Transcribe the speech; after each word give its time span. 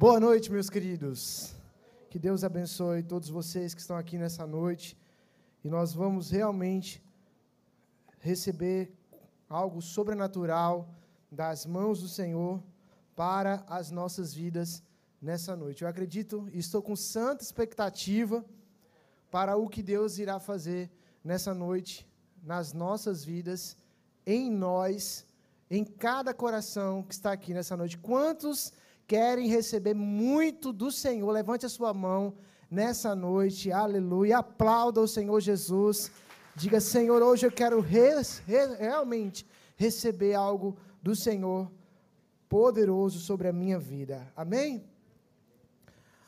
Boa 0.00 0.20
noite, 0.20 0.52
meus 0.52 0.70
queridos. 0.70 1.56
Que 2.08 2.20
Deus 2.20 2.44
abençoe 2.44 3.02
todos 3.02 3.28
vocês 3.28 3.74
que 3.74 3.80
estão 3.80 3.96
aqui 3.96 4.16
nessa 4.16 4.46
noite. 4.46 4.96
E 5.64 5.68
nós 5.68 5.92
vamos 5.92 6.30
realmente 6.30 7.02
receber 8.20 8.92
algo 9.48 9.82
sobrenatural 9.82 10.88
das 11.28 11.66
mãos 11.66 12.00
do 12.00 12.06
Senhor 12.06 12.62
para 13.16 13.64
as 13.66 13.90
nossas 13.90 14.32
vidas 14.32 14.84
nessa 15.20 15.56
noite. 15.56 15.82
Eu 15.82 15.88
acredito 15.88 16.48
e 16.52 16.60
estou 16.60 16.80
com 16.80 16.94
santa 16.94 17.42
expectativa 17.42 18.44
para 19.32 19.56
o 19.56 19.68
que 19.68 19.82
Deus 19.82 20.18
irá 20.18 20.38
fazer 20.38 20.88
nessa 21.24 21.52
noite, 21.52 22.08
nas 22.40 22.72
nossas 22.72 23.24
vidas, 23.24 23.76
em 24.24 24.48
nós, 24.48 25.26
em 25.68 25.84
cada 25.84 26.32
coração 26.32 27.02
que 27.02 27.14
está 27.14 27.32
aqui 27.32 27.52
nessa 27.52 27.76
noite. 27.76 27.98
Quantos 27.98 28.72
querem 29.08 29.48
receber 29.48 29.94
muito 29.94 30.70
do 30.72 30.92
Senhor? 30.92 31.30
Levante 31.32 31.64
a 31.64 31.68
sua 31.68 31.94
mão 31.94 32.34
nessa 32.70 33.14
noite, 33.14 33.72
aleluia. 33.72 34.38
Aplauda 34.38 35.00
o 35.00 35.08
Senhor 35.08 35.40
Jesus. 35.40 36.12
Diga, 36.54 36.78
Senhor, 36.78 37.22
hoje 37.22 37.46
eu 37.46 37.50
quero 37.50 37.80
re, 37.80 38.10
re, 38.46 38.66
realmente 38.78 39.46
receber 39.76 40.34
algo 40.34 40.76
do 41.02 41.16
Senhor 41.16 41.70
poderoso 42.48 43.18
sobre 43.18 43.48
a 43.48 43.52
minha 43.52 43.78
vida. 43.78 44.30
Amém? 44.36 44.84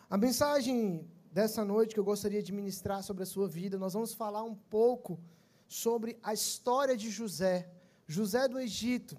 A 0.09 0.17
mensagem 0.17 1.07
dessa 1.31 1.63
noite 1.65 1.93
que 1.93 2.01
eu 2.01 2.05
gostaria 2.13 2.43
de 2.43 2.53
ministrar 2.53 3.03
sobre 3.03 3.25
a 3.25 3.27
sua 3.27 3.47
vida, 3.47 3.79
nós 3.79 3.93
vamos 3.93 4.15
falar 4.15 4.43
um 4.43 4.55
pouco 4.55 5.21
sobre 5.69 6.19
a 6.23 6.33
história 6.33 6.97
de 6.97 7.11
José, 7.11 7.69
José 8.07 8.49
do 8.49 8.59
Egito. 8.59 9.17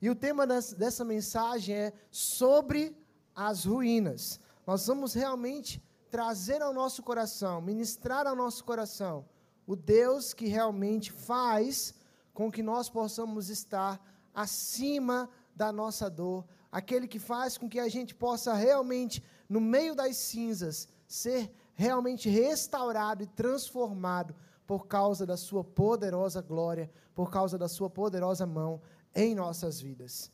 E 0.00 0.08
o 0.08 0.14
tema 0.14 0.46
dessa 0.46 1.04
mensagem 1.04 1.74
é 1.74 1.92
sobre 2.10 2.96
as 3.34 3.66
ruínas. 3.66 4.40
Nós 4.66 4.86
vamos 4.86 5.12
realmente 5.12 5.82
trazer 6.10 6.62
ao 6.62 6.72
nosso 6.72 7.02
coração, 7.02 7.60
ministrar 7.60 8.26
ao 8.26 8.34
nosso 8.34 8.64
coração, 8.64 9.24
o 9.66 9.76
Deus 9.76 10.32
que 10.32 10.46
realmente 10.46 11.12
faz 11.12 11.94
com 12.32 12.50
que 12.50 12.62
nós 12.62 12.88
possamos 12.88 13.50
estar 13.50 14.00
acima 14.34 15.28
da 15.54 15.70
nossa 15.70 16.08
dor, 16.08 16.44
aquele 16.72 17.06
que 17.06 17.18
faz 17.18 17.58
com 17.58 17.68
que 17.68 17.78
a 17.78 17.88
gente 17.88 18.14
possa 18.14 18.54
realmente, 18.54 19.22
no 19.48 19.60
meio 19.60 19.94
das 19.94 20.16
cinzas, 20.16 20.88
ser 21.06 21.52
realmente 21.74 22.28
restaurado 22.28 23.22
e 23.22 23.26
transformado 23.26 24.34
por 24.66 24.86
causa 24.86 25.26
da 25.26 25.36
Sua 25.36 25.62
poderosa 25.62 26.40
glória, 26.40 26.90
por 27.14 27.30
causa 27.30 27.58
da 27.58 27.68
Sua 27.68 27.90
poderosa 27.90 28.46
mão 28.46 28.80
em 29.14 29.34
nossas 29.34 29.80
vidas. 29.80 30.30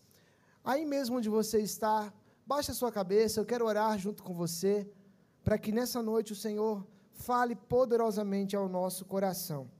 Aí 0.65 0.85
mesmo 0.85 1.17
onde 1.17 1.29
você 1.29 1.61
está, 1.61 2.13
baixe 2.47 2.71
a 2.71 2.75
sua 2.75 2.91
cabeça, 2.91 3.41
eu 3.41 3.47
quero 3.47 3.65
orar 3.65 3.99
junto 3.99 4.23
com 4.23 4.35
você, 4.35 4.89
para 5.45 5.59
que 5.59 5.73
nessa 5.73 6.03
noite 6.03 6.33
o 6.33 6.37
Senhor 6.37 6.85
fale 7.13 7.55
poderosamente 7.55 8.57
ao 8.57 8.69
nosso 8.69 9.05
coração. 9.05 9.71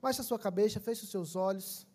Baixe 0.00 0.20
a 0.20 0.24
sua 0.24 0.38
cabeça, 0.38 0.80
feche 0.80 1.04
os 1.04 1.10
seus 1.10 1.34
olhos. 1.34 1.86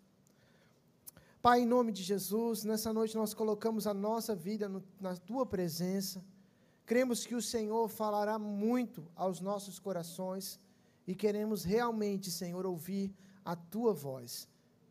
Pai, 1.42 1.62
em 1.62 1.66
nome 1.66 1.92
de 1.92 2.04
Jesus, 2.04 2.64
nessa 2.64 2.92
noite 2.92 3.16
nós 3.16 3.34
colocamos 3.34 3.88
a 3.88 3.94
nossa 3.94 4.36
vida 4.36 4.68
no, 4.68 4.84
na 5.00 5.16
tua 5.16 5.46
presença. 5.46 6.22
Cremos 6.86 7.26
que 7.26 7.36
o 7.36 7.42
Senhor 7.42 7.88
falará 7.88 8.38
muito 8.38 9.08
aos 9.16 9.40
nossos 9.40 9.80
corações 9.80 10.60
e 11.08 11.16
queremos 11.16 11.64
realmente, 11.64 12.30
Senhor, 12.30 12.66
ouvir 12.66 13.16
a 13.46 13.56
tua 13.56 13.94
voz. 13.94 14.50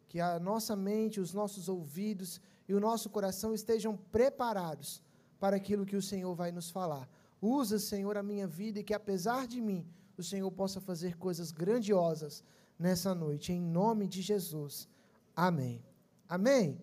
Que 0.09 0.21
a 0.21 0.39
nossa 0.39 0.75
mente, 0.75 1.21
os 1.21 1.33
nossos 1.35 1.69
ouvidos 1.69 2.41
e 2.69 2.75
o 2.75 2.81
nosso 2.81 3.09
coração 3.11 3.55
estejam 3.55 3.97
preparados 4.11 5.03
para 5.39 5.57
aquilo 5.57 5.87
que 5.87 5.97
o 5.97 6.03
Senhor 6.03 6.35
vai 6.35 6.51
nos 6.51 6.71
falar. 6.71 7.09
Usa, 7.41 7.79
Senhor, 7.79 8.17
a 8.17 8.23
minha 8.23 8.47
vida 8.47 8.81
e 8.81 8.85
que 8.85 8.95
apesar 8.95 9.47
de 9.47 9.61
mim, 9.61 9.87
o 10.17 10.23
Senhor 10.23 10.51
possa 10.51 10.81
fazer 10.81 11.17
coisas 11.17 11.53
grandiosas 11.53 12.43
nessa 12.79 13.15
noite, 13.15 13.53
em 13.53 13.61
nome 13.61 14.09
de 14.09 14.21
Jesus. 14.21 14.89
Amém. 15.37 15.85
Amém. 16.29 16.81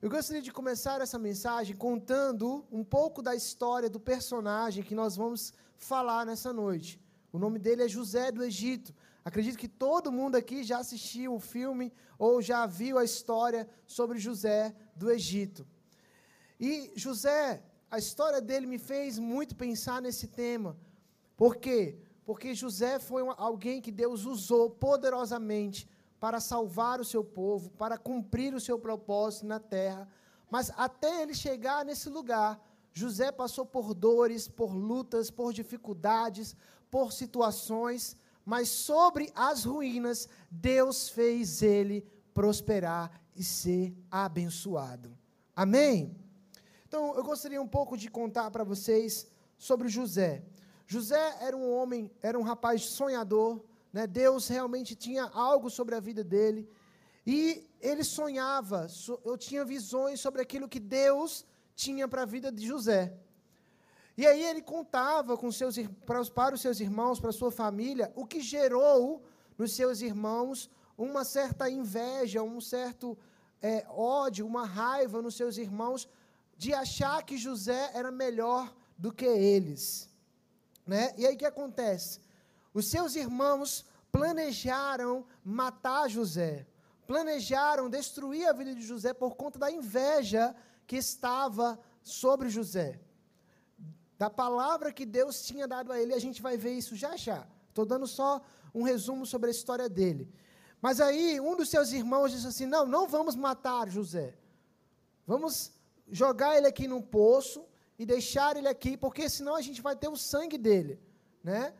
Eu 0.00 0.08
gostaria 0.08 0.40
de 0.40 0.52
começar 0.52 1.00
essa 1.00 1.18
mensagem 1.18 1.76
contando 1.76 2.64
um 2.72 2.82
pouco 2.82 3.20
da 3.20 3.34
história 3.34 3.90
do 3.90 4.00
personagem 4.00 4.82
que 4.82 4.94
nós 4.94 5.16
vamos 5.16 5.52
falar 5.76 6.24
nessa 6.24 6.52
noite. 6.52 6.98
O 7.32 7.38
nome 7.38 7.58
dele 7.58 7.82
é 7.82 7.88
José 7.88 8.32
do 8.32 8.42
Egito. 8.42 8.94
Acredito 9.24 9.58
que 9.58 9.68
todo 9.68 10.12
mundo 10.12 10.36
aqui 10.36 10.62
já 10.64 10.78
assistiu 10.78 11.34
o 11.34 11.40
filme 11.40 11.92
ou 12.18 12.40
já 12.40 12.64
viu 12.66 12.98
a 12.98 13.04
história 13.04 13.68
sobre 13.86 14.18
José 14.18 14.74
do 14.96 15.10
Egito. 15.10 15.66
E 16.58 16.92
José, 16.96 17.62
a 17.90 17.98
história 17.98 18.40
dele 18.40 18.66
me 18.66 18.78
fez 18.78 19.18
muito 19.18 19.54
pensar 19.56 20.00
nesse 20.00 20.26
tema. 20.26 20.76
Por 21.36 21.56
quê? 21.56 21.98
Porque 22.24 22.54
José 22.54 22.98
foi 22.98 23.22
alguém 23.36 23.80
que 23.80 23.90
Deus 23.90 24.24
usou 24.24 24.70
poderosamente 24.70 25.88
para 26.18 26.38
salvar 26.38 27.00
o 27.00 27.04
seu 27.04 27.24
povo, 27.24 27.70
para 27.70 27.96
cumprir 27.96 28.54
o 28.54 28.60
seu 28.60 28.78
propósito 28.78 29.46
na 29.46 29.58
terra. 29.58 30.08
Mas 30.50 30.70
até 30.76 31.22
ele 31.22 31.34
chegar 31.34 31.84
nesse 31.84 32.08
lugar, 32.08 32.60
José 32.92 33.32
passou 33.32 33.64
por 33.64 33.94
dores, 33.94 34.46
por 34.46 34.72
lutas, 34.74 35.30
por 35.30 35.52
dificuldades, 35.52 36.54
por 36.90 37.12
situações, 37.12 38.16
mas 38.44 38.68
sobre 38.68 39.32
as 39.34 39.64
ruínas, 39.64 40.28
Deus 40.50 41.08
fez 41.08 41.62
ele 41.62 42.06
prosperar 42.32 43.10
e 43.36 43.44
ser 43.44 43.94
abençoado. 44.10 45.16
Amém? 45.54 46.16
Então, 46.86 47.14
eu 47.14 47.22
gostaria 47.22 47.60
um 47.60 47.68
pouco 47.68 47.96
de 47.96 48.10
contar 48.10 48.50
para 48.50 48.64
vocês 48.64 49.26
sobre 49.56 49.88
José. 49.88 50.42
José 50.86 51.36
era 51.40 51.56
um 51.56 51.70
homem, 51.70 52.10
era 52.20 52.38
um 52.38 52.42
rapaz 52.42 52.82
sonhador, 52.82 53.62
né? 53.92 54.06
Deus 54.06 54.48
realmente 54.48 54.94
tinha 54.94 55.24
algo 55.24 55.70
sobre 55.70 55.94
a 55.94 56.00
vida 56.00 56.24
dele. 56.24 56.68
E 57.26 57.68
ele 57.80 58.02
sonhava, 58.02 58.86
eu 59.24 59.36
tinha 59.36 59.64
visões 59.64 60.20
sobre 60.20 60.40
aquilo 60.42 60.68
que 60.68 60.80
Deus 60.80 61.46
tinha 61.76 62.08
para 62.08 62.22
a 62.22 62.26
vida 62.26 62.50
de 62.50 62.66
José. 62.66 63.14
E 64.16 64.26
aí 64.26 64.44
ele 64.44 64.62
contava 64.62 65.36
com 65.36 65.50
seus, 65.50 65.76
para, 66.04 66.20
os, 66.20 66.28
para 66.28 66.54
os 66.54 66.60
seus 66.60 66.80
irmãos, 66.80 67.20
para 67.20 67.30
a 67.30 67.32
sua 67.32 67.50
família, 67.50 68.12
o 68.14 68.26
que 68.26 68.40
gerou 68.40 69.22
nos 69.56 69.72
seus 69.72 70.00
irmãos 70.00 70.70
uma 70.96 71.24
certa 71.24 71.70
inveja, 71.70 72.42
um 72.42 72.60
certo 72.60 73.16
é, 73.62 73.86
ódio, 73.88 74.46
uma 74.46 74.66
raiva 74.66 75.22
nos 75.22 75.34
seus 75.34 75.56
irmãos, 75.56 76.08
de 76.56 76.74
achar 76.74 77.22
que 77.22 77.38
José 77.38 77.90
era 77.94 78.10
melhor 78.10 78.74
do 78.98 79.10
que 79.12 79.24
eles. 79.24 80.10
Né? 80.86 81.14
E 81.16 81.26
aí 81.26 81.34
o 81.34 81.38
que 81.38 81.46
acontece? 81.46 82.20
Os 82.74 82.90
seus 82.90 83.16
irmãos 83.16 83.86
planejaram 84.12 85.24
matar 85.42 86.08
José, 86.08 86.66
planejaram 87.06 87.88
destruir 87.88 88.46
a 88.46 88.52
vida 88.52 88.74
de 88.74 88.82
José 88.82 89.14
por 89.14 89.36
conta 89.36 89.58
da 89.58 89.70
inveja 89.70 90.54
que 90.86 90.96
estava 90.96 91.78
sobre 92.02 92.48
José. 92.48 93.00
Da 94.20 94.28
palavra 94.28 94.92
que 94.92 95.06
Deus 95.06 95.40
tinha 95.48 95.66
dado 95.66 95.90
a 95.90 95.98
ele, 95.98 96.12
a 96.12 96.18
gente 96.18 96.42
vai 96.42 96.54
ver 96.54 96.74
isso 96.80 96.94
já 96.94 97.16
já. 97.16 97.46
Estou 97.70 97.86
dando 97.86 98.06
só 98.06 98.30
um 98.74 98.82
resumo 98.82 99.24
sobre 99.24 99.48
a 99.48 99.50
história 99.50 99.88
dele. 99.88 100.30
Mas 100.78 101.00
aí, 101.00 101.40
um 101.40 101.56
dos 101.56 101.70
seus 101.70 101.90
irmãos 101.90 102.30
disse 102.30 102.46
assim: 102.46 102.66
Não, 102.66 102.84
não 102.84 103.08
vamos 103.08 103.34
matar 103.34 103.88
José. 103.88 104.34
Vamos 105.26 105.72
jogar 106.10 106.54
ele 106.58 106.66
aqui 106.66 106.86
num 106.86 107.00
poço 107.00 107.64
e 107.98 108.04
deixar 108.04 108.58
ele 108.58 108.68
aqui, 108.68 108.94
porque 108.94 109.26
senão 109.26 109.54
a 109.54 109.62
gente 109.62 109.80
vai 109.80 109.96
ter 109.96 110.08
o 110.08 110.18
sangue 110.18 110.58
dele. 110.58 111.00
Né? 111.42 111.72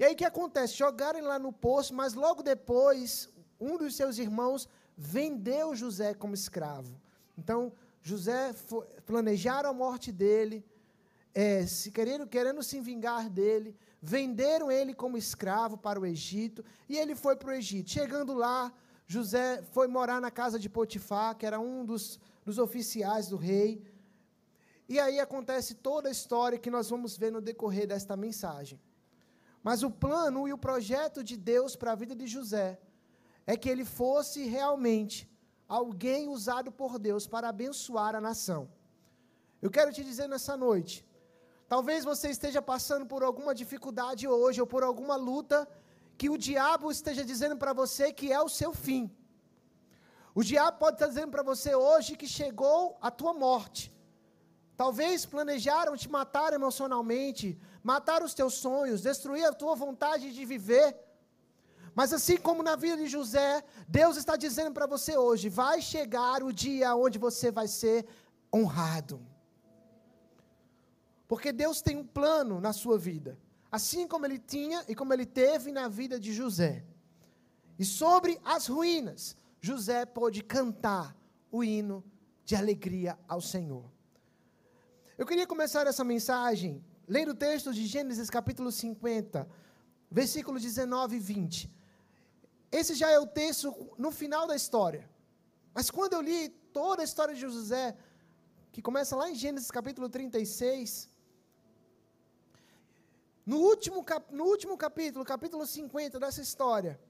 E 0.00 0.04
aí 0.04 0.14
o 0.14 0.16
que 0.16 0.24
acontece? 0.24 0.74
Jogaram 0.74 1.20
ele 1.20 1.28
lá 1.28 1.38
no 1.38 1.52
poço, 1.52 1.94
mas 1.94 2.12
logo 2.12 2.42
depois, 2.42 3.28
um 3.60 3.76
dos 3.76 3.94
seus 3.94 4.18
irmãos 4.18 4.68
vendeu 4.96 5.76
José 5.76 6.12
como 6.12 6.34
escravo. 6.34 7.00
Então, 7.36 7.72
José 8.02 8.52
foi, 8.52 8.84
planejaram 9.06 9.70
a 9.70 9.72
morte 9.72 10.10
dele, 10.10 10.64
é, 11.40 11.64
se 11.66 11.92
querendo, 11.92 12.26
querendo 12.26 12.64
se 12.64 12.80
vingar 12.80 13.30
dele, 13.30 13.76
venderam 14.02 14.72
ele 14.72 14.92
como 14.92 15.16
escravo 15.16 15.78
para 15.78 16.00
o 16.00 16.04
Egito, 16.04 16.64
e 16.88 16.96
ele 16.96 17.14
foi 17.14 17.36
para 17.36 17.50
o 17.50 17.52
Egito. 17.52 17.90
Chegando 17.90 18.34
lá, 18.34 18.72
José 19.06 19.62
foi 19.70 19.86
morar 19.86 20.20
na 20.20 20.32
casa 20.32 20.58
de 20.58 20.68
Potifar, 20.68 21.36
que 21.36 21.46
era 21.46 21.60
um 21.60 21.84
dos, 21.84 22.18
dos 22.44 22.58
oficiais 22.58 23.28
do 23.28 23.36
rei. 23.36 23.70
E 24.88 24.98
aí 24.98 25.20
acontece 25.20 25.76
toda 25.76 26.08
a 26.08 26.10
história 26.10 26.58
que 26.58 26.72
nós 26.76 26.90
vamos 26.90 27.16
ver 27.16 27.30
no 27.30 27.40
decorrer 27.40 27.86
desta 27.86 28.16
mensagem. 28.16 28.80
Mas 29.62 29.84
o 29.84 29.92
plano 29.92 30.48
e 30.48 30.52
o 30.52 30.58
projeto 30.58 31.22
de 31.22 31.36
Deus 31.36 31.76
para 31.76 31.92
a 31.92 32.00
vida 32.02 32.16
de 32.16 32.26
José 32.26 32.80
é 33.46 33.56
que 33.56 33.70
ele 33.70 33.84
fosse 33.84 34.42
realmente 34.42 35.30
alguém 35.68 36.26
usado 36.26 36.72
por 36.72 36.98
Deus 36.98 37.28
para 37.28 37.48
abençoar 37.48 38.16
a 38.16 38.20
nação. 38.20 38.68
Eu 39.62 39.70
quero 39.70 39.92
te 39.92 40.02
dizer 40.02 40.28
nessa 40.28 40.56
noite, 40.56 41.06
talvez 41.68 42.04
você 42.04 42.30
esteja 42.30 42.60
passando 42.62 43.06
por 43.06 43.22
alguma 43.22 43.54
dificuldade 43.54 44.26
hoje 44.26 44.60
ou 44.60 44.66
por 44.66 44.82
alguma 44.82 45.16
luta 45.16 45.68
que 46.16 46.30
o 46.30 46.38
diabo 46.38 46.90
esteja 46.90 47.24
dizendo 47.24 47.56
para 47.56 47.72
você 47.72 48.12
que 48.12 48.32
é 48.32 48.40
o 48.40 48.48
seu 48.48 48.72
fim. 48.72 49.10
O 50.34 50.42
diabo 50.42 50.78
pode 50.78 50.96
estar 50.96 51.08
dizendo 51.08 51.30
para 51.30 51.42
você 51.42 51.74
hoje 51.74 52.16
que 52.16 52.26
chegou 52.26 52.96
a 53.00 53.10
tua 53.10 53.32
morte, 53.32 53.92
Talvez 54.82 55.26
planejaram 55.26 55.96
te 55.96 56.08
matar 56.08 56.52
emocionalmente, 56.52 57.58
matar 57.82 58.22
os 58.22 58.32
teus 58.32 58.54
sonhos, 58.54 59.02
destruir 59.02 59.44
a 59.44 59.52
tua 59.52 59.74
vontade 59.74 60.32
de 60.32 60.44
viver. 60.44 60.96
Mas 61.96 62.12
assim 62.12 62.36
como 62.36 62.62
na 62.62 62.76
vida 62.76 62.96
de 62.96 63.08
José, 63.08 63.64
Deus 63.88 64.16
está 64.16 64.36
dizendo 64.36 64.72
para 64.72 64.86
você 64.86 65.18
hoje: 65.18 65.48
vai 65.48 65.82
chegar 65.82 66.44
o 66.44 66.52
dia 66.52 66.94
onde 66.94 67.18
você 67.18 67.50
vai 67.50 67.66
ser 67.66 68.06
honrado. 68.54 69.20
Porque 71.28 71.52
Deus 71.52 71.82
tem 71.82 71.96
um 71.98 72.06
plano 72.06 72.58
na 72.58 72.72
sua 72.72 72.98
vida, 72.98 73.38
assim 73.70 74.08
como 74.08 74.24
ele 74.24 74.38
tinha 74.38 74.82
e 74.88 74.94
como 74.94 75.12
ele 75.12 75.26
teve 75.26 75.70
na 75.70 75.86
vida 75.86 76.18
de 76.18 76.32
José. 76.32 76.84
E 77.78 77.84
sobre 77.84 78.40
as 78.42 78.66
ruínas, 78.66 79.36
José 79.60 80.06
pôde 80.06 80.42
cantar 80.42 81.14
o 81.52 81.62
hino 81.62 82.02
de 82.44 82.56
alegria 82.56 83.18
ao 83.28 83.42
Senhor. 83.42 83.84
Eu 85.18 85.26
queria 85.26 85.46
começar 85.46 85.86
essa 85.86 86.02
mensagem 86.02 86.82
lendo 87.06 87.32
o 87.32 87.34
texto 87.34 87.74
de 87.74 87.86
Gênesis 87.86 88.30
capítulo 88.30 88.72
50, 88.72 89.46
versículos 90.10 90.62
19 90.62 91.16
e 91.16 91.18
20. 91.18 91.70
Esse 92.72 92.94
já 92.94 93.10
é 93.10 93.18
o 93.18 93.26
texto 93.26 93.94
no 93.98 94.10
final 94.10 94.46
da 94.46 94.56
história. 94.56 95.08
Mas 95.74 95.90
quando 95.90 96.14
eu 96.14 96.22
li 96.22 96.48
toda 96.72 97.02
a 97.02 97.04
história 97.04 97.34
de 97.34 97.40
José, 97.40 97.96
que 98.72 98.80
começa 98.80 99.14
lá 99.14 99.30
em 99.30 99.34
Gênesis 99.34 99.70
capítulo 99.70 100.08
36, 100.08 101.08
no 103.48 103.58
último, 103.60 104.04
cap, 104.04 104.26
no 104.30 104.44
último 104.44 104.76
capítulo, 104.76 105.24
capítulo 105.24 105.66
50 105.66 106.20
dessa 106.20 106.42
história, 106.42 107.00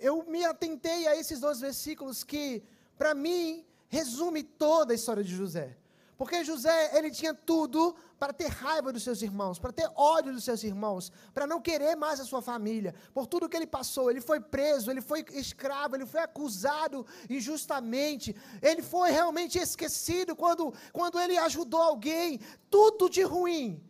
eu 0.00 0.24
me 0.24 0.42
atentei 0.42 1.06
a 1.06 1.14
esses 1.14 1.38
dois 1.38 1.60
versículos 1.60 2.24
que, 2.24 2.62
para 2.96 3.14
mim, 3.14 3.62
resume 3.88 4.42
toda 4.42 4.94
a 4.94 4.96
história 4.96 5.22
de 5.22 5.36
José. 5.36 5.76
Porque 6.16 6.42
José, 6.44 6.96
ele 6.96 7.10
tinha 7.10 7.34
tudo 7.34 7.94
para 8.18 8.32
ter 8.32 8.46
raiva 8.46 8.90
dos 8.90 9.02
seus 9.02 9.20
irmãos, 9.20 9.58
para 9.58 9.70
ter 9.70 9.86
ódio 9.94 10.32
dos 10.32 10.44
seus 10.44 10.64
irmãos, 10.64 11.12
para 11.34 11.46
não 11.46 11.60
querer 11.60 11.94
mais 11.94 12.20
a 12.20 12.24
sua 12.24 12.40
família. 12.40 12.94
Por 13.12 13.26
tudo 13.26 13.46
que 13.46 13.56
ele 13.58 13.66
passou, 13.66 14.10
ele 14.10 14.22
foi 14.22 14.40
preso, 14.40 14.90
ele 14.90 15.02
foi 15.02 15.26
escravo, 15.32 15.94
ele 15.94 16.06
foi 16.06 16.20
acusado 16.20 17.06
injustamente, 17.28 18.34
ele 18.62 18.80
foi 18.80 19.10
realmente 19.10 19.58
esquecido 19.58 20.34
quando, 20.34 20.72
quando 20.90 21.20
ele 21.20 21.36
ajudou 21.36 21.82
alguém. 21.82 22.40
Tudo 22.70 23.10
de 23.10 23.22
ruim 23.22 23.84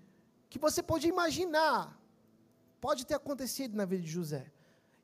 que 0.51 0.59
você 0.59 0.83
pode 0.83 1.07
imaginar 1.09 1.99
pode 2.81 3.07
ter 3.07 3.15
acontecido 3.15 3.77
na 3.77 3.85
vida 3.85 4.03
de 4.03 4.11
José. 4.11 4.45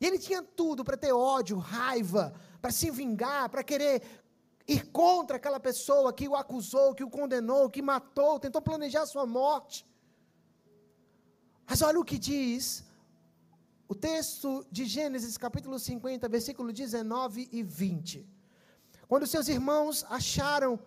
E 0.00 0.06
ele 0.06 0.18
tinha 0.18 0.42
tudo 0.42 0.84
para 0.84 0.96
ter 0.96 1.12
ódio, 1.12 1.56
raiva, 1.58 2.34
para 2.60 2.70
se 2.70 2.90
vingar, 2.90 3.48
para 3.48 3.62
querer 3.62 4.02
ir 4.66 4.86
contra 4.88 5.36
aquela 5.36 5.60
pessoa 5.68 6.12
que 6.12 6.28
o 6.28 6.36
acusou, 6.36 6.94
que 6.94 7.04
o 7.04 7.10
condenou, 7.10 7.70
que 7.70 7.82
matou, 7.82 8.38
tentou 8.38 8.62
planejar 8.62 9.06
sua 9.06 9.26
morte. 9.26 9.86
Mas 11.66 11.82
olha 11.82 12.00
o 12.00 12.04
que 12.04 12.18
diz 12.18 12.84
o 13.88 13.94
texto 13.94 14.64
de 14.70 14.84
Gênesis, 14.84 15.36
capítulo 15.36 15.78
50, 15.78 16.28
versículo 16.28 16.72
19 16.72 17.48
e 17.50 17.62
20. 17.62 18.28
Quando 19.08 19.26
seus 19.26 19.48
irmãos 19.48 20.04
acharam, 20.08 20.78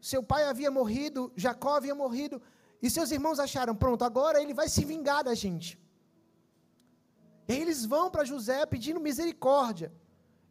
seu 0.00 0.22
pai 0.22 0.44
havia 0.44 0.70
morrido, 0.70 1.30
Jacó 1.36 1.74
havia 1.76 1.94
morrido, 1.94 2.40
e 2.82 2.88
seus 2.88 3.10
irmãos 3.10 3.38
acharam, 3.38 3.74
pronto, 3.74 4.04
agora 4.04 4.40
ele 4.42 4.54
vai 4.54 4.68
se 4.68 4.84
vingar 4.84 5.22
da 5.22 5.34
gente. 5.34 5.78
E 7.46 7.52
eles 7.52 7.84
vão 7.84 8.10
para 8.10 8.24
José 8.24 8.64
pedindo 8.64 9.00
misericórdia. 9.00 9.92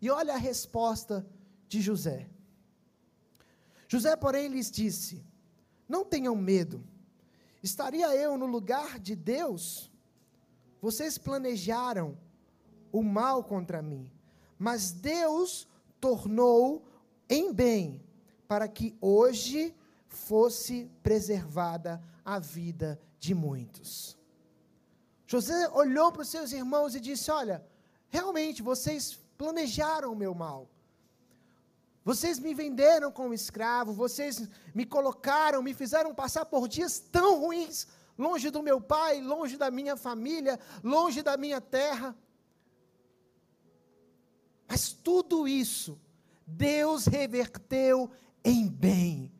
E 0.01 0.09
olha 0.09 0.33
a 0.33 0.37
resposta 0.37 1.25
de 1.67 1.81
José. 1.81 2.29
José, 3.87 4.15
porém, 4.15 4.47
lhes 4.47 4.69
disse: 4.69 5.25
Não 5.87 6.05
tenham 6.05 6.35
medo. 6.35 6.83
Estaria 7.63 8.13
eu 8.15 8.37
no 8.37 8.45
lugar 8.45 8.99
de 8.99 9.15
Deus? 9.15 9.91
Vocês 10.81 11.17
planejaram 11.17 12.17
o 12.91 13.01
mal 13.01 13.43
contra 13.43 13.81
mim, 13.81 14.11
mas 14.57 14.91
Deus 14.91 15.67
tornou 15.99 16.85
em 17.29 17.53
bem, 17.53 18.01
para 18.47 18.67
que 18.67 18.95
hoje 19.01 19.75
fosse 20.07 20.89
preservada 21.03 22.01
a 22.35 22.37
vida 22.37 22.99
de 23.19 23.33
muitos. 23.33 24.17
José 25.25 25.67
olhou 25.69 26.11
para 26.11 26.21
os 26.21 26.29
seus 26.29 26.51
irmãos 26.51 26.93
e 26.93 26.99
disse: 26.99 27.31
Olha, 27.31 27.65
realmente 28.07 28.61
vocês 28.61 29.17
planejaram 29.37 30.13
o 30.13 30.15
meu 30.15 30.35
mal. 30.35 30.69
Vocês 32.05 32.39
me 32.39 32.53
venderam 32.53 33.11
como 33.11 33.33
escravo, 33.33 33.93
vocês 33.93 34.47
me 34.73 34.85
colocaram, 34.85 35.61
me 35.63 35.73
fizeram 35.73 36.13
passar 36.13 36.45
por 36.45 36.67
dias 36.67 36.99
tão 36.99 37.39
ruins, 37.39 37.87
longe 38.17 38.49
do 38.51 38.61
meu 38.61 38.79
pai, 38.79 39.21
longe 39.21 39.57
da 39.57 39.71
minha 39.71 39.95
família, 39.97 40.59
longe 40.83 41.23
da 41.23 41.35
minha 41.35 41.59
terra. 41.59 42.15
Mas 44.67 44.91
tudo 44.91 45.47
isso, 45.47 45.99
Deus 46.45 47.05
reverteu 47.05 48.11
em 48.43 48.67
bem. 48.67 49.31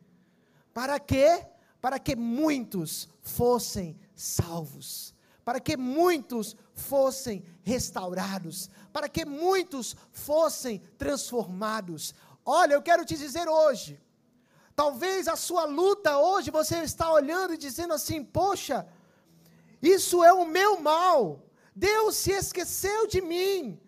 Para 0.74 0.98
quê? 0.98 1.46
Para 1.80 1.98
que 1.98 2.14
muitos 2.14 3.08
fossem 3.22 3.98
salvos. 4.14 5.14
Para 5.44 5.58
que 5.58 5.76
muitos 5.76 6.56
fossem 6.74 7.44
restaurados. 7.62 8.68
Para 8.92 9.08
que 9.08 9.24
muitos 9.24 9.96
fossem 10.12 10.78
transformados. 10.98 12.14
Olha, 12.44 12.74
eu 12.74 12.82
quero 12.82 13.04
te 13.04 13.16
dizer 13.16 13.48
hoje, 13.48 14.00
talvez 14.74 15.28
a 15.28 15.36
sua 15.36 15.64
luta 15.64 16.18
hoje 16.18 16.50
você 16.50 16.78
está 16.78 17.12
olhando 17.12 17.54
e 17.54 17.58
dizendo 17.58 17.94
assim: 17.94 18.24
poxa, 18.24 18.86
isso 19.80 20.22
é 20.24 20.32
o 20.32 20.44
meu 20.44 20.80
mal, 20.80 21.42
Deus 21.74 22.16
se 22.16 22.32
esqueceu 22.32 23.06
de 23.06 23.20
mim. 23.20 23.80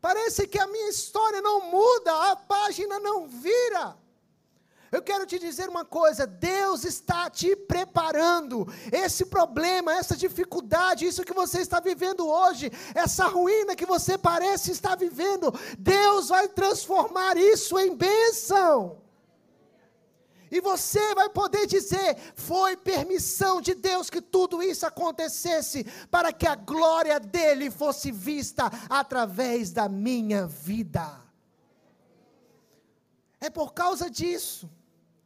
Parece 0.00 0.48
que 0.48 0.58
a 0.58 0.66
minha 0.66 0.88
história 0.88 1.40
não 1.40 1.70
muda, 1.70 2.32
a 2.32 2.36
página 2.36 2.98
não 2.98 3.28
vira. 3.28 3.96
Eu 4.92 5.00
quero 5.00 5.24
te 5.24 5.38
dizer 5.38 5.70
uma 5.70 5.86
coisa: 5.86 6.26
Deus 6.26 6.84
está 6.84 7.30
te 7.30 7.56
preparando. 7.56 8.68
Esse 8.92 9.24
problema, 9.24 9.94
essa 9.94 10.14
dificuldade, 10.14 11.06
isso 11.06 11.24
que 11.24 11.32
você 11.32 11.60
está 11.62 11.80
vivendo 11.80 12.28
hoje, 12.28 12.70
essa 12.94 13.26
ruína 13.26 13.74
que 13.74 13.86
você 13.86 14.18
parece 14.18 14.70
estar 14.70 14.94
vivendo, 14.94 15.50
Deus 15.78 16.28
vai 16.28 16.46
transformar 16.46 17.38
isso 17.38 17.78
em 17.78 17.96
bênção. 17.96 19.00
E 20.50 20.60
você 20.60 21.14
vai 21.14 21.30
poder 21.30 21.66
dizer: 21.66 22.18
foi 22.34 22.76
permissão 22.76 23.62
de 23.62 23.74
Deus 23.74 24.10
que 24.10 24.20
tudo 24.20 24.62
isso 24.62 24.84
acontecesse, 24.84 25.84
para 26.10 26.34
que 26.34 26.46
a 26.46 26.54
glória 26.54 27.18
dele 27.18 27.70
fosse 27.70 28.12
vista 28.12 28.70
através 28.90 29.72
da 29.72 29.88
minha 29.88 30.46
vida. 30.46 31.18
É 33.40 33.48
por 33.48 33.72
causa 33.72 34.10
disso 34.10 34.70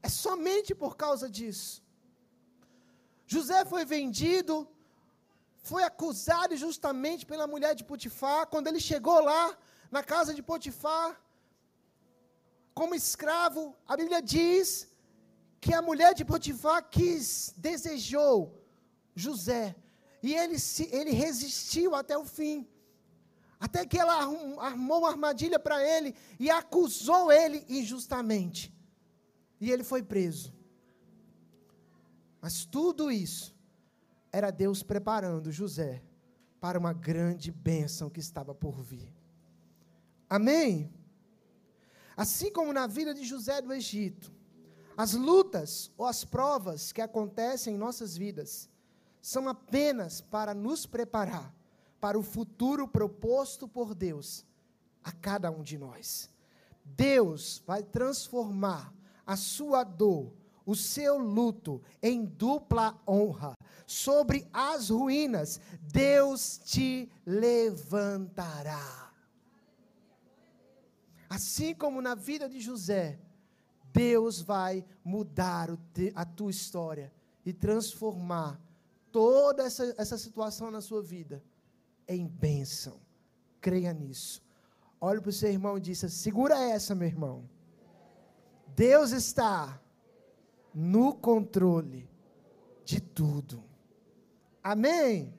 é 0.07 0.09
somente 0.09 0.71
por 0.83 0.93
causa 1.05 1.27
disso. 1.37 1.75
José 3.35 3.61
foi 3.73 3.85
vendido, 3.97 4.55
foi 5.71 5.83
acusado 5.91 6.55
justamente 6.65 7.23
pela 7.31 7.47
mulher 7.53 7.73
de 7.79 7.87
Potifar. 7.91 8.43
Quando 8.53 8.69
ele 8.69 8.83
chegou 8.91 9.19
lá, 9.31 9.43
na 9.97 10.03
casa 10.13 10.33
de 10.37 10.43
Potifar, 10.51 11.09
como 12.79 13.01
escravo, 13.03 13.63
a 13.91 13.97
Bíblia 14.01 14.21
diz 14.35 14.65
que 15.65 15.73
a 15.75 15.83
mulher 15.89 16.13
de 16.19 16.25
Potifar 16.33 16.81
quis, 16.97 17.27
desejou 17.57 18.37
José. 19.25 19.65
E 20.23 20.33
ele, 20.41 20.59
se, 20.59 20.85
ele 20.99 21.13
resistiu 21.25 21.91
até 22.01 22.17
o 22.25 22.27
fim. 22.39 22.57
Até 23.59 23.81
que 23.91 23.99
ela 23.99 24.17
armou 24.71 24.99
uma 25.01 25.11
armadilha 25.15 25.59
para 25.67 25.79
ele 25.95 26.15
e 26.39 26.49
acusou 26.61 27.33
ele 27.33 27.65
injustamente. 27.69 28.76
E 29.61 29.71
ele 29.71 29.83
foi 29.83 30.03
preso. 30.03 30.55
Mas 32.41 32.65
tudo 32.65 33.11
isso 33.11 33.55
era 34.31 34.51
Deus 34.51 34.83
preparando 34.83 35.51
José 35.51 36.03
para 36.61 36.79
uma 36.79 36.93
grande 36.93 37.51
bênção 37.51 38.11
que 38.11 38.21
estava 38.21 38.55
por 38.55 38.83
vir. 38.83 39.13
Amém? 40.29 40.93
Assim 42.17 42.51
como 42.53 42.73
na 42.73 42.87
vida 42.87 43.15
de 43.15 43.25
José 43.25 43.61
do 43.61 43.73
Egito, 43.73 44.33
as 44.97 45.13
lutas 45.13 45.93
ou 45.97 46.07
as 46.07 46.25
provas 46.25 46.93
que 46.93 47.03
acontecem 47.03 47.75
em 47.75 47.79
nossas 47.79 48.17
vidas 48.17 48.69
são 49.21 49.49
apenas 49.49 50.21
para 50.21 50.55
nos 50.55 50.87
preparar 50.87 51.55
para 52.01 52.19
o 52.19 52.23
futuro 52.23 52.89
proposto 52.89 53.69
por 53.69 53.95
Deus 53.95 54.45
a 55.03 55.13
cada 55.13 55.51
um 55.51 55.63
de 55.63 55.77
nós. 55.77 56.31
Deus 56.85 57.63
vai 57.67 57.83
transformar 57.83 58.95
a 59.27 59.37
sua 59.37 59.83
dor, 59.83 60.33
o 60.65 60.75
seu 60.75 61.19
luto 61.19 61.83
em 62.03 62.25
dupla 62.25 63.01
honra. 63.07 63.55
Sobre 63.87 64.49
as 64.53 64.91
ruínas, 64.91 65.61
Deus 65.83 66.59
te 66.59 67.11
levantará. 67.25 69.13
Assim 71.29 71.75
como 71.75 72.01
na 72.01 72.15
vida 72.15 72.49
de 72.49 72.61
José, 72.61 73.19
Deus 73.93 74.41
vai 74.41 74.85
mudar 75.05 75.69
a 76.15 76.25
tua 76.25 76.51
história 76.51 77.13
e 77.45 77.53
transformar 77.53 78.61
toda 79.11 79.65
essa, 79.65 79.95
essa 79.97 80.19
situação 80.19 80.71
na 80.71 80.81
sua 80.81 81.03
vida 81.03 81.43
em 82.07 82.27
bênção. 82.27 83.01
Creia 83.61 83.93
nisso. 83.93 84.43
Olhe 85.01 85.21
para 85.21 85.31
o 85.31 85.33
seu 85.33 85.51
irmão 85.51 85.79
e 85.79 85.81
diz: 85.81 85.99
segura 85.99 86.59
essa, 86.59 86.95
meu 86.95 87.09
irmão. 87.09 87.49
Deus 88.77 89.11
está 89.11 89.81
no 90.75 91.15
controle 91.15 92.07
de 92.85 93.01
tudo. 93.01 93.65
Amém? 94.63 95.35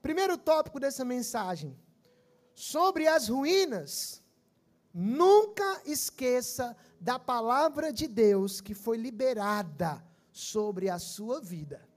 Primeiro 0.00 0.38
tópico 0.38 0.78
dessa 0.78 1.04
mensagem: 1.04 1.76
sobre 2.54 3.08
as 3.08 3.28
ruínas. 3.28 4.22
Nunca 4.94 5.82
esqueça 5.86 6.76
da 7.00 7.18
palavra 7.18 7.90
de 7.92 8.06
Deus 8.06 8.60
que 8.60 8.74
foi 8.74 8.98
liberada 8.98 10.04
sobre 10.30 10.90
a 10.90 10.98
sua 10.98 11.40
vida. 11.40 11.88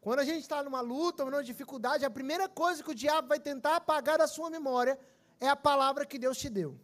Quando 0.00 0.20
a 0.20 0.24
gente 0.24 0.42
está 0.42 0.62
numa 0.62 0.80
luta, 0.80 1.24
numa 1.24 1.42
dificuldade, 1.42 2.04
a 2.04 2.10
primeira 2.10 2.48
coisa 2.48 2.82
que 2.82 2.92
o 2.92 2.94
diabo 2.94 3.28
vai 3.28 3.40
tentar 3.40 3.74
apagar 3.76 4.18
da 4.18 4.28
sua 4.28 4.48
memória 4.48 4.96
é 5.40 5.48
a 5.48 5.56
palavra 5.56 6.06
que 6.06 6.16
Deus 6.16 6.38
te 6.38 6.48
deu. 6.48 6.78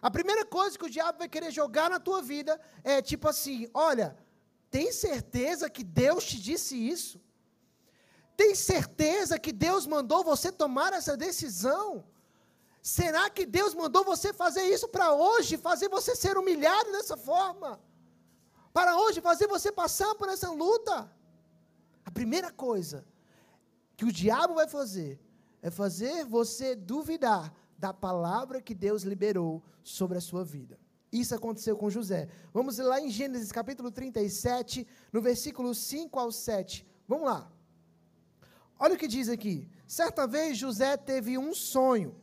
A 0.00 0.10
primeira 0.10 0.44
coisa 0.44 0.78
que 0.78 0.84
o 0.84 0.90
diabo 0.90 1.18
vai 1.18 1.28
querer 1.28 1.50
jogar 1.50 1.90
na 1.90 1.98
tua 1.98 2.22
vida 2.22 2.60
é 2.84 3.02
tipo 3.02 3.28
assim: 3.28 3.68
olha, 3.74 4.16
tem 4.70 4.92
certeza 4.92 5.68
que 5.68 5.82
Deus 5.82 6.24
te 6.24 6.38
disse 6.40 6.76
isso? 6.76 7.20
Tem 8.36 8.54
certeza 8.54 9.38
que 9.38 9.52
Deus 9.52 9.86
mandou 9.86 10.22
você 10.22 10.52
tomar 10.52 10.92
essa 10.92 11.16
decisão? 11.16 12.04
Será 12.80 13.28
que 13.28 13.44
Deus 13.44 13.74
mandou 13.74 14.04
você 14.04 14.32
fazer 14.32 14.62
isso 14.62 14.88
para 14.88 15.12
hoje, 15.12 15.56
fazer 15.56 15.88
você 15.88 16.14
ser 16.14 16.38
humilhado 16.38 16.92
dessa 16.92 17.16
forma? 17.16 17.80
Para 18.72 18.96
hoje, 18.96 19.20
fazer 19.20 19.48
você 19.48 19.72
passar 19.72 20.14
por 20.14 20.28
essa 20.28 20.50
luta? 20.50 21.10
A 22.04 22.10
primeira 22.10 22.52
coisa 22.52 23.04
que 23.96 24.04
o 24.04 24.12
diabo 24.12 24.54
vai 24.54 24.68
fazer 24.68 25.20
é 25.60 25.70
fazer 25.70 26.24
você 26.24 26.76
duvidar 26.76 27.52
da 27.78 27.94
palavra 27.94 28.60
que 28.60 28.74
Deus 28.74 29.04
liberou 29.04 29.62
sobre 29.82 30.18
a 30.18 30.20
sua 30.20 30.44
vida. 30.44 30.78
Isso 31.10 31.34
aconteceu 31.34 31.76
com 31.76 31.88
José. 31.88 32.28
Vamos 32.52 32.76
lá 32.78 33.00
em 33.00 33.08
Gênesis 33.08 33.50
capítulo 33.50 33.90
37, 33.90 34.86
no 35.12 35.22
versículo 35.22 35.74
5 35.74 36.18
ao 36.18 36.30
7. 36.30 36.86
Vamos 37.06 37.26
lá. 37.26 37.50
Olha 38.78 38.94
o 38.94 38.98
que 38.98 39.08
diz 39.08 39.28
aqui. 39.28 39.68
Certa 39.86 40.26
vez 40.26 40.58
José 40.58 40.96
teve 40.96 41.38
um 41.38 41.54
sonho. 41.54 42.14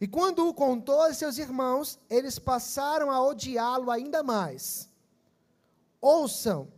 E 0.00 0.08
quando 0.08 0.48
o 0.48 0.54
contou 0.54 1.02
a 1.02 1.12
seus 1.12 1.36
irmãos, 1.36 1.98
eles 2.08 2.38
passaram 2.38 3.10
a 3.10 3.22
odiá-lo 3.22 3.90
ainda 3.90 4.22
mais. 4.22 4.88
Ouçam, 6.00 6.72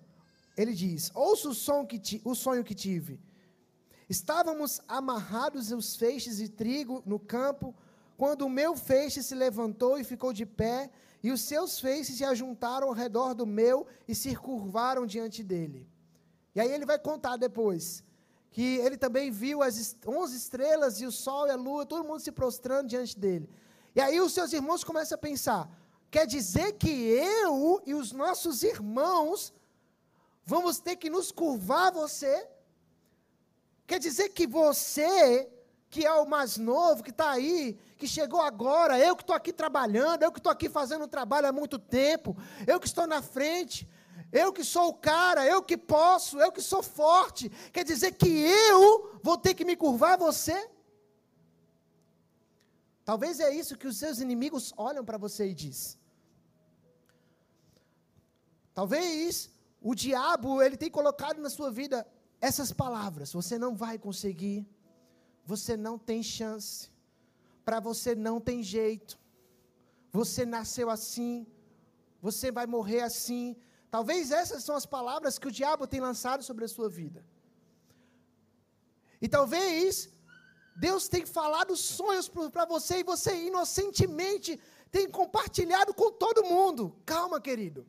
ele 0.56 0.72
diz: 0.72 1.12
Ouça 1.14 1.48
o, 1.48 1.54
som 1.54 1.86
que 1.86 2.00
ti, 2.00 2.20
o 2.24 2.34
sonho 2.34 2.64
que 2.64 2.74
tive. 2.74 3.20
Estávamos 4.12 4.78
amarrados 4.86 5.72
os 5.72 5.96
feixes 5.96 6.36
de 6.36 6.46
trigo 6.46 7.02
no 7.06 7.18
campo, 7.18 7.74
quando 8.14 8.42
o 8.42 8.54
meu 8.60 8.76
feixe 8.76 9.22
se 9.22 9.34
levantou 9.34 9.98
e 9.98 10.04
ficou 10.04 10.34
de 10.34 10.44
pé, 10.44 10.90
e 11.22 11.32
os 11.32 11.40
seus 11.40 11.80
feixes 11.80 12.18
se 12.18 12.24
ajuntaram 12.32 12.88
ao 12.88 12.92
redor 12.92 13.32
do 13.32 13.46
meu 13.46 13.86
e 14.06 14.14
se 14.14 14.36
curvaram 14.36 15.06
diante 15.06 15.42
dele. 15.42 15.88
E 16.54 16.60
aí 16.60 16.70
ele 16.70 16.84
vai 16.84 16.98
contar 16.98 17.38
depois 17.38 18.04
que 18.50 18.76
ele 18.84 18.98
também 18.98 19.30
viu 19.30 19.62
as 19.62 19.96
onze 20.06 20.36
estrelas 20.36 21.00
e 21.00 21.06
o 21.06 21.12
sol 21.24 21.46
e 21.46 21.50
a 21.50 21.56
lua, 21.56 21.86
todo 21.86 22.06
mundo 22.06 22.20
se 22.20 22.32
prostrando 22.32 22.88
diante 22.88 23.18
dele. 23.18 23.48
E 23.96 24.00
aí 24.02 24.20
os 24.20 24.34
seus 24.34 24.52
irmãos 24.52 24.84
começam 24.84 25.16
a 25.16 25.26
pensar: 25.28 25.62
quer 26.10 26.26
dizer 26.26 26.72
que 26.72 26.90
eu 26.90 27.82
e 27.86 27.94
os 27.94 28.12
nossos 28.12 28.62
irmãos 28.62 29.54
vamos 30.44 30.80
ter 30.80 30.96
que 30.96 31.08
nos 31.08 31.32
curvar 31.32 31.86
a 31.86 31.92
você? 32.02 32.51
Quer 33.92 33.98
dizer 33.98 34.30
que 34.30 34.46
você, 34.46 35.46
que 35.90 36.06
é 36.06 36.12
o 36.14 36.24
mais 36.26 36.56
novo, 36.56 37.02
que 37.02 37.10
está 37.10 37.30
aí, 37.30 37.78
que 37.98 38.08
chegou 38.08 38.40
agora, 38.40 38.98
eu 38.98 39.14
que 39.14 39.22
estou 39.22 39.36
aqui 39.36 39.52
trabalhando, 39.52 40.22
eu 40.22 40.32
que 40.32 40.38
estou 40.38 40.50
aqui 40.50 40.66
fazendo 40.66 41.04
o 41.04 41.06
trabalho 41.16 41.46
há 41.46 41.52
muito 41.52 41.78
tempo, 41.78 42.34
eu 42.66 42.80
que 42.80 42.86
estou 42.86 43.06
na 43.06 43.20
frente, 43.20 43.86
eu 44.32 44.50
que 44.50 44.64
sou 44.64 44.88
o 44.88 44.94
cara, 44.94 45.44
eu 45.44 45.62
que 45.62 45.76
posso, 45.76 46.40
eu 46.40 46.50
que 46.50 46.62
sou 46.62 46.82
forte, 46.82 47.50
quer 47.70 47.84
dizer 47.84 48.12
que 48.12 48.30
eu 48.30 49.20
vou 49.22 49.36
ter 49.36 49.52
que 49.52 49.62
me 49.62 49.76
curvar 49.76 50.14
a 50.14 50.16
você? 50.16 50.70
Talvez 53.04 53.40
é 53.40 53.54
isso 53.54 53.76
que 53.76 53.86
os 53.86 53.98
seus 53.98 54.20
inimigos 54.20 54.72
olham 54.74 55.04
para 55.04 55.18
você 55.18 55.48
e 55.48 55.52
diz. 55.52 55.98
Talvez 58.72 59.50
o 59.82 59.94
diabo, 59.94 60.62
ele 60.62 60.78
tem 60.78 60.90
colocado 60.90 61.42
na 61.42 61.50
sua 61.50 61.70
vida 61.70 62.06
essas 62.48 62.72
palavras: 62.82 63.32
você 63.32 63.56
não 63.64 63.72
vai 63.82 63.96
conseguir, 64.06 64.58
você 65.52 65.76
não 65.86 65.96
tem 66.08 66.22
chance, 66.22 66.90
para 67.64 67.78
você 67.88 68.14
não 68.14 68.36
tem 68.48 68.62
jeito, 68.62 69.18
você 70.20 70.44
nasceu 70.44 70.90
assim, 70.90 71.46
você 72.20 72.50
vai 72.58 72.66
morrer 72.66 73.02
assim. 73.10 73.56
Talvez 73.90 74.32
essas 74.32 74.64
são 74.64 74.74
as 74.74 74.86
palavras 74.96 75.38
que 75.38 75.48
o 75.48 75.56
diabo 75.60 75.86
tem 75.86 76.00
lançado 76.00 76.42
sobre 76.42 76.64
a 76.64 76.72
sua 76.76 76.88
vida. 76.88 77.24
E 79.20 79.28
talvez 79.28 80.08
Deus 80.74 81.06
tenha 81.08 81.26
falado 81.26 81.76
sonhos 81.76 82.28
para 82.54 82.64
você 82.64 82.94
e 83.00 83.04
você 83.12 83.32
inocentemente 83.46 84.58
tem 84.90 85.08
compartilhado 85.08 85.94
com 85.94 86.10
todo 86.10 86.48
mundo. 86.52 86.96
Calma, 87.04 87.40
querido 87.40 87.86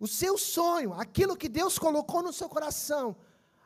o 0.00 0.06
seu 0.06 0.38
sonho, 0.38 0.92
aquilo 0.94 1.36
que 1.36 1.48
Deus 1.48 1.78
colocou 1.78 2.22
no 2.22 2.32
seu 2.32 2.48
coração, 2.48 3.16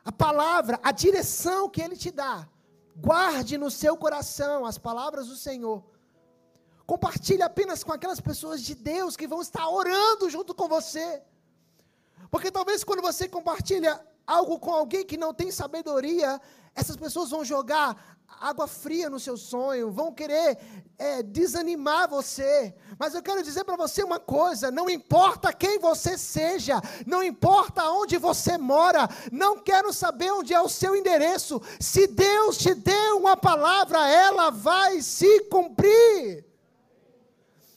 a 0.03 0.11
palavra, 0.11 0.79
a 0.83 0.91
direção 0.91 1.69
que 1.69 1.81
Ele 1.81 1.95
te 1.95 2.11
dá, 2.11 2.47
guarde 2.95 3.57
no 3.57 3.71
seu 3.71 3.95
coração 3.95 4.65
as 4.65 4.77
palavras 4.77 5.27
do 5.27 5.35
Senhor. 5.35 5.83
Compartilhe 6.85 7.41
apenas 7.41 7.83
com 7.83 7.93
aquelas 7.93 8.19
pessoas 8.19 8.61
de 8.61 8.75
Deus 8.75 9.15
que 9.15 9.27
vão 9.27 9.41
estar 9.41 9.67
orando 9.69 10.29
junto 10.29 10.53
com 10.53 10.67
você. 10.67 11.21
Porque 12.29 12.51
talvez 12.51 12.83
quando 12.83 13.01
você 13.01 13.27
compartilha 13.27 14.05
algo 14.27 14.59
com 14.59 14.71
alguém 14.71 15.05
que 15.05 15.17
não 15.17 15.33
tem 15.33 15.51
sabedoria, 15.51 16.41
essas 16.75 16.97
pessoas 16.97 17.29
vão 17.29 17.45
jogar 17.45 18.12
água 18.27 18.67
fria 18.67 19.09
no 19.09 19.19
seu 19.19 19.37
sonho, 19.37 19.91
vão 19.91 20.13
querer 20.13 20.57
é, 20.97 21.23
desanimar 21.23 22.09
você. 22.09 22.73
Mas 22.99 23.13
eu 23.13 23.21
quero 23.21 23.41
dizer 23.41 23.63
para 23.63 23.75
você 23.75 24.03
uma 24.03 24.19
coisa: 24.19 24.69
não 24.69 24.89
importa 24.89 25.53
quem 25.53 25.79
você 25.79 26.17
seja, 26.17 26.81
não 27.05 27.23
importa 27.23 27.89
onde 27.89 28.17
você 28.17 28.57
mora, 28.57 29.09
não 29.31 29.59
quero 29.59 29.93
saber 29.93 30.31
onde 30.31 30.53
é 30.53 30.61
o 30.61 30.69
seu 30.69 30.95
endereço. 30.95 31.61
Se 31.79 32.07
Deus 32.07 32.57
te 32.57 32.73
deu 32.73 33.17
uma 33.17 33.37
palavra, 33.37 34.09
ela 34.09 34.49
vai 34.49 35.01
se 35.01 35.41
cumprir. 35.45 36.52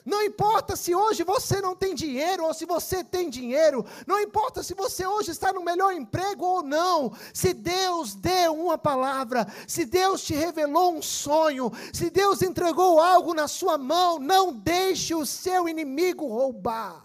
Não 0.06 0.22
importa 0.22 0.76
se 0.76 0.94
hoje 0.94 1.24
você 1.24 1.60
não 1.60 1.74
tem 1.74 1.92
dinheiro 1.92 2.44
ou 2.44 2.54
se 2.54 2.64
você 2.64 3.02
tem 3.02 3.28
dinheiro. 3.28 3.84
Não 4.06 4.20
importa 4.20 4.62
se 4.62 4.72
você 4.72 5.04
hoje 5.04 5.32
está 5.32 5.52
no 5.52 5.64
melhor 5.64 5.92
emprego 5.92 6.44
ou 6.44 6.62
não. 6.62 7.12
Se 7.34 7.52
Deus 7.52 8.14
deu 8.14 8.54
uma 8.54 8.78
palavra, 8.78 9.44
se 9.66 9.84
Deus 9.84 10.22
te 10.22 10.32
revelou 10.32 10.94
um 10.94 11.02
sonho, 11.02 11.72
se 11.92 12.08
Deus 12.08 12.40
entregou 12.40 13.00
algo 13.00 13.34
na 13.34 13.48
sua 13.48 13.76
mão, 13.76 14.20
não 14.20 14.52
deixe 14.52 15.12
o 15.12 15.26
seu 15.26 15.68
inimigo 15.68 16.28
roubar. 16.28 17.04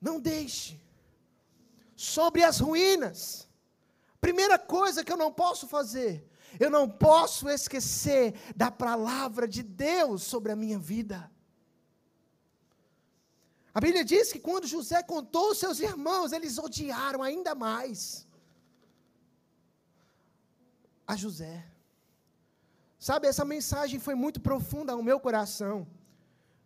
Não 0.00 0.20
deixe. 0.20 0.80
Sobre 1.96 2.44
as 2.44 2.60
ruínas. 2.60 3.48
Primeira 4.20 4.56
coisa 4.60 5.02
que 5.02 5.10
eu 5.10 5.16
não 5.16 5.32
posso 5.32 5.66
fazer 5.66 6.27
eu 6.58 6.70
não 6.70 6.88
posso 6.88 7.48
esquecer 7.48 8.34
da 8.56 8.70
palavra 8.70 9.46
de 9.46 9.62
Deus 9.62 10.22
sobre 10.22 10.52
a 10.52 10.56
minha 10.56 10.78
vida. 10.78 11.30
A 13.72 13.80
Bíblia 13.80 14.04
diz 14.04 14.32
que 14.32 14.40
quando 14.40 14.66
José 14.66 15.02
contou 15.02 15.48
aos 15.48 15.58
seus 15.58 15.78
irmãos, 15.78 16.32
eles 16.32 16.58
odiaram 16.58 17.22
ainda 17.22 17.54
mais 17.54 18.26
a 21.06 21.14
José. 21.14 21.64
Sabe, 22.98 23.28
essa 23.28 23.44
mensagem 23.44 24.00
foi 24.00 24.14
muito 24.14 24.40
profunda 24.40 24.92
ao 24.92 25.02
meu 25.02 25.20
coração. 25.20 25.86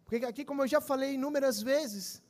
Porque 0.05 0.25
aqui, 0.25 0.45
como 0.45 0.63
eu 0.63 0.67
já 0.67 0.81
falei 0.81 1.15
inúmeras 1.15 1.61
vezes, 1.61 2.23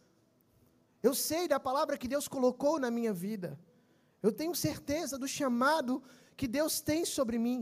eu 1.03 1.15
sei 1.15 1.47
da 1.47 1.61
palavra 1.61 1.97
que 1.97 2.09
Deus 2.09 2.27
colocou 2.27 2.79
na 2.79 2.91
minha 2.91 3.13
vida. 3.13 3.59
Eu 4.23 4.33
tenho 4.33 4.55
certeza 4.55 5.19
do 5.19 5.29
chamado 5.29 6.03
que 6.43 6.49
Deus 6.49 6.81
tem 6.81 7.05
sobre 7.05 7.39
mim. 7.39 7.61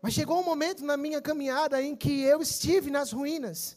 Mas 0.00 0.14
chegou 0.14 0.40
um 0.40 0.48
momento 0.52 0.82
na 0.90 0.96
minha 0.96 1.20
caminhada 1.20 1.82
em 1.82 1.94
que 1.94 2.14
eu 2.22 2.40
estive 2.40 2.90
nas 2.90 3.12
ruínas, 3.12 3.76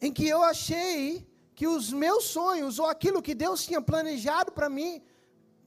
em 0.00 0.10
que 0.10 0.26
eu 0.26 0.42
achei 0.42 1.30
que 1.54 1.66
os 1.66 1.92
meus 1.92 2.24
sonhos 2.36 2.78
ou 2.78 2.86
aquilo 2.86 3.20
que 3.26 3.34
Deus 3.34 3.62
tinha 3.62 3.82
planejado 3.82 4.52
para 4.52 4.70
mim 4.70 5.02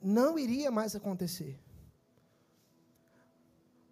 não 0.01 0.39
iria 0.39 0.71
mais 0.71 0.95
acontecer. 0.95 1.53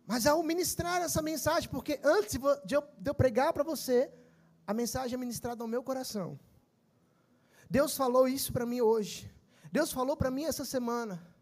Mas 0.07 0.25
ao 0.25 0.41
ministrar 0.41 1.03
essa 1.03 1.21
mensagem, 1.21 1.69
porque 1.69 1.99
antes 2.03 2.35
de 2.65 2.75
eu, 2.75 2.83
de 2.99 3.09
eu 3.11 3.13
pregar 3.13 3.53
para 3.53 3.63
você, 3.63 4.11
a 4.65 4.73
mensagem 4.73 5.13
é 5.13 5.19
ministrada 5.19 5.63
ao 5.63 5.67
meu 5.67 5.83
coração. 5.83 6.39
Deus 7.69 7.95
falou 7.95 8.27
isso 8.27 8.51
para 8.51 8.65
mim 8.65 8.81
hoje. 8.81 9.31
Deus 9.71 9.91
falou 9.91 10.17
para 10.17 10.31
mim 10.31 10.45
essa 10.45 10.65
semana. 10.65 11.32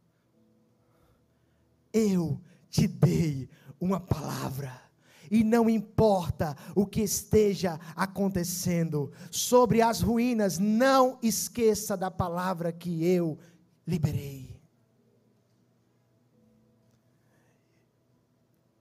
Eu 1.93 2.39
te 2.69 2.87
dei 2.87 3.49
uma 3.79 3.99
palavra. 3.99 4.81
E 5.29 5.43
não 5.43 5.69
importa 5.69 6.57
o 6.75 6.85
que 6.85 7.01
esteja 7.01 7.79
acontecendo 7.95 9.13
sobre 9.31 9.81
as 9.81 10.01
ruínas, 10.01 10.59
não 10.59 11.17
esqueça 11.23 11.95
da 11.95 12.11
palavra 12.11 12.71
que 12.71 13.05
eu 13.05 13.39
liberei. 13.87 14.59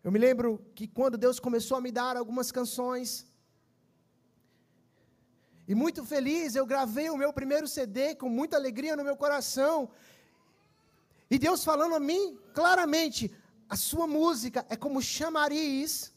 Eu 0.02 0.10
me 0.10 0.18
lembro 0.18 0.60
que 0.74 0.88
quando 0.88 1.18
Deus 1.18 1.38
começou 1.38 1.76
a 1.76 1.80
me 1.80 1.92
dar 1.92 2.16
algumas 2.16 2.50
canções, 2.50 3.30
e 5.68 5.74
muito 5.74 6.04
feliz, 6.04 6.56
eu 6.56 6.66
gravei 6.66 7.08
o 7.10 7.16
meu 7.16 7.32
primeiro 7.32 7.68
CD 7.68 8.16
com 8.16 8.28
muita 8.28 8.56
alegria 8.56 8.96
no 8.96 9.04
meu 9.04 9.14
coração. 9.14 9.88
E 11.30 11.38
Deus 11.38 11.62
falando 11.62 11.94
a 11.94 12.00
mim 12.00 12.38
claramente: 12.52 13.32
a 13.68 13.76
sua 13.76 14.06
música 14.06 14.66
é 14.68 14.76
como 14.76 15.00
chamariz, 15.00 16.12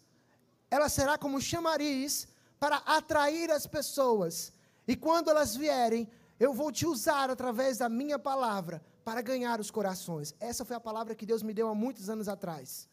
ela 0.72 0.90
será 0.90 1.18
como 1.18 1.40
chamariz 1.40 2.28
para 2.60 2.78
atrair 2.78 3.52
as 3.52 3.68
pessoas. 3.68 4.52
E 4.88 4.96
quando 4.96 5.30
elas 5.30 5.56
vierem, 5.56 6.10
eu 6.40 6.52
vou 6.54 6.72
te 6.72 6.86
usar 6.86 7.30
através 7.30 7.78
da 7.78 7.88
minha 7.88 8.18
palavra 8.18 8.84
para 9.06 9.22
ganhar 9.22 9.60
os 9.60 9.70
corações. 9.70 10.34
Essa 10.40 10.66
foi 10.66 10.76
a 10.76 10.80
palavra 10.80 11.16
que 11.16 11.26
Deus 11.26 11.44
me 11.44 11.54
deu 11.54 11.68
há 11.70 11.76
muitos 11.76 12.10
anos 12.10 12.28
atrás. 12.28 12.90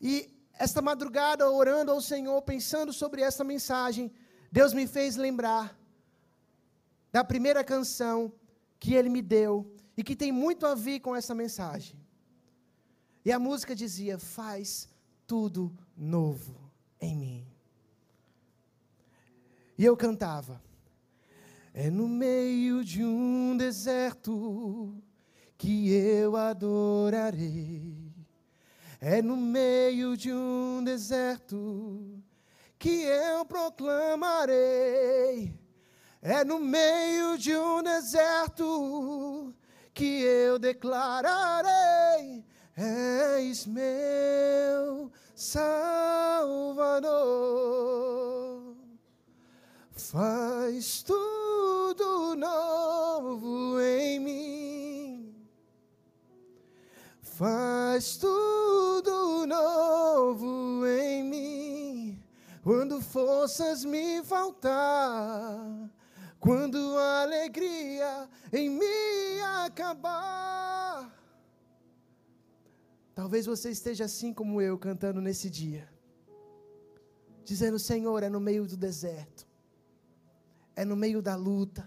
E 0.00 0.34
esta 0.58 0.82
madrugada, 0.82 1.50
orando 1.50 1.92
ao 1.92 2.00
Senhor, 2.00 2.40
pensando 2.42 2.92
sobre 2.92 3.22
essa 3.22 3.44
mensagem, 3.44 4.12
Deus 4.50 4.72
me 4.72 4.86
fez 4.86 5.16
lembrar 5.16 5.78
da 7.12 7.22
primeira 7.22 7.62
canção 7.62 8.32
que 8.78 8.94
Ele 8.94 9.08
me 9.08 9.22
deu 9.22 9.74
e 9.96 10.02
que 10.02 10.16
tem 10.16 10.30
muito 10.30 10.66
a 10.66 10.74
ver 10.74 11.00
com 11.00 11.14
essa 11.14 11.34
mensagem. 11.34 11.98
E 13.24 13.32
a 13.32 13.38
música 13.38 13.74
dizia: 13.74 14.18
Faz 14.18 14.88
tudo 15.26 15.76
novo 15.96 16.70
em 17.00 17.16
mim. 17.16 17.46
E 19.76 19.84
eu 19.84 19.96
cantava: 19.96 20.62
É 21.74 21.90
no 21.90 22.08
meio 22.08 22.84
de 22.84 23.04
um 23.04 23.56
deserto 23.56 24.94
que 25.58 25.90
eu 25.90 26.36
adorarei 26.36 28.06
é 29.00 29.20
no 29.20 29.36
meio 29.36 30.16
de 30.16 30.32
um 30.32 30.82
deserto 30.82 32.22
que 32.78 33.02
eu 33.02 33.44
proclamarei. 33.44 35.52
É 36.22 36.44
no 36.44 36.58
meio 36.58 37.38
de 37.38 37.56
um 37.56 37.82
deserto 37.82 39.54
que 39.94 40.22
eu 40.22 40.58
declararei: 40.58 42.44
És 42.76 43.66
meu 43.66 45.12
Salvador. 45.34 47.06
Faz 49.92 51.02
tudo 51.02 52.36
novo 52.36 53.80
em 53.80 54.20
mim. 54.20 54.66
Faz 57.36 58.16
tudo 58.16 59.46
novo 59.46 60.86
em 60.86 61.22
mim, 61.22 62.22
quando 62.64 62.98
forças 63.02 63.84
me 63.84 64.22
faltar, 64.22 65.85
quando 66.46 66.78
a 66.96 67.22
alegria 67.22 68.30
em 68.52 68.70
mim 68.70 69.40
acabar. 69.64 71.12
Talvez 73.16 73.46
você 73.46 73.70
esteja 73.70 74.04
assim 74.04 74.32
como 74.32 74.62
eu, 74.62 74.78
cantando 74.78 75.20
nesse 75.20 75.50
dia, 75.50 75.84
dizendo: 77.44 77.80
Senhor, 77.80 78.22
é 78.22 78.28
no 78.28 78.38
meio 78.38 78.64
do 78.64 78.76
deserto, 78.76 79.44
é 80.76 80.84
no 80.84 80.94
meio 80.94 81.20
da 81.20 81.34
luta, 81.34 81.84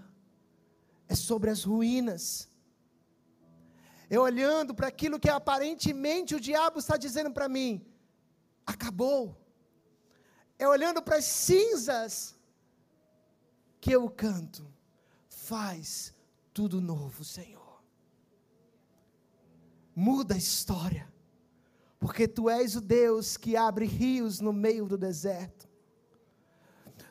é 1.07 1.15
sobre 1.15 1.49
as 1.49 1.63
ruínas 1.63 2.49
eu 4.09 4.23
olhando 4.23 4.73
para 4.73 4.87
aquilo 4.87 5.19
que 5.19 5.29
aparentemente 5.29 6.33
o 6.33 6.39
diabo 6.39 6.79
está 6.79 6.97
dizendo 6.97 7.31
para 7.31 7.47
mim, 7.47 7.85
acabou. 8.65 9.37
É 10.57 10.67
olhando 10.67 10.99
para 10.99 11.17
as 11.17 11.25
cinzas 11.25 12.35
que 13.79 13.91
eu 13.91 14.09
canto, 14.09 14.65
faz 15.27 16.13
tudo 16.53 16.81
novo, 16.81 17.23
Senhor. 17.23 17.81
Muda 19.95 20.35
a 20.35 20.37
história, 20.37 21.11
porque 21.99 22.27
tu 22.27 22.49
és 22.49 22.75
o 22.75 22.81
Deus 22.81 23.37
que 23.37 23.55
abre 23.55 23.85
rios 23.85 24.39
no 24.39 24.53
meio 24.53 24.85
do 24.85 24.97
deserto. 24.97 25.67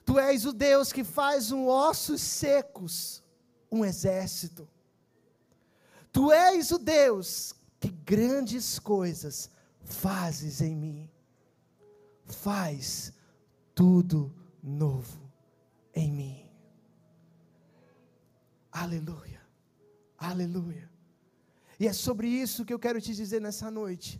Tu 0.04 0.18
és 0.18 0.46
o 0.46 0.52
Deus 0.52 0.92
que 0.92 1.04
faz 1.04 1.52
um 1.52 1.66
ossos 1.66 2.22
secos 2.22 3.22
um 3.70 3.84
exército. 3.84 4.68
Tu 6.10 6.32
és 6.32 6.70
o 6.70 6.78
Deus 6.78 7.54
que 7.78 7.88
grandes 7.88 8.78
coisas 8.78 9.50
fazes 9.82 10.60
em 10.60 10.74
mim. 10.74 11.10
Faz 12.24 13.12
tudo 13.74 14.34
novo 14.62 15.20
em 15.94 16.10
mim. 16.10 16.47
Aleluia. 18.82 19.40
Aleluia. 20.30 20.86
E 21.80 21.86
é 21.86 21.92
sobre 21.92 22.28
isso 22.28 22.64
que 22.64 22.74
eu 22.74 22.78
quero 22.78 23.00
te 23.00 23.12
dizer 23.20 23.40
nessa 23.40 23.70
noite. 23.70 24.10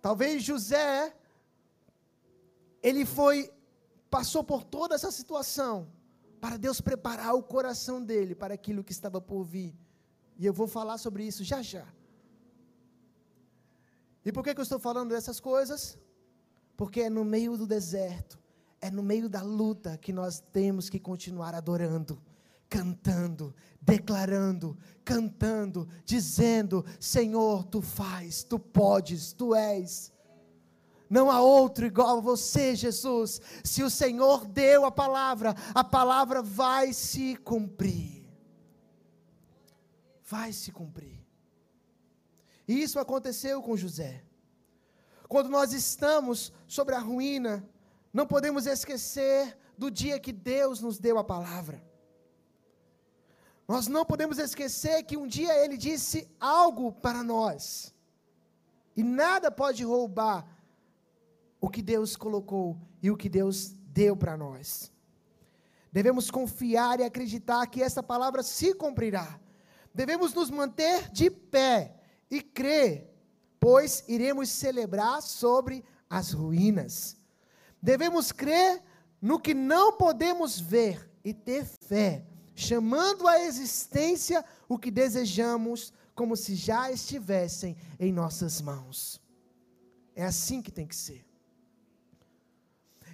Talvez 0.00 0.42
José 0.42 1.14
ele 2.82 3.04
foi 3.06 3.36
passou 4.10 4.42
por 4.44 4.62
toda 4.64 4.94
essa 4.94 5.10
situação 5.10 5.74
para 6.40 6.56
Deus 6.56 6.80
preparar 6.80 7.34
o 7.34 7.42
coração 7.42 8.02
dele 8.10 8.34
para 8.34 8.54
aquilo 8.54 8.84
que 8.86 8.92
estava 8.92 9.20
por 9.20 9.42
vir. 9.44 9.72
E 10.38 10.44
eu 10.44 10.52
vou 10.52 10.66
falar 10.66 10.98
sobre 10.98 11.24
isso 11.24 11.44
já 11.44 11.60
já. 11.62 11.86
E 14.24 14.32
por 14.32 14.42
que, 14.44 14.54
que 14.54 14.60
eu 14.60 14.68
estou 14.68 14.78
falando 14.78 15.10
dessas 15.10 15.38
coisas? 15.40 15.98
Porque 16.76 17.02
é 17.02 17.10
no 17.10 17.24
meio 17.24 17.56
do 17.56 17.66
deserto, 17.66 18.38
é 18.80 18.90
no 18.90 19.02
meio 19.02 19.28
da 19.28 19.42
luta 19.42 19.96
que 19.96 20.12
nós 20.12 20.40
temos 20.40 20.88
que 20.90 20.98
continuar 20.98 21.54
adorando, 21.54 22.20
cantando, 22.72 23.54
declarando, 23.80 24.78
cantando, 25.04 25.86
dizendo: 26.04 26.84
Senhor, 26.98 27.64
tu 27.64 27.82
faz, 27.82 28.42
tu 28.42 28.58
podes, 28.58 29.32
tu 29.32 29.54
és. 29.54 30.10
Não 31.10 31.30
há 31.30 31.42
outro 31.42 31.84
igual 31.84 32.18
a 32.18 32.20
você, 32.22 32.74
Jesus. 32.74 33.40
Se 33.62 33.82
o 33.82 33.90
Senhor 33.90 34.46
deu 34.46 34.86
a 34.86 34.90
palavra, 34.90 35.54
a 35.74 35.84
palavra 35.84 36.40
vai 36.40 36.92
se 36.94 37.36
cumprir 37.36 38.22
vai 40.32 40.50
se 40.50 40.72
cumprir. 40.72 41.22
E 42.66 42.82
isso 42.82 42.98
aconteceu 42.98 43.60
com 43.62 43.76
José. 43.76 44.24
Quando 45.28 45.50
nós 45.50 45.74
estamos 45.74 46.50
sobre 46.66 46.94
a 46.94 46.98
ruína, 46.98 47.68
não 48.10 48.26
podemos 48.26 48.64
esquecer 48.66 49.58
do 49.76 49.90
dia 49.90 50.18
que 50.18 50.32
Deus 50.32 50.80
nos 50.80 50.98
deu 50.98 51.18
a 51.18 51.24
palavra. 51.24 51.84
Nós 53.72 53.86
não 53.88 54.04
podemos 54.04 54.38
esquecer 54.38 55.02
que 55.04 55.16
um 55.16 55.26
dia 55.26 55.52
Ele 55.64 55.76
disse 55.76 56.18
algo 56.38 56.92
para 56.92 57.22
nós. 57.22 57.94
E 58.94 59.02
nada 59.02 59.50
pode 59.50 59.82
roubar 59.82 60.40
o 61.60 61.68
que 61.68 61.80
Deus 61.80 62.14
colocou 62.14 62.78
e 63.02 63.10
o 63.10 63.16
que 63.16 63.28
Deus 63.28 63.74
deu 64.00 64.14
para 64.16 64.36
nós. 64.36 64.92
Devemos 65.90 66.30
confiar 66.30 67.00
e 67.00 67.04
acreditar 67.04 67.66
que 67.66 67.82
essa 67.82 68.02
palavra 68.02 68.42
se 68.42 68.74
cumprirá 68.74 69.40
devemos 69.94 70.32
nos 70.32 70.50
manter 70.50 71.10
de 71.10 71.30
pé 71.30 71.94
e 72.30 72.40
crer, 72.40 73.10
pois 73.60 74.04
iremos 74.08 74.48
celebrar 74.48 75.22
sobre 75.22 75.84
as 76.08 76.32
ruínas. 76.32 77.16
Devemos 77.80 78.32
crer 78.32 78.82
no 79.20 79.38
que 79.38 79.54
não 79.54 79.92
podemos 79.92 80.58
ver 80.58 81.10
e 81.24 81.32
ter 81.32 81.64
fé, 81.64 82.24
chamando 82.54 83.26
à 83.26 83.40
existência 83.40 84.44
o 84.68 84.78
que 84.78 84.90
desejamos, 84.90 85.92
como 86.14 86.36
se 86.36 86.54
já 86.54 86.90
estivessem 86.90 87.76
em 87.98 88.12
nossas 88.12 88.60
mãos. 88.60 89.20
É 90.14 90.24
assim 90.24 90.60
que 90.60 90.70
tem 90.70 90.86
que 90.86 90.96
ser. 90.96 91.24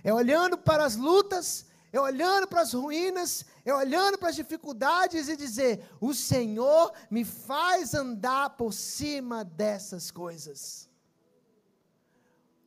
É 0.02 0.12
olhando 0.12 0.56
para 0.58 0.84
as 0.84 0.96
lutas 0.96 1.66
é 1.90 1.98
olhando 1.98 2.46
para 2.46 2.60
as 2.60 2.74
ruínas, 2.74 3.46
é 3.64 3.72
olhando 3.72 4.18
para 4.18 4.28
as 4.28 4.36
dificuldades 4.36 5.28
e 5.28 5.36
dizer: 5.36 5.88
O 6.00 6.12
Senhor 6.12 6.92
me 7.10 7.24
faz 7.24 7.94
andar 7.94 8.50
por 8.50 8.74
cima 8.74 9.44
dessas 9.44 10.10
coisas. 10.10 10.88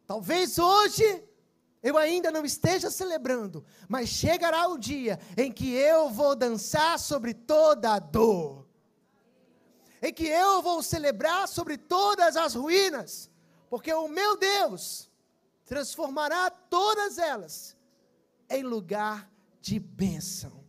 Talvez 0.07 0.57
hoje 0.57 1.23
eu 1.81 1.97
ainda 1.97 2.31
não 2.31 2.45
esteja 2.45 2.91
celebrando, 2.91 3.65
mas 3.87 4.09
chegará 4.09 4.67
o 4.67 4.77
dia 4.77 5.19
em 5.35 5.51
que 5.51 5.73
eu 5.73 6.09
vou 6.09 6.35
dançar 6.35 6.99
sobre 6.99 7.33
toda 7.33 7.93
a 7.93 7.99
dor, 7.99 8.67
em 10.01 10.13
que 10.13 10.25
eu 10.27 10.61
vou 10.61 10.83
celebrar 10.83 11.47
sobre 11.47 11.77
todas 11.77 12.37
as 12.37 12.53
ruínas, 12.53 13.31
porque 13.69 13.91
o 13.93 14.07
meu 14.07 14.37
Deus 14.37 15.09
transformará 15.65 16.49
todas 16.49 17.17
elas 17.17 17.75
em 18.49 18.63
lugar 18.63 19.31
de 19.59 19.79
bênção, 19.79 20.63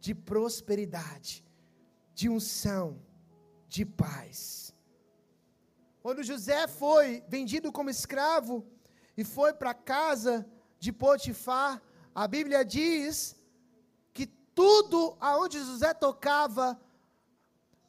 de 0.00 0.14
prosperidade, 0.14 1.44
de 2.14 2.28
unção, 2.28 3.00
de 3.68 3.86
paz. 3.86 4.74
Quando 6.02 6.24
José 6.24 6.66
foi 6.66 7.22
vendido 7.28 7.70
como 7.70 7.88
escravo 7.88 8.66
e 9.16 9.24
foi 9.24 9.52
para 9.52 9.70
a 9.70 9.74
casa 9.74 10.46
de 10.78 10.92
Potifar, 10.92 11.80
a 12.14 12.26
Bíblia 12.26 12.64
diz 12.64 13.36
que 14.12 14.26
tudo 14.26 15.16
aonde 15.20 15.58
José 15.58 15.94
tocava, 15.94 16.80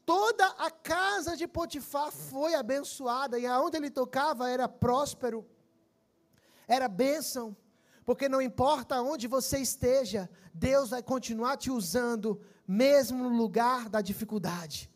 toda 0.05 0.45
a 0.57 0.69
casa 0.69 1.35
de 1.35 1.47
Potifar 1.47 2.11
foi 2.11 2.55
abençoada 2.55 3.39
e 3.39 3.45
aonde 3.45 3.77
ele 3.77 3.89
tocava 3.89 4.49
era 4.49 4.67
próspero, 4.67 5.45
era 6.67 6.87
bênção. 6.87 7.55
Porque 8.05 8.27
não 8.27 8.41
importa 8.41 9.01
onde 9.01 9.27
você 9.27 9.59
esteja, 9.59 10.29
Deus 10.53 10.89
vai 10.89 11.01
continuar 11.01 11.55
te 11.55 11.71
usando, 11.71 12.41
mesmo 12.67 13.23
no 13.23 13.35
lugar 13.35 13.87
da 13.87 14.01
dificuldade. 14.01 14.92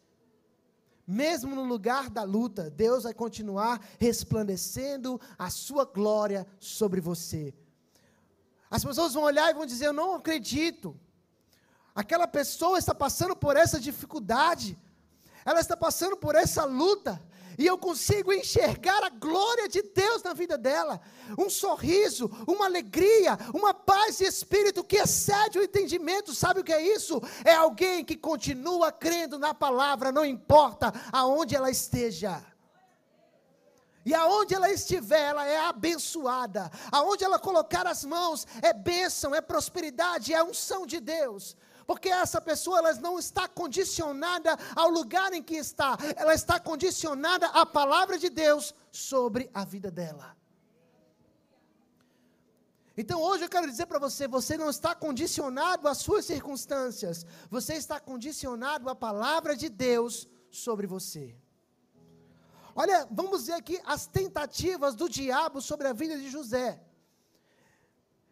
Mesmo 1.07 1.55
no 1.55 1.63
lugar 1.63 2.09
da 2.09 2.23
luta, 2.23 2.69
Deus 2.69 3.03
vai 3.03 3.13
continuar 3.13 3.81
resplandecendo 3.97 5.21
a 5.39 5.49
sua 5.49 5.85
glória 5.85 6.45
sobre 6.59 6.99
você. 6.99 7.53
As 8.69 8.83
pessoas 8.83 9.13
vão 9.13 9.23
olhar 9.23 9.49
e 9.49 9.53
vão 9.53 9.65
dizer: 9.65 9.85
Eu 9.85 9.93
não 9.93 10.15
acredito. 10.15 10.99
Aquela 11.95 12.27
pessoa 12.27 12.77
está 12.77 12.93
passando 12.93 13.35
por 13.35 13.55
essa 13.55 13.79
dificuldade, 13.79 14.77
ela 15.45 15.61
está 15.61 15.77
passando 15.77 16.17
por 16.17 16.35
essa 16.35 16.65
luta, 16.65 17.19
e 17.57 17.65
eu 17.65 17.77
consigo 17.77 18.31
enxergar 18.31 19.03
a 19.03 19.09
glória 19.09 19.67
de 19.67 19.81
Deus 19.81 20.21
na 20.21 20.33
vida 20.33 20.57
dela, 20.57 21.01
um 21.37 21.49
sorriso, 21.49 22.29
uma 22.45 22.65
alegria, 22.65 23.37
uma 23.53 23.73
paz 23.73 24.19
de 24.19 24.25
espírito 24.25 24.83
que 24.83 24.97
excede 24.97 25.57
o 25.57 25.63
entendimento. 25.63 26.35
Sabe 26.35 26.59
o 26.59 26.63
que 26.63 26.71
é 26.71 26.81
isso? 26.81 27.19
É 27.43 27.55
alguém 27.55 28.05
que 28.05 28.15
continua 28.15 28.91
crendo 28.91 29.39
na 29.39 29.55
palavra, 29.55 30.11
não 30.11 30.23
importa 30.23 30.93
aonde 31.11 31.55
ela 31.55 31.71
esteja. 31.71 32.45
E 34.05 34.13
aonde 34.13 34.53
ela 34.53 34.71
estiver, 34.71 35.19
ela 35.19 35.45
é 35.45 35.57
abençoada. 35.57 36.71
Aonde 36.91 37.25
ela 37.25 37.39
colocar 37.39 37.85
as 37.87 38.05
mãos, 38.05 38.47
é 38.61 38.71
bênção, 38.71 39.35
é 39.35 39.41
prosperidade, 39.41 40.33
é 40.33 40.41
unção 40.43 40.85
de 40.85 40.99
Deus 40.99 41.57
porque 41.87 42.09
essa 42.09 42.41
pessoa 42.41 42.79
ela 42.79 42.93
não 42.95 43.17
está 43.17 43.47
condicionada 43.47 44.57
ao 44.75 44.89
lugar 44.89 45.31
em 45.31 45.41
que 45.41 45.55
está, 45.55 45.97
ela 46.17 46.33
está 46.33 46.59
condicionada 46.59 47.47
à 47.47 47.65
palavra 47.65 48.19
de 48.19 48.29
Deus 48.29 48.75
sobre 48.91 49.49
a 49.53 49.63
vida 49.63 49.89
dela. 49.89 50.35
Então 52.97 53.21
hoje 53.21 53.45
eu 53.45 53.49
quero 53.49 53.67
dizer 53.67 53.85
para 53.85 53.99
você: 53.99 54.27
você 54.27 54.57
não 54.57 54.69
está 54.69 54.93
condicionado 54.93 55.87
às 55.87 55.99
suas 55.99 56.25
circunstâncias, 56.25 57.25
você 57.49 57.75
está 57.75 58.01
condicionado 58.01 58.89
à 58.89 58.95
palavra 58.95 59.55
de 59.55 59.69
Deus 59.69 60.27
sobre 60.51 60.85
você. 60.85 61.35
Olha, 62.75 63.07
vamos 63.09 63.47
ver 63.47 63.53
aqui 63.53 63.79
as 63.85 64.07
tentativas 64.07 64.93
do 64.93 65.07
diabo 65.07 65.61
sobre 65.61 65.87
a 65.87 65.93
vida 65.93 66.17
de 66.17 66.29
José 66.29 66.83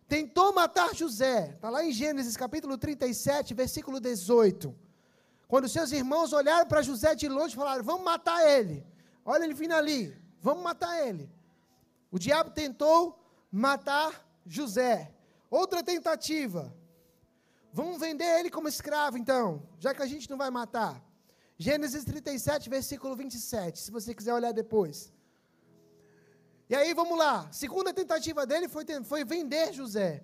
tentou 0.07 0.53
matar 0.53 0.93
José. 0.95 1.51
Está 1.55 1.69
lá 1.69 1.83
em 1.83 1.91
Gênesis 1.91 2.37
capítulo 2.37 2.77
37, 2.77 3.53
versículo 3.53 3.99
18. 3.99 4.75
Quando 5.47 5.69
seus 5.69 5.91
irmãos 5.91 6.33
olharam 6.33 6.67
para 6.67 6.81
José 6.81 7.15
de 7.15 7.27
longe 7.27 7.53
e 7.53 7.57
falaram: 7.57 7.83
Vamos 7.83 8.03
matar 8.03 8.47
ele. 8.47 8.85
Olha 9.23 9.43
ele 9.43 9.53
vindo 9.53 9.73
ali, 9.73 10.15
vamos 10.41 10.63
matar 10.63 11.07
ele. 11.07 11.29
O 12.11 12.19
diabo 12.19 12.51
tentou 12.51 13.19
matar 13.51 14.25
José. 14.45 15.11
Outra 15.49 15.83
tentativa. 15.83 16.73
Vamos 17.71 17.99
vender 17.99 18.39
ele 18.39 18.49
como 18.49 18.69
escravo, 18.69 19.17
então, 19.17 19.67
já 19.79 19.93
que 19.93 20.01
a 20.01 20.05
gente 20.05 20.29
não 20.29 20.37
vai 20.37 20.49
matar. 20.49 21.03
Gênesis 21.57 22.05
37, 22.05 22.69
versículo 22.69 23.15
27, 23.15 23.79
se 23.79 23.91
você 23.91 24.13
quiser 24.13 24.33
olhar 24.33 24.51
depois. 24.51 25.11
E 26.69 26.75
aí 26.75 26.93
vamos 26.93 27.17
lá. 27.17 27.47
Segunda 27.51 27.93
tentativa 27.93 28.45
dele 28.45 28.67
foi, 28.67 28.85
foi 29.03 29.23
vender 29.23 29.71
José. 29.73 30.23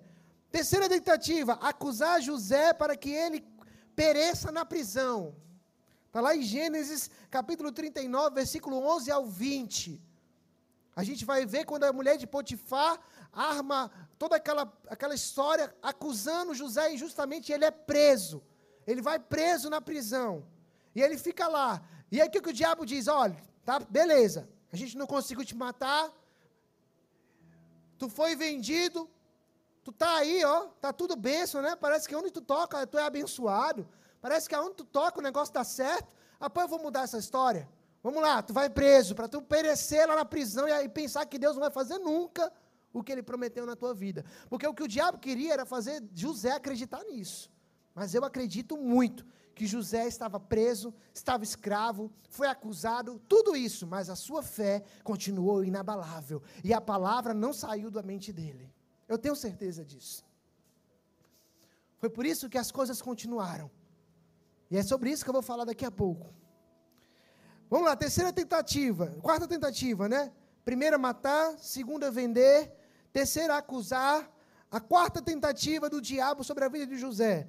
Terceira 0.50 0.88
tentativa, 0.88 1.54
acusar 1.54 2.20
José 2.20 2.72
para 2.72 2.96
que 2.96 3.10
ele 3.10 3.44
pereça 3.94 4.50
na 4.50 4.64
prisão. 4.64 5.34
Está 6.06 6.20
lá 6.20 6.36
em 6.36 6.42
Gênesis 6.42 7.10
capítulo 7.30 7.72
39, 7.72 8.34
versículo 8.34 8.76
11 8.78 9.10
ao 9.10 9.24
20. 9.24 10.00
A 10.94 11.02
gente 11.02 11.24
vai 11.24 11.46
ver 11.46 11.64
quando 11.64 11.84
a 11.84 11.92
mulher 11.92 12.18
de 12.18 12.26
Potifar 12.26 13.00
arma 13.32 13.90
toda 14.18 14.36
aquela, 14.36 14.70
aquela 14.88 15.14
história 15.14 15.74
acusando 15.82 16.54
José 16.54 16.92
injustamente, 16.92 17.50
ele 17.50 17.64
é 17.64 17.70
preso. 17.70 18.42
Ele 18.86 19.00
vai 19.00 19.18
preso 19.18 19.70
na 19.70 19.80
prisão. 19.80 20.44
E 20.94 21.00
ele 21.00 21.16
fica 21.16 21.48
lá. 21.48 21.80
E 22.10 22.20
aí 22.20 22.28
o 22.28 22.30
que, 22.30 22.42
que 22.42 22.50
o 22.50 22.52
diabo 22.52 22.84
diz? 22.84 23.08
Olha, 23.08 23.36
tá, 23.64 23.78
beleza, 23.78 24.48
a 24.70 24.76
gente 24.76 24.98
não 24.98 25.06
conseguiu 25.06 25.44
te 25.46 25.56
matar, 25.56 26.12
tu 28.02 28.08
foi 28.08 28.34
vendido, 28.34 29.08
tu 29.84 29.92
tá 29.92 30.16
aí, 30.16 30.44
ó, 30.44 30.66
tá 30.80 30.92
tudo 30.92 31.14
benção, 31.14 31.62
né? 31.62 31.76
Parece 31.76 32.08
que 32.08 32.16
onde 32.16 32.32
tu 32.32 32.40
toca, 32.40 32.84
tu 32.84 32.98
é 32.98 33.04
abençoado. 33.04 33.86
Parece 34.20 34.48
que 34.48 34.56
aonde 34.56 34.74
tu 34.74 34.84
toca 34.84 35.20
o 35.20 35.22
negócio 35.22 35.54
dá 35.54 35.62
certo. 35.62 36.08
Após 36.40 36.64
eu 36.64 36.70
vou 36.70 36.80
mudar 36.80 37.02
essa 37.02 37.16
história. 37.16 37.68
Vamos 38.02 38.20
lá, 38.20 38.42
tu 38.42 38.52
vai 38.52 38.68
preso 38.68 39.14
para 39.14 39.28
tu 39.28 39.40
perecer 39.40 40.08
lá 40.08 40.16
na 40.16 40.24
prisão 40.24 40.66
e, 40.68 40.72
e 40.84 40.88
pensar 40.88 41.24
que 41.26 41.38
Deus 41.38 41.54
não 41.54 41.60
vai 41.60 41.70
fazer 41.70 41.98
nunca 41.98 42.52
o 42.92 43.04
que 43.04 43.12
ele 43.12 43.22
prometeu 43.22 43.64
na 43.64 43.76
tua 43.76 43.94
vida. 43.94 44.24
Porque 44.50 44.66
o 44.66 44.74
que 44.74 44.82
o 44.82 44.88
diabo 44.88 45.18
queria 45.18 45.52
era 45.52 45.64
fazer 45.64 46.02
José 46.12 46.50
acreditar 46.50 47.04
nisso. 47.04 47.48
Mas 47.94 48.16
eu 48.16 48.24
acredito 48.24 48.76
muito 48.76 49.24
que 49.54 49.66
José 49.66 50.06
estava 50.06 50.40
preso, 50.40 50.94
estava 51.14 51.44
escravo, 51.44 52.10
foi 52.28 52.48
acusado, 52.48 53.20
tudo 53.28 53.54
isso, 53.54 53.86
mas 53.86 54.08
a 54.08 54.16
sua 54.16 54.42
fé 54.42 54.82
continuou 55.04 55.64
inabalável 55.64 56.42
e 56.64 56.72
a 56.72 56.80
palavra 56.80 57.34
não 57.34 57.52
saiu 57.52 57.90
da 57.90 58.02
mente 58.02 58.32
dele. 58.32 58.72
Eu 59.06 59.18
tenho 59.18 59.36
certeza 59.36 59.84
disso. 59.84 60.24
Foi 61.98 62.08
por 62.08 62.24
isso 62.24 62.48
que 62.48 62.58
as 62.58 62.72
coisas 62.72 63.00
continuaram. 63.00 63.70
E 64.70 64.76
é 64.76 64.82
sobre 64.82 65.10
isso 65.10 65.22
que 65.22 65.30
eu 65.30 65.34
vou 65.34 65.42
falar 65.42 65.64
daqui 65.64 65.84
a 65.84 65.90
pouco. 65.90 66.32
Vamos 67.68 67.86
lá, 67.86 67.94
terceira 67.94 68.32
tentativa, 68.32 69.06
quarta 69.22 69.46
tentativa, 69.46 70.08
né? 70.08 70.32
Primeira 70.64 70.98
matar, 70.98 71.58
segunda 71.58 72.10
vender, 72.10 72.72
terceira 73.12 73.56
acusar, 73.56 74.30
a 74.70 74.80
quarta 74.80 75.20
tentativa 75.20 75.90
do 75.90 76.00
diabo 76.00 76.42
sobre 76.42 76.64
a 76.64 76.68
vida 76.68 76.86
de 76.86 76.96
José 76.96 77.48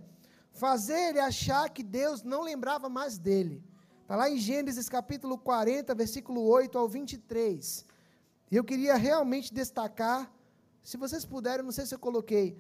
fazer 0.53 1.09
ele 1.09 1.19
achar 1.19 1.69
que 1.69 1.83
Deus 1.83 2.23
não 2.23 2.41
lembrava 2.41 2.87
mais 2.87 3.17
dele. 3.17 3.63
Está 4.01 4.15
lá 4.15 4.29
em 4.29 4.37
Gênesis 4.37 4.87
capítulo 4.87 5.37
40, 5.37 5.93
versículo 5.95 6.41
8 6.43 6.77
ao 6.77 6.87
23. 6.87 7.85
E 8.51 8.55
eu 8.55 8.63
queria 8.63 8.95
realmente 8.95 9.53
destacar, 9.53 10.31
se 10.83 10.95
vocês 10.95 11.25
puderem, 11.25 11.65
não 11.65 11.71
sei 11.71 11.85
se 11.85 11.95
eu 11.95 11.99
coloquei, 11.99 12.57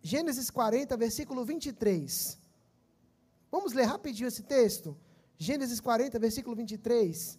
Gênesis 0.00 0.48
40, 0.48 0.96
versículo 0.96 1.44
23. 1.44 2.38
Vamos 3.50 3.72
ler 3.72 3.84
rapidinho 3.84 4.28
esse 4.28 4.42
texto? 4.42 4.96
Gênesis 5.36 5.80
40, 5.80 6.18
versículo 6.18 6.54
23. 6.54 7.38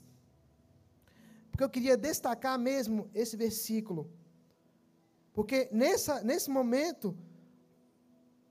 Porque 1.51 1.63
eu 1.63 1.69
queria 1.69 1.95
destacar 1.95 2.59
mesmo 2.59 3.09
esse 3.13 3.37
versículo. 3.37 4.11
Porque 5.33 5.69
nessa, 5.71 6.21
nesse 6.21 6.49
momento, 6.49 7.17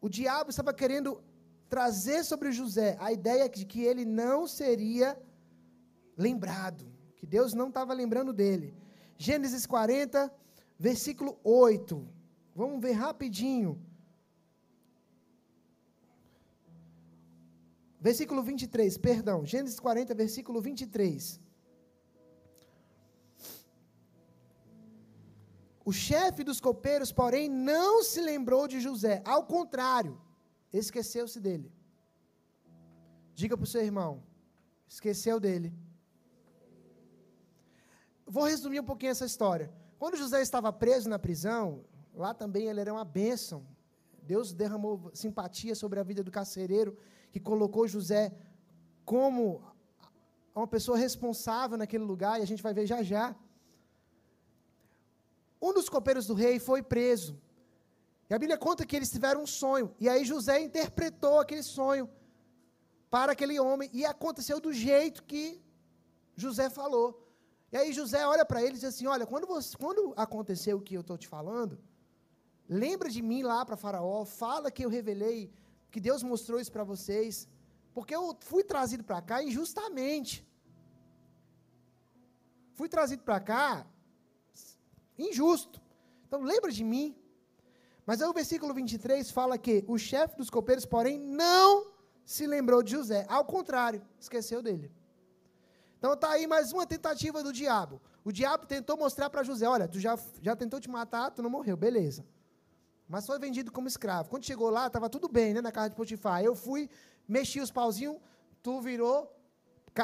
o 0.00 0.08
diabo 0.08 0.50
estava 0.50 0.72
querendo 0.72 1.22
trazer 1.68 2.24
sobre 2.24 2.50
José 2.52 2.96
a 3.00 3.12
ideia 3.12 3.48
de 3.48 3.64
que 3.64 3.82
ele 3.82 4.04
não 4.04 4.46
seria 4.46 5.20
lembrado, 6.16 6.84
que 7.16 7.26
Deus 7.26 7.52
não 7.54 7.68
estava 7.68 7.92
lembrando 7.92 8.32
dele. 8.32 8.74
Gênesis 9.16 9.66
40, 9.66 10.32
versículo 10.78 11.38
8. 11.42 12.08
Vamos 12.54 12.80
ver 12.80 12.92
rapidinho. 12.92 13.80
Versículo 18.00 18.42
23, 18.42 18.96
perdão. 18.98 19.44
Gênesis 19.44 19.80
40, 19.80 20.14
versículo 20.14 20.60
23. 20.60 21.40
O 25.88 25.92
chefe 25.92 26.44
dos 26.48 26.60
copeiros, 26.60 27.10
porém, 27.10 27.48
não 27.48 27.92
se 28.08 28.20
lembrou 28.20 28.64
de 28.72 28.78
José. 28.86 29.22
Ao 29.34 29.42
contrário, 29.52 30.20
esqueceu-se 30.80 31.40
dele. 31.40 31.72
Diga 33.34 33.56
para 33.56 33.64
o 33.64 33.72
seu 33.74 33.82
irmão: 33.88 34.22
esqueceu 34.86 35.40
dele. 35.40 35.72
Vou 38.26 38.44
resumir 38.44 38.80
um 38.80 38.84
pouquinho 38.90 39.12
essa 39.12 39.24
história. 39.24 39.72
Quando 39.98 40.20
José 40.22 40.42
estava 40.42 40.70
preso 40.70 41.08
na 41.08 41.18
prisão, 41.18 41.82
lá 42.14 42.34
também 42.34 42.66
ele 42.66 42.80
era 42.82 42.92
uma 42.92 43.06
bênção. 43.22 43.66
Deus 44.32 44.52
derramou 44.52 45.10
simpatia 45.14 45.74
sobre 45.74 45.98
a 45.98 46.02
vida 46.02 46.22
do 46.22 46.30
carcereiro, 46.30 46.98
que 47.32 47.40
colocou 47.40 47.88
José 47.88 48.24
como 49.06 49.62
uma 50.54 50.66
pessoa 50.66 50.98
responsável 50.98 51.78
naquele 51.78 52.04
lugar, 52.04 52.38
e 52.38 52.42
a 52.42 52.46
gente 52.46 52.62
vai 52.62 52.74
ver 52.74 52.84
já 52.84 53.02
já. 53.02 53.34
Um 55.60 55.72
dos 55.72 55.88
copeiros 55.88 56.26
do 56.26 56.34
rei 56.34 56.58
foi 56.58 56.82
preso. 56.82 57.40
E 58.30 58.34
a 58.34 58.38
Bíblia 58.38 58.58
conta 58.58 58.86
que 58.86 58.94
eles 58.94 59.10
tiveram 59.10 59.42
um 59.42 59.46
sonho. 59.46 59.94
E 59.98 60.08
aí 60.08 60.24
José 60.24 60.60
interpretou 60.60 61.40
aquele 61.40 61.62
sonho 61.62 62.08
para 63.10 63.32
aquele 63.32 63.58
homem. 63.58 63.88
E 63.92 64.04
aconteceu 64.04 64.60
do 64.60 64.72
jeito 64.72 65.24
que 65.24 65.60
José 66.36 66.68
falou. 66.68 67.26
E 67.72 67.76
aí 67.76 67.92
José 67.92 68.26
olha 68.26 68.44
para 68.44 68.62
ele 68.62 68.72
e 68.72 68.80
diz 68.80 68.84
assim: 68.84 69.06
Olha, 69.06 69.26
quando, 69.26 69.46
você, 69.46 69.76
quando 69.76 70.12
aconteceu 70.16 70.76
o 70.76 70.80
que 70.80 70.94
eu 70.94 71.00
estou 71.00 71.18
te 71.18 71.28
falando, 71.28 71.78
lembra 72.68 73.08
de 73.08 73.22
mim 73.22 73.42
lá 73.42 73.64
para 73.64 73.76
Faraó, 73.76 74.24
fala 74.24 74.70
que 74.70 74.84
eu 74.84 74.90
revelei, 74.90 75.50
que 75.90 76.00
Deus 76.00 76.22
mostrou 76.22 76.60
isso 76.60 76.72
para 76.72 76.84
vocês, 76.84 77.48
porque 77.94 78.14
eu 78.14 78.36
fui 78.40 78.62
trazido 78.62 79.02
para 79.02 79.20
cá 79.20 79.42
injustamente. 79.42 80.46
Fui 82.74 82.88
trazido 82.88 83.22
para 83.22 83.40
cá 83.40 83.86
injusto. 85.18 85.80
Então 86.26 86.42
lembra 86.42 86.70
de 86.70 86.84
mim. 86.84 87.16
Mas 88.06 88.22
aí 88.22 88.28
o 88.28 88.32
versículo 88.32 88.72
23 88.72 89.30
fala 89.30 89.58
que 89.58 89.84
o 89.86 89.98
chefe 89.98 90.36
dos 90.36 90.48
copeiros, 90.48 90.86
porém, 90.86 91.18
não 91.18 91.92
se 92.24 92.46
lembrou 92.46 92.82
de 92.82 92.92
José. 92.92 93.26
Ao 93.28 93.44
contrário, 93.44 94.02
esqueceu 94.18 94.62
dele. 94.62 94.90
Então 95.98 96.12
está 96.12 96.30
aí 96.30 96.46
mais 96.46 96.72
uma 96.72 96.86
tentativa 96.86 97.42
do 97.42 97.52
diabo. 97.52 98.00
O 98.24 98.30
diabo 98.30 98.66
tentou 98.66 98.96
mostrar 98.96 99.28
para 99.28 99.42
José: 99.42 99.68
olha, 99.68 99.88
tu 99.88 99.98
já, 99.98 100.18
já 100.40 100.54
tentou 100.54 100.78
te 100.78 100.88
matar, 100.88 101.30
tu 101.30 101.42
não 101.42 101.50
morreu, 101.50 101.76
beleza. 101.76 102.24
Mas 103.08 103.26
foi 103.26 103.38
vendido 103.38 103.72
como 103.72 103.88
escravo. 103.88 104.28
Quando 104.28 104.44
chegou 104.44 104.68
lá, 104.68 104.86
estava 104.86 105.08
tudo 105.08 105.28
bem, 105.28 105.54
né, 105.54 105.60
na 105.62 105.72
casa 105.72 105.88
de 105.88 105.96
Potifar. 105.96 106.42
Eu 106.42 106.54
fui, 106.54 106.90
mexi 107.26 107.60
os 107.60 107.70
pauzinhos, 107.70 108.18
tu 108.62 108.80
virou 108.80 109.34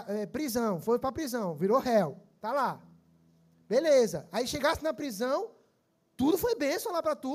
é, 0.08 0.26
prisão, 0.26 0.80
foi 0.80 0.98
para 0.98 1.12
prisão, 1.12 1.54
virou 1.54 1.78
réu. 1.78 2.18
Tá 2.40 2.52
lá. 2.52 2.80
Beleza. 3.74 4.18
Aí 4.30 4.46
chegasse 4.46 4.82
na 4.88 4.94
prisão, 5.00 5.38
tudo 6.16 6.36
foi 6.38 6.54
bênção 6.54 6.92
lá 6.92 7.02
para 7.02 7.16
tu. 7.24 7.34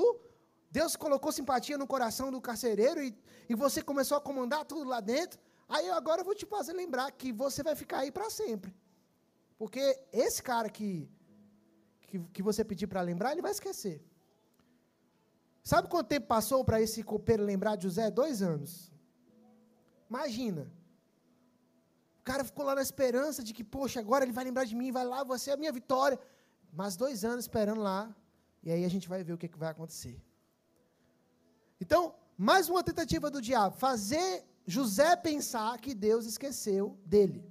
Deus 0.70 0.92
colocou 1.04 1.30
simpatia 1.38 1.76
no 1.76 1.86
coração 1.94 2.26
do 2.34 2.40
carcereiro 2.40 3.02
e, 3.02 3.08
e 3.48 3.54
você 3.54 3.82
começou 3.90 4.16
a 4.16 4.20
comandar 4.28 4.64
tudo 4.64 4.88
lá 4.88 5.00
dentro. 5.00 5.38
Aí 5.68 5.86
agora 5.90 6.20
eu 6.22 6.24
vou 6.24 6.34
te 6.34 6.46
fazer 6.46 6.72
lembrar 6.72 7.10
que 7.10 7.30
você 7.30 7.62
vai 7.62 7.74
ficar 7.82 7.98
aí 7.98 8.10
para 8.10 8.30
sempre. 8.30 8.74
Porque 9.58 9.82
esse 10.12 10.42
cara 10.42 10.70
que, 10.70 10.90
que, 12.08 12.18
que 12.34 12.42
você 12.42 12.64
pedir 12.64 12.86
para 12.86 13.02
lembrar, 13.02 13.32
ele 13.32 13.42
vai 13.42 13.50
esquecer. 13.50 14.02
Sabe 15.62 15.88
quanto 15.88 16.08
tempo 16.08 16.26
passou 16.26 16.64
para 16.64 16.80
esse 16.80 17.02
copeiro 17.02 17.44
lembrar 17.44 17.76
de 17.76 17.82
José? 17.82 18.10
Dois 18.10 18.40
anos. 18.40 18.90
Imagina. 20.08 20.72
O 22.20 22.22
cara 22.22 22.44
ficou 22.44 22.64
lá 22.64 22.74
na 22.74 22.82
esperança 22.82 23.42
de 23.42 23.52
que, 23.52 23.64
poxa, 23.64 23.98
agora 23.98 24.24
ele 24.24 24.32
vai 24.32 24.44
lembrar 24.44 24.64
de 24.64 24.76
mim, 24.76 24.92
vai 24.92 25.04
lá, 25.04 25.24
vai 25.24 25.38
ser 25.38 25.52
a 25.52 25.56
minha 25.56 25.72
vitória. 25.72 26.18
Mas 26.72 26.96
dois 26.96 27.24
anos 27.24 27.44
esperando 27.46 27.80
lá, 27.80 28.14
e 28.62 28.70
aí 28.70 28.84
a 28.84 28.90
gente 28.94 29.08
vai 29.08 29.24
ver 29.24 29.32
o 29.32 29.38
que, 29.38 29.48
que 29.48 29.58
vai 29.58 29.70
acontecer. 29.70 30.16
Então, 31.80 32.14
mais 32.36 32.68
uma 32.68 32.82
tentativa 32.82 33.30
do 33.30 33.40
diabo, 33.40 33.74
fazer 33.76 34.44
José 34.66 35.16
pensar 35.16 35.78
que 35.78 35.94
Deus 35.94 36.26
esqueceu 36.26 36.98
dele. 37.04 37.42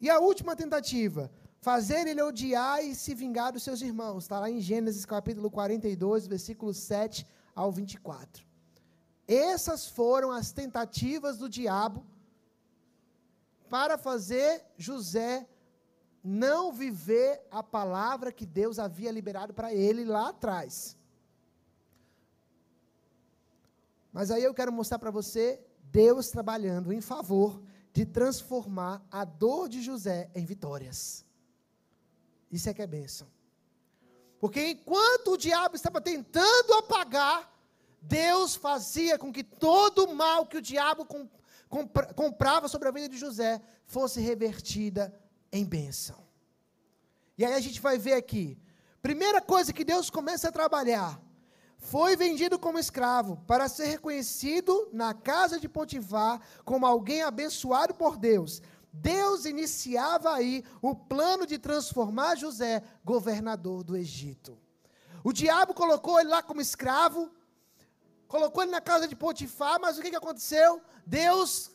E 0.00 0.08
a 0.08 0.20
última 0.20 0.54
tentativa, 0.54 1.30
fazer 1.60 2.06
ele 2.06 2.22
odiar 2.22 2.84
e 2.84 2.94
se 2.94 3.12
vingar 3.14 3.52
dos 3.52 3.62
seus 3.62 3.80
irmãos. 3.82 4.24
Está 4.24 4.38
lá 4.38 4.48
em 4.50 4.60
Gênesis 4.60 5.04
capítulo 5.04 5.50
42, 5.50 6.26
versículos 6.26 6.76
7 6.76 7.26
ao 7.54 7.72
24. 7.72 8.46
Essas 9.26 9.86
foram 9.88 10.30
as 10.30 10.52
tentativas 10.52 11.38
do 11.38 11.48
diabo 11.48 12.06
para 13.74 13.98
fazer 13.98 14.64
José 14.76 15.48
não 16.22 16.72
viver 16.72 17.44
a 17.50 17.60
palavra 17.60 18.30
que 18.30 18.46
Deus 18.46 18.78
havia 18.78 19.10
liberado 19.10 19.52
para 19.52 19.74
ele 19.74 20.04
lá 20.04 20.28
atrás. 20.28 20.96
Mas 24.12 24.30
aí 24.30 24.44
eu 24.44 24.54
quero 24.54 24.72
mostrar 24.72 25.00
para 25.00 25.10
você 25.10 25.60
Deus 25.90 26.28
trabalhando 26.28 26.92
em 26.92 27.00
favor 27.00 27.60
de 27.92 28.06
transformar 28.06 29.04
a 29.10 29.24
dor 29.24 29.68
de 29.68 29.82
José 29.82 30.30
em 30.36 30.44
vitórias. 30.44 31.26
Isso 32.52 32.68
é 32.68 32.74
que 32.74 32.80
é 32.80 32.86
bênção. 32.86 33.26
Porque 34.38 34.68
enquanto 34.68 35.32
o 35.32 35.36
diabo 35.36 35.74
estava 35.74 36.00
tentando 36.00 36.74
apagar, 36.74 37.52
Deus 38.00 38.54
fazia 38.54 39.18
com 39.18 39.32
que 39.32 39.42
todo 39.42 40.04
o 40.04 40.14
mal 40.14 40.46
que 40.46 40.58
o 40.58 40.62
diabo 40.62 41.04
comprava 42.14 42.68
sobre 42.68 42.88
a 42.88 42.92
vida 42.92 43.08
de 43.08 43.18
José 43.18 43.60
fosse 43.84 44.20
revertida 44.20 45.14
em 45.52 45.64
bênção. 45.64 46.24
E 47.36 47.44
aí 47.44 47.54
a 47.54 47.60
gente 47.60 47.80
vai 47.80 47.98
ver 47.98 48.14
aqui. 48.14 48.58
Primeira 49.02 49.40
coisa 49.40 49.72
que 49.72 49.84
Deus 49.84 50.08
começa 50.08 50.48
a 50.48 50.52
trabalhar. 50.52 51.20
Foi 51.76 52.16
vendido 52.16 52.58
como 52.58 52.78
escravo 52.78 53.36
para 53.46 53.68
ser 53.68 53.86
reconhecido 53.86 54.88
na 54.92 55.12
casa 55.12 55.60
de 55.60 55.68
Potifar 55.68 56.40
como 56.64 56.86
alguém 56.86 57.22
abençoado 57.22 57.94
por 57.94 58.16
Deus. 58.16 58.62
Deus 58.90 59.44
iniciava 59.44 60.32
aí 60.32 60.64
o 60.80 60.94
plano 60.94 61.46
de 61.46 61.58
transformar 61.58 62.36
José 62.36 62.82
governador 63.04 63.82
do 63.82 63.96
Egito. 63.96 64.56
O 65.22 65.32
diabo 65.32 65.74
colocou 65.74 66.20
ele 66.20 66.30
lá 66.30 66.42
como 66.42 66.60
escravo, 66.60 67.30
colocou 68.28 68.62
ele 68.62 68.72
na 68.72 68.80
casa 68.80 69.06
de 69.06 69.16
Potifar, 69.16 69.80
mas 69.80 69.98
o 69.98 70.02
que, 70.02 70.10
que 70.10 70.16
aconteceu? 70.16 70.80
Deus 71.06 71.70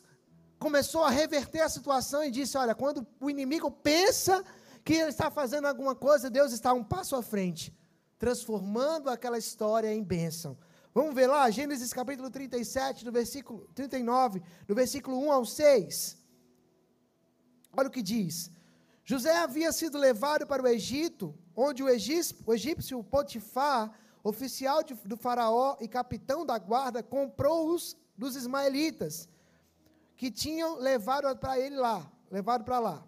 começou 0.58 1.04
a 1.04 1.10
reverter 1.10 1.60
a 1.60 1.68
situação 1.68 2.22
e 2.22 2.30
disse: 2.30 2.56
Olha, 2.56 2.74
quando 2.74 3.06
o 3.20 3.30
inimigo 3.30 3.70
pensa 3.70 4.44
que 4.84 4.94
ele 4.94 5.10
está 5.10 5.30
fazendo 5.30 5.66
alguma 5.66 5.94
coisa, 5.94 6.30
Deus 6.30 6.52
está 6.52 6.72
um 6.72 6.84
passo 6.84 7.16
à 7.16 7.22
frente, 7.22 7.76
transformando 8.18 9.08
aquela 9.08 9.38
história 9.38 9.92
em 9.92 10.02
bênção. 10.02 10.56
Vamos 10.92 11.14
ver 11.14 11.28
lá, 11.28 11.48
Gênesis 11.50 11.92
capítulo 11.92 12.28
37, 12.30 13.04
do 13.04 13.12
versículo 13.12 13.68
39, 13.74 14.42
do 14.66 14.74
versículo 14.74 15.18
1 15.18 15.32
ao 15.32 15.44
6. 15.44 16.18
Olha 17.76 17.88
o 17.88 17.90
que 17.90 18.02
diz. 18.02 18.50
José 19.04 19.36
havia 19.36 19.72
sido 19.72 19.96
levado 19.98 20.46
para 20.46 20.62
o 20.62 20.68
Egito, 20.68 21.34
onde 21.54 21.82
o 21.82 21.88
egípcio, 21.88 22.36
o 22.44 22.54
egípcio 22.54 23.04
Potifar, 23.04 23.92
oficial 24.22 24.82
de, 24.82 24.94
do 24.94 25.16
faraó 25.16 25.76
e 25.80 25.88
capitão 25.88 26.44
da 26.44 26.58
guarda, 26.58 27.02
comprou-os 27.02 27.96
dos 28.16 28.36
ismaelitas 28.36 29.28
que 30.16 30.30
tinham 30.30 30.76
levado 30.78 31.34
para 31.38 31.58
ele 31.58 31.76
lá, 31.76 32.10
levado 32.30 32.64
para 32.64 32.78
lá. 32.78 33.04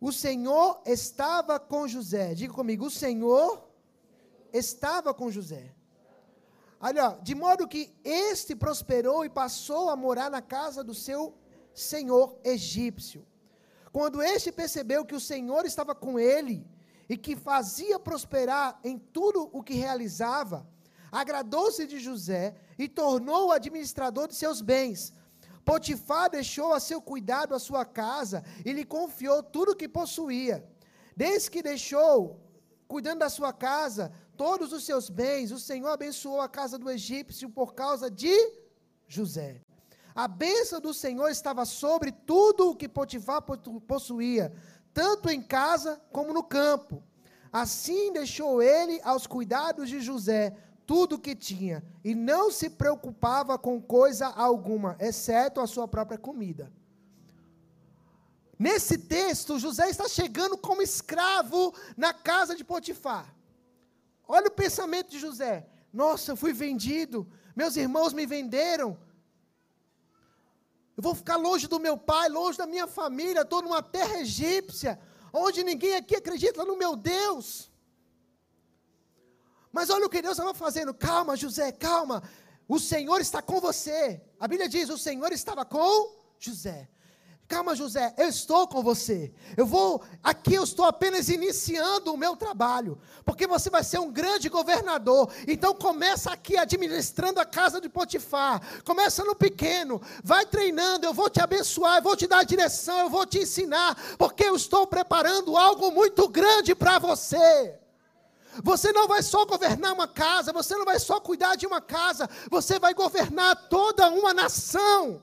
O 0.00 0.12
Senhor 0.12 0.82
estava 0.84 1.58
com 1.58 1.86
José. 1.88 2.34
Diga 2.34 2.52
comigo, 2.52 2.86
o 2.86 2.90
Senhor 2.90 3.66
estava 4.52 5.14
com 5.14 5.30
José. 5.30 5.74
Olha, 6.80 7.18
de 7.22 7.34
modo 7.34 7.66
que 7.66 7.94
este 8.04 8.54
prosperou 8.54 9.24
e 9.24 9.30
passou 9.30 9.88
a 9.88 9.96
morar 9.96 10.30
na 10.30 10.42
casa 10.42 10.84
do 10.84 10.94
seu 10.94 11.34
senhor 11.72 12.38
egípcio. 12.44 13.26
Quando 13.92 14.22
este 14.22 14.52
percebeu 14.52 15.04
que 15.04 15.14
o 15.14 15.20
Senhor 15.20 15.64
estava 15.64 15.94
com 15.94 16.18
ele 16.18 16.66
e 17.08 17.16
que 17.16 17.36
fazia 17.36 17.98
prosperar 17.98 18.78
em 18.82 18.98
tudo 18.98 19.48
o 19.52 19.62
que 19.62 19.74
realizava, 19.74 20.66
agradou-se 21.10 21.86
de 21.86 21.98
José 22.00 22.54
e 22.78 22.88
tornou-o 22.88 23.52
administrador 23.52 24.28
de 24.28 24.34
seus 24.34 24.60
bens. 24.60 25.12
Potifar 25.64 26.28
deixou 26.28 26.74
a 26.74 26.80
seu 26.80 27.00
cuidado 27.00 27.54
a 27.54 27.58
sua 27.58 27.84
casa 27.84 28.44
e 28.64 28.72
lhe 28.72 28.84
confiou 28.84 29.42
tudo 29.42 29.72
o 29.72 29.76
que 29.76 29.88
possuía. 29.88 30.68
Desde 31.16 31.50
que 31.50 31.62
deixou, 31.62 32.40
cuidando 32.86 33.20
da 33.20 33.30
sua 33.30 33.52
casa, 33.52 34.12
todos 34.36 34.72
os 34.72 34.84
seus 34.84 35.08
bens, 35.08 35.52
o 35.52 35.58
Senhor 35.58 35.88
abençoou 35.88 36.40
a 36.40 36.48
casa 36.48 36.78
do 36.78 36.90
egípcio 36.90 37.48
por 37.48 37.74
causa 37.74 38.10
de 38.10 38.34
José. 39.06 39.60
A 40.14 40.28
bênção 40.28 40.80
do 40.80 40.94
Senhor 40.94 41.28
estava 41.28 41.64
sobre 41.64 42.12
tudo 42.12 42.70
o 42.70 42.76
que 42.76 42.88
Potifar 42.88 43.42
possuía, 43.86 44.52
tanto 44.94 45.28
em 45.28 45.42
casa 45.42 46.00
como 46.10 46.32
no 46.32 46.42
campo. 46.42 47.02
Assim 47.52 48.12
deixou 48.12 48.62
ele 48.62 49.00
aos 49.02 49.26
cuidados 49.26 49.88
de 49.88 50.00
José 50.00 50.56
tudo 50.86 51.16
o 51.16 51.18
que 51.18 51.34
tinha, 51.34 51.82
e 52.04 52.14
não 52.14 52.50
se 52.50 52.68
preocupava 52.68 53.58
com 53.58 53.80
coisa 53.80 54.26
alguma, 54.26 54.96
exceto 55.00 55.60
a 55.60 55.66
sua 55.66 55.88
própria 55.88 56.18
comida. 56.18 56.70
Nesse 58.58 58.98
texto, 58.98 59.58
José 59.58 59.88
está 59.88 60.08
chegando 60.08 60.56
como 60.56 60.82
escravo 60.82 61.74
na 61.96 62.12
casa 62.12 62.54
de 62.54 62.62
Potifar. 62.62 63.34
Olha 64.28 64.48
o 64.48 64.52
pensamento 64.52 65.10
de 65.10 65.18
José: 65.18 65.66
Nossa, 65.92 66.32
eu 66.32 66.36
fui 66.36 66.52
vendido, 66.52 67.26
meus 67.56 67.76
irmãos 67.76 68.12
me 68.12 68.26
venderam. 68.26 68.96
Eu 70.96 71.02
vou 71.02 71.14
ficar 71.14 71.36
longe 71.36 71.66
do 71.66 71.80
meu 71.80 71.96
pai, 71.96 72.28
longe 72.28 72.56
da 72.56 72.66
minha 72.66 72.86
família, 72.86 73.42
estou 73.42 73.62
numa 73.62 73.82
terra 73.82 74.20
egípcia, 74.20 74.98
onde 75.32 75.64
ninguém 75.64 75.96
aqui 75.96 76.16
acredita 76.16 76.64
no 76.64 76.76
meu 76.76 76.94
Deus. 76.94 77.70
Mas 79.72 79.90
olha 79.90 80.06
o 80.06 80.08
que 80.08 80.22
Deus 80.22 80.38
estava 80.38 80.54
fazendo. 80.54 80.94
Calma, 80.94 81.36
José, 81.36 81.72
calma. 81.72 82.22
O 82.68 82.78
Senhor 82.78 83.20
está 83.20 83.42
com 83.42 83.60
você. 83.60 84.22
A 84.38 84.46
Bíblia 84.46 84.68
diz: 84.68 84.88
o 84.88 84.96
Senhor 84.96 85.32
estava 85.32 85.64
com 85.64 86.16
José. 86.38 86.88
Calma, 87.46 87.74
José, 87.74 88.14
eu 88.16 88.26
estou 88.26 88.66
com 88.66 88.82
você. 88.82 89.30
Eu 89.54 89.66
vou, 89.66 90.02
aqui 90.22 90.54
eu 90.54 90.64
estou 90.64 90.86
apenas 90.86 91.28
iniciando 91.28 92.12
o 92.12 92.16
meu 92.16 92.36
trabalho, 92.36 92.98
porque 93.22 93.46
você 93.46 93.68
vai 93.68 93.84
ser 93.84 93.98
um 93.98 94.10
grande 94.10 94.48
governador. 94.48 95.30
Então 95.46 95.74
começa 95.74 96.32
aqui 96.32 96.56
administrando 96.56 97.38
a 97.38 97.44
casa 97.44 97.82
de 97.82 97.88
Potifar. 97.88 98.62
Começa 98.82 99.22
no 99.24 99.34
pequeno, 99.34 100.00
vai 100.22 100.46
treinando, 100.46 101.04
eu 101.04 101.12
vou 101.12 101.28
te 101.28 101.40
abençoar, 101.40 101.98
eu 101.98 102.02
vou 102.02 102.16
te 102.16 102.26
dar 102.26 102.44
direção, 102.44 103.00
eu 103.00 103.10
vou 103.10 103.26
te 103.26 103.40
ensinar, 103.40 103.94
porque 104.16 104.44
eu 104.44 104.56
estou 104.56 104.86
preparando 104.86 105.56
algo 105.56 105.90
muito 105.90 106.26
grande 106.28 106.74
para 106.74 106.98
você. 106.98 107.78
Você 108.62 108.90
não 108.90 109.06
vai 109.06 109.22
só 109.22 109.44
governar 109.44 109.92
uma 109.92 110.08
casa, 110.08 110.52
você 110.52 110.76
não 110.76 110.84
vai 110.84 110.98
só 110.98 111.20
cuidar 111.20 111.56
de 111.56 111.66
uma 111.66 111.80
casa, 111.80 112.28
você 112.50 112.78
vai 112.78 112.94
governar 112.94 113.68
toda 113.68 114.08
uma 114.08 114.32
nação. 114.32 115.20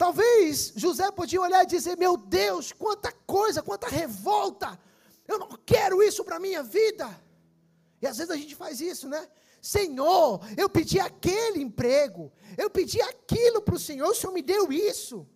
Talvez 0.00 0.72
José 0.76 1.10
podia 1.10 1.42
olhar 1.42 1.62
e 1.62 1.66
dizer: 1.66 1.94
Meu 1.98 2.16
Deus, 2.16 2.72
quanta 2.72 3.12
coisa, 3.12 3.62
quanta 3.62 3.86
revolta. 3.86 4.80
Eu 5.28 5.38
não 5.38 5.50
quero 5.72 6.02
isso 6.02 6.24
para 6.24 6.36
a 6.36 6.40
minha 6.40 6.62
vida. 6.62 7.06
E 8.00 8.06
às 8.06 8.16
vezes 8.16 8.30
a 8.30 8.36
gente 8.36 8.56
faz 8.56 8.80
isso, 8.80 9.06
né? 9.06 9.28
Senhor, 9.60 10.40
eu 10.56 10.70
pedi 10.70 10.98
aquele 10.98 11.60
emprego, 11.60 12.32
eu 12.56 12.70
pedi 12.70 12.98
aquilo 13.02 13.60
para 13.60 13.74
o 13.74 13.78
Senhor, 13.78 14.08
o 14.08 14.14
Senhor 14.14 14.32
me 14.32 14.40
deu 14.40 14.72
isso. 14.72 15.28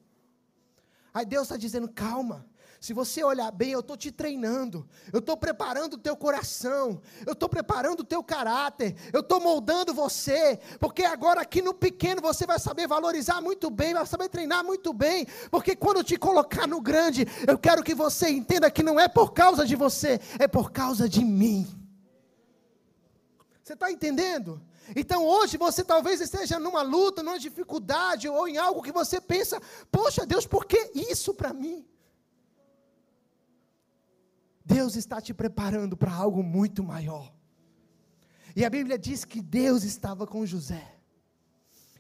Aí 1.13 1.27
Deus 1.27 1.43
está 1.43 1.59
dizendo: 1.59 1.87
calma, 1.87 2.49
se 2.85 2.93
você 2.93 3.25
olhar 3.25 3.51
bem, 3.51 3.71
eu 3.71 3.81
estou 3.81 3.97
te 3.97 4.13
treinando, 4.13 4.87
eu 5.11 5.21
estou 5.21 5.39
preparando 5.39 5.95
o 5.95 5.99
teu 5.99 6.15
coração, 6.15 7.01
eu 7.27 7.33
estou 7.33 7.49
preparando 7.49 8.01
o 8.01 8.05
teu 8.05 8.23
caráter, 8.23 8.95
eu 9.11 9.21
estou 9.21 9.41
moldando 9.41 9.95
você, 9.95 10.61
porque 10.79 11.03
agora 11.03 11.41
aqui 11.41 11.63
no 11.63 11.73
pequeno 11.73 12.21
você 12.21 12.45
vai 12.45 12.59
saber 12.59 12.87
valorizar 12.87 13.41
muito 13.41 13.71
bem, 13.71 13.95
vai 13.95 14.05
saber 14.05 14.29
treinar 14.29 14.63
muito 14.63 14.93
bem, 14.93 15.27
porque 15.51 15.75
quando 15.75 16.05
te 16.05 16.19
colocar 16.19 16.67
no 16.67 16.79
grande, 16.79 17.27
eu 17.49 17.57
quero 17.57 17.83
que 17.83 17.95
você 17.95 18.29
entenda 18.29 18.71
que 18.71 18.83
não 18.83 19.01
é 19.01 19.09
por 19.09 19.33
causa 19.33 19.65
de 19.65 19.75
você, 19.75 20.21
é 20.39 20.47
por 20.47 20.71
causa 20.71 21.09
de 21.09 21.25
mim. 21.25 21.67
Você 23.63 23.73
está 23.73 23.91
entendendo? 23.91 24.61
Então 24.95 25.25
hoje 25.25 25.57
você 25.57 25.83
talvez 25.83 26.21
esteja 26.21 26.59
numa 26.59 26.83
luta, 26.83 27.23
numa 27.23 27.39
dificuldade, 27.39 28.29
ou 28.29 28.47
em 28.47 28.59
algo 28.59 28.83
que 28.83 28.93
você 28.93 29.23
pensa: 29.23 29.59
poxa 29.91 30.27
Deus, 30.27 30.47
por 30.47 30.67
que 30.67 30.91
isso 30.95 31.33
para 31.33 31.55
mim? 31.55 31.83
Deus 34.65 34.97
está 34.97 35.21
te 35.21 35.35
preparando 35.35 35.97
para 35.97 36.13
algo 36.13 36.43
muito 36.43 36.83
maior. 36.83 37.35
E 38.57 38.65
a 38.65 38.71
Bíblia 38.71 38.99
diz 38.99 39.25
que 39.25 39.43
Deus 39.43 39.85
estava 39.85 40.27
com 40.27 40.47
José. 40.47 40.97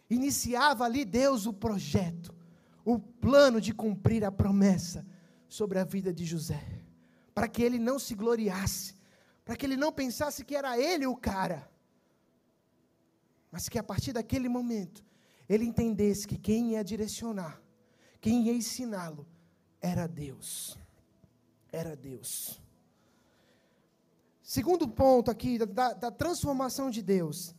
Iniciava 0.08 0.84
ali 0.84 1.04
Deus 1.04 1.46
o 1.46 1.52
projeto, 1.52 2.34
o 2.84 2.98
plano 2.98 3.60
de 3.60 3.74
cumprir 3.74 4.24
a 4.24 4.32
promessa 4.32 5.04
sobre 5.48 5.78
a 5.78 5.84
vida 5.84 6.12
de 6.12 6.24
José, 6.24 6.62
para 7.34 7.48
que 7.48 7.62
ele 7.62 7.78
não 7.78 7.98
se 7.98 8.14
gloriasse, 8.14 8.94
para 9.44 9.56
que 9.56 9.66
ele 9.66 9.76
não 9.76 9.92
pensasse 9.92 10.44
que 10.44 10.56
era 10.56 10.78
ele 10.78 11.06
o 11.06 11.16
cara, 11.16 11.70
mas 13.50 13.68
que 13.68 13.78
a 13.78 13.82
partir 13.82 14.12
daquele 14.12 14.48
momento 14.48 15.04
ele 15.48 15.64
entendesse 15.64 16.26
que 16.26 16.38
quem 16.38 16.72
ia 16.72 16.84
direcionar, 16.84 17.60
quem 18.20 18.46
ia 18.46 18.52
ensiná-lo, 18.52 19.26
era 19.80 20.06
Deus 20.06 20.78
era 21.74 21.96
Deus. 21.96 22.60
Segundo 24.40 24.86
ponto 24.86 25.30
aqui, 25.30 25.58
da, 25.58 25.92
da, 25.92 26.10
transformação 26.10 26.88
de 26.88 27.02
Deus. 27.02 27.54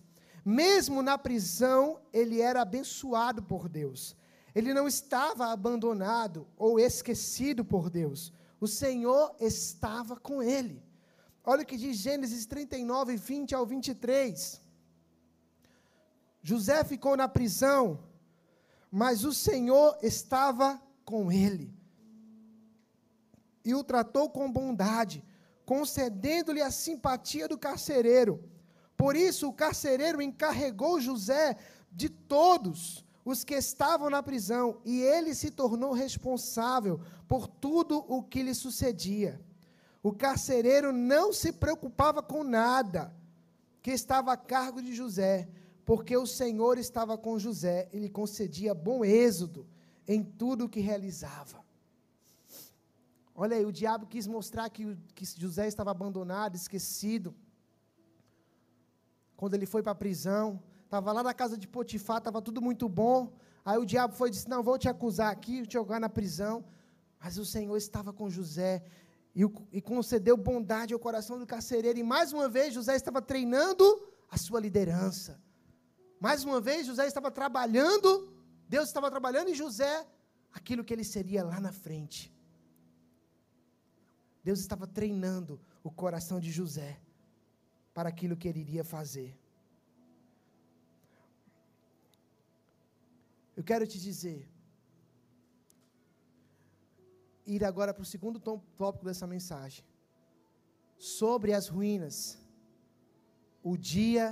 Mesmo 0.45 1.01
na 1.01 1.17
prisão, 1.17 1.99
ele 2.13 2.39
era 2.39 2.61
abençoado 2.61 3.43
por 3.43 3.67
Deus. 3.67 4.15
Ele 4.53 4.73
não 4.73 4.87
estava 4.87 5.51
abandonado 5.51 6.47
ou 6.55 6.79
esquecido 6.79 7.65
por 7.65 7.89
Deus. 7.89 8.31
O 8.61 8.67
Senhor 8.67 9.35
estava 9.39 10.15
com 10.15 10.41
ele. 10.41 10.81
Olha 11.43 11.63
o 11.63 11.65
que 11.65 11.75
diz 11.75 11.97
Gênesis 11.97 12.45
39, 12.45 13.17
20 13.17 13.53
ao 13.53 13.65
23. 13.65 14.61
José 16.41 16.83
ficou 16.83 17.17
na 17.17 17.27
prisão, 17.27 17.99
mas 18.89 19.25
o 19.25 19.33
Senhor 19.33 19.97
estava 20.01 20.81
com 21.03 21.31
ele 21.31 21.75
e 23.65 23.73
o 23.73 23.83
tratou 23.83 24.29
com 24.29 24.49
bondade, 24.49 25.25
concedendo-lhe 25.65 26.61
a 26.61 26.69
simpatia 26.69 27.47
do 27.47 27.57
carcereiro. 27.57 28.41
Por 28.95 29.15
isso, 29.15 29.49
o 29.49 29.53
carcereiro 29.53 30.21
encarregou 30.21 31.01
José 31.01 31.57
de 31.91 32.07
todos 32.07 33.03
os 33.25 33.43
que 33.43 33.55
estavam 33.55 34.09
na 34.09 34.21
prisão, 34.21 34.79
e 34.85 35.01
ele 35.01 35.33
se 35.33 35.49
tornou 35.49 35.91
responsável 35.91 37.01
por 37.27 37.47
tudo 37.47 38.05
o 38.07 38.21
que 38.21 38.43
lhe 38.43 38.53
sucedia. 38.53 39.41
O 40.03 40.13
carcereiro 40.13 40.93
não 40.93 41.33
se 41.33 41.51
preocupava 41.51 42.21
com 42.21 42.43
nada 42.43 43.11
que 43.81 43.89
estava 43.89 44.31
a 44.31 44.37
cargo 44.37 44.79
de 44.79 44.93
José, 44.93 45.49
porque 45.83 46.15
o 46.15 46.27
Senhor 46.27 46.77
estava 46.77 47.17
com 47.17 47.39
José 47.39 47.89
e 47.91 47.97
lhe 47.97 48.09
concedia 48.09 48.75
bom 48.75 49.03
êxodo 49.03 49.67
em 50.07 50.23
tudo 50.23 50.65
o 50.65 50.69
que 50.69 50.79
realizava. 50.79 51.64
Olha 53.37 53.57
aí, 53.57 53.65
o 53.65 53.71
diabo 53.71 54.07
quis 54.07 54.25
mostrar 54.25 54.69
que, 54.69 54.97
que 55.13 55.25
José 55.25 55.67
estava 55.67 55.91
abandonado, 55.91 56.55
esquecido. 56.55 57.35
Quando 59.35 59.55
ele 59.55 59.65
foi 59.65 59.83
para 59.83 59.91
a 59.91 60.01
prisão, 60.03 60.63
estava 60.85 61.11
lá 61.11 61.21
na 61.21 61.33
casa 61.33 61.57
de 61.57 61.67
Potifar, 61.67 62.19
estava 62.19 62.41
tudo 62.41 62.61
muito 62.61 62.87
bom. 62.87 63.33
Aí 63.65 63.77
o 63.77 63.85
diabo 63.85 64.13
foi 64.15 64.29
e 64.29 64.31
disse: 64.31 64.47
Não, 64.47 64.63
vou 64.63 64.77
te 64.77 64.87
acusar 64.87 65.31
aqui, 65.33 65.57
vou 65.57 65.65
te 65.65 65.73
jogar 65.73 65.99
na 65.99 66.07
prisão. 66.07 66.63
Mas 67.19 67.37
o 67.37 67.45
Senhor 67.45 67.75
estava 67.75 68.13
com 68.13 68.29
José 68.29 68.83
e, 69.35 69.43
e 69.73 69.81
concedeu 69.81 70.37
bondade 70.37 70.93
ao 70.93 70.99
coração 70.99 71.37
do 71.37 71.45
carcereiro. 71.45 71.99
E 71.99 72.03
mais 72.03 72.31
uma 72.31 72.47
vez, 72.47 72.73
José 72.73 72.95
estava 72.95 73.21
treinando 73.21 73.83
a 74.29 74.37
sua 74.37 74.61
liderança. 74.61 75.41
Mais 76.21 76.45
uma 76.45 76.61
vez, 76.61 76.87
José 76.87 77.05
estava 77.05 77.29
trabalhando, 77.29 78.31
Deus 78.69 78.87
estava 78.87 79.11
trabalhando 79.11 79.49
em 79.49 79.55
José 79.55 80.07
aquilo 80.53 80.85
que 80.85 80.93
ele 80.93 81.03
seria 81.03 81.43
lá 81.43 81.59
na 81.59 81.73
frente. 81.73 82.34
Deus 84.47 84.59
estava 84.59 84.85
treinando 84.85 85.53
o 85.87 85.89
coração 86.01 86.39
de 86.45 86.51
José 86.57 86.91
para 87.95 88.09
aquilo 88.09 88.37
que 88.39 88.47
ele 88.47 88.59
iria 88.65 88.83
fazer. 88.83 89.31
Eu 93.57 93.63
quero 93.69 93.87
te 93.91 93.97
dizer, 94.07 94.41
ir 97.53 97.63
agora 97.69 97.91
para 97.93 98.03
o 98.03 98.11
segundo 98.13 98.39
tópico 98.81 99.05
dessa 99.09 99.25
mensagem, 99.25 99.83
sobre 100.97 101.51
as 101.59 101.67
ruínas. 101.67 102.17
O 103.63 103.75
dia 103.75 104.27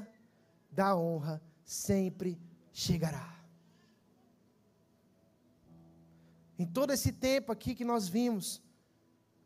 da 0.80 0.96
honra 0.96 1.42
sempre 1.64 2.32
chegará. 2.72 3.30
Em 6.60 6.68
todo 6.68 6.94
esse 6.98 7.12
tempo 7.12 7.52
aqui 7.52 7.74
que 7.74 7.86
nós 7.94 8.08
vimos, 8.08 8.62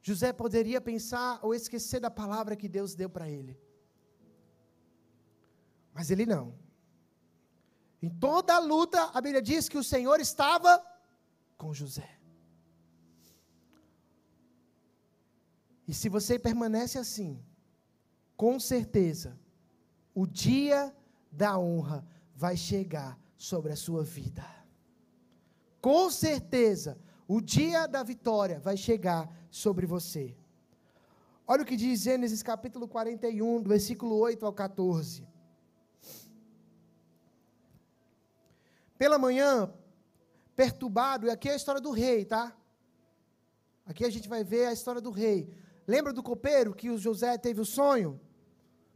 José 0.08 0.32
poderia 0.32 0.80
pensar 0.80 1.38
ou 1.43 1.54
esquecer 1.54 2.00
da 2.00 2.10
palavra 2.10 2.56
que 2.56 2.70
Deus 2.70 2.96
deu 2.96 3.10
para 3.10 3.30
ele. 3.30 3.60
Mas 5.93 6.10
ele 6.10 6.26
não. 6.26 6.56
Em 8.02 8.10
toda 8.10 8.56
a 8.56 8.60
luta, 8.60 9.02
a 9.13 9.20
Bíblia 9.20 9.41
diz 9.41 9.68
que 9.68 9.78
o 9.78 9.84
Senhor 9.84 10.22
estava 10.22 10.82
com 11.58 11.74
José. 11.74 12.10
E 15.86 15.93
se 15.93 16.08
você 16.08 16.39
permanece 16.39 16.97
assim, 16.97 17.43
com 18.38 18.58
certeza, 18.62 19.38
o 20.16 20.26
dia 20.26 20.95
da 21.30 21.60
honra 21.60 22.08
vai 22.34 22.55
chegar 22.55 23.20
sobre 23.36 23.74
a 23.74 23.76
sua 23.76 24.05
vida. 24.05 24.45
Com 25.82 26.10
certeza, 26.10 26.97
o 27.28 27.41
dia 27.41 27.88
da 27.88 28.03
vitória 28.03 28.59
vai 28.59 28.78
chegar 28.78 29.30
sobre 29.49 29.86
você. 29.86 30.36
Olha 31.45 31.63
o 31.63 31.65
que 31.65 31.75
diz 31.75 32.01
Gênesis 32.01 32.41
capítulo 32.41 32.88
41, 32.88 33.61
do 33.61 33.69
versículo 33.69 34.17
8 34.17 34.45
ao 34.45 34.53
14. 34.53 35.28
Pela 38.97 39.17
manhã, 39.17 39.71
perturbado, 40.55 41.28
e 41.28 41.30
aqui 41.30 41.49
é 41.49 41.53
a 41.53 41.55
história 41.55 41.82
do 41.82 41.91
rei, 41.91 42.25
tá? 42.25 42.55
Aqui 43.86 44.03
a 44.03 44.09
gente 44.09 44.28
vai 44.28 44.43
ver 44.43 44.65
a 44.65 44.73
história 44.73 44.99
do 44.99 45.11
rei. 45.11 45.49
Lembra 45.86 46.11
do 46.11 46.23
copeiro 46.23 46.73
que 46.73 46.89
o 46.89 46.97
José 46.97 47.38
teve 47.38 47.61
o 47.61 47.65
sonho? 47.65 48.19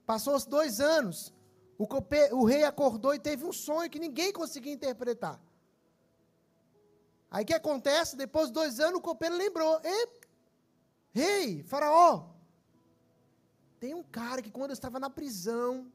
Passou 0.06 0.38
dois 0.46 0.80
anos. 0.82 1.34
O, 1.78 1.88
copeiro, 1.88 2.38
o 2.38 2.44
rei 2.44 2.64
acordou 2.64 3.14
e 3.14 3.20
teve 3.20 3.46
um 3.46 3.54
sonho 3.54 3.90
que 3.90 4.00
ninguém 4.00 4.34
conseguia 4.34 4.74
interpretar. 4.74 5.40
Aí 7.32 7.44
o 7.44 7.48
que 7.48 7.54
acontece? 7.54 8.18
Depois 8.18 8.48
de 8.48 8.54
dois 8.54 8.80
anos, 8.82 9.00
o 9.00 9.08
copeiro 9.10 9.36
lembrou: 9.38 9.80
Ei, 9.84 10.06
rei, 11.12 11.64
faraó, 11.64 12.30
tem 13.80 13.94
um 13.96 14.04
cara 14.04 14.42
que 14.42 14.52
quando 14.52 14.72
eu 14.72 14.80
estava 14.80 15.00
na 15.00 15.10
prisão, 15.10 15.90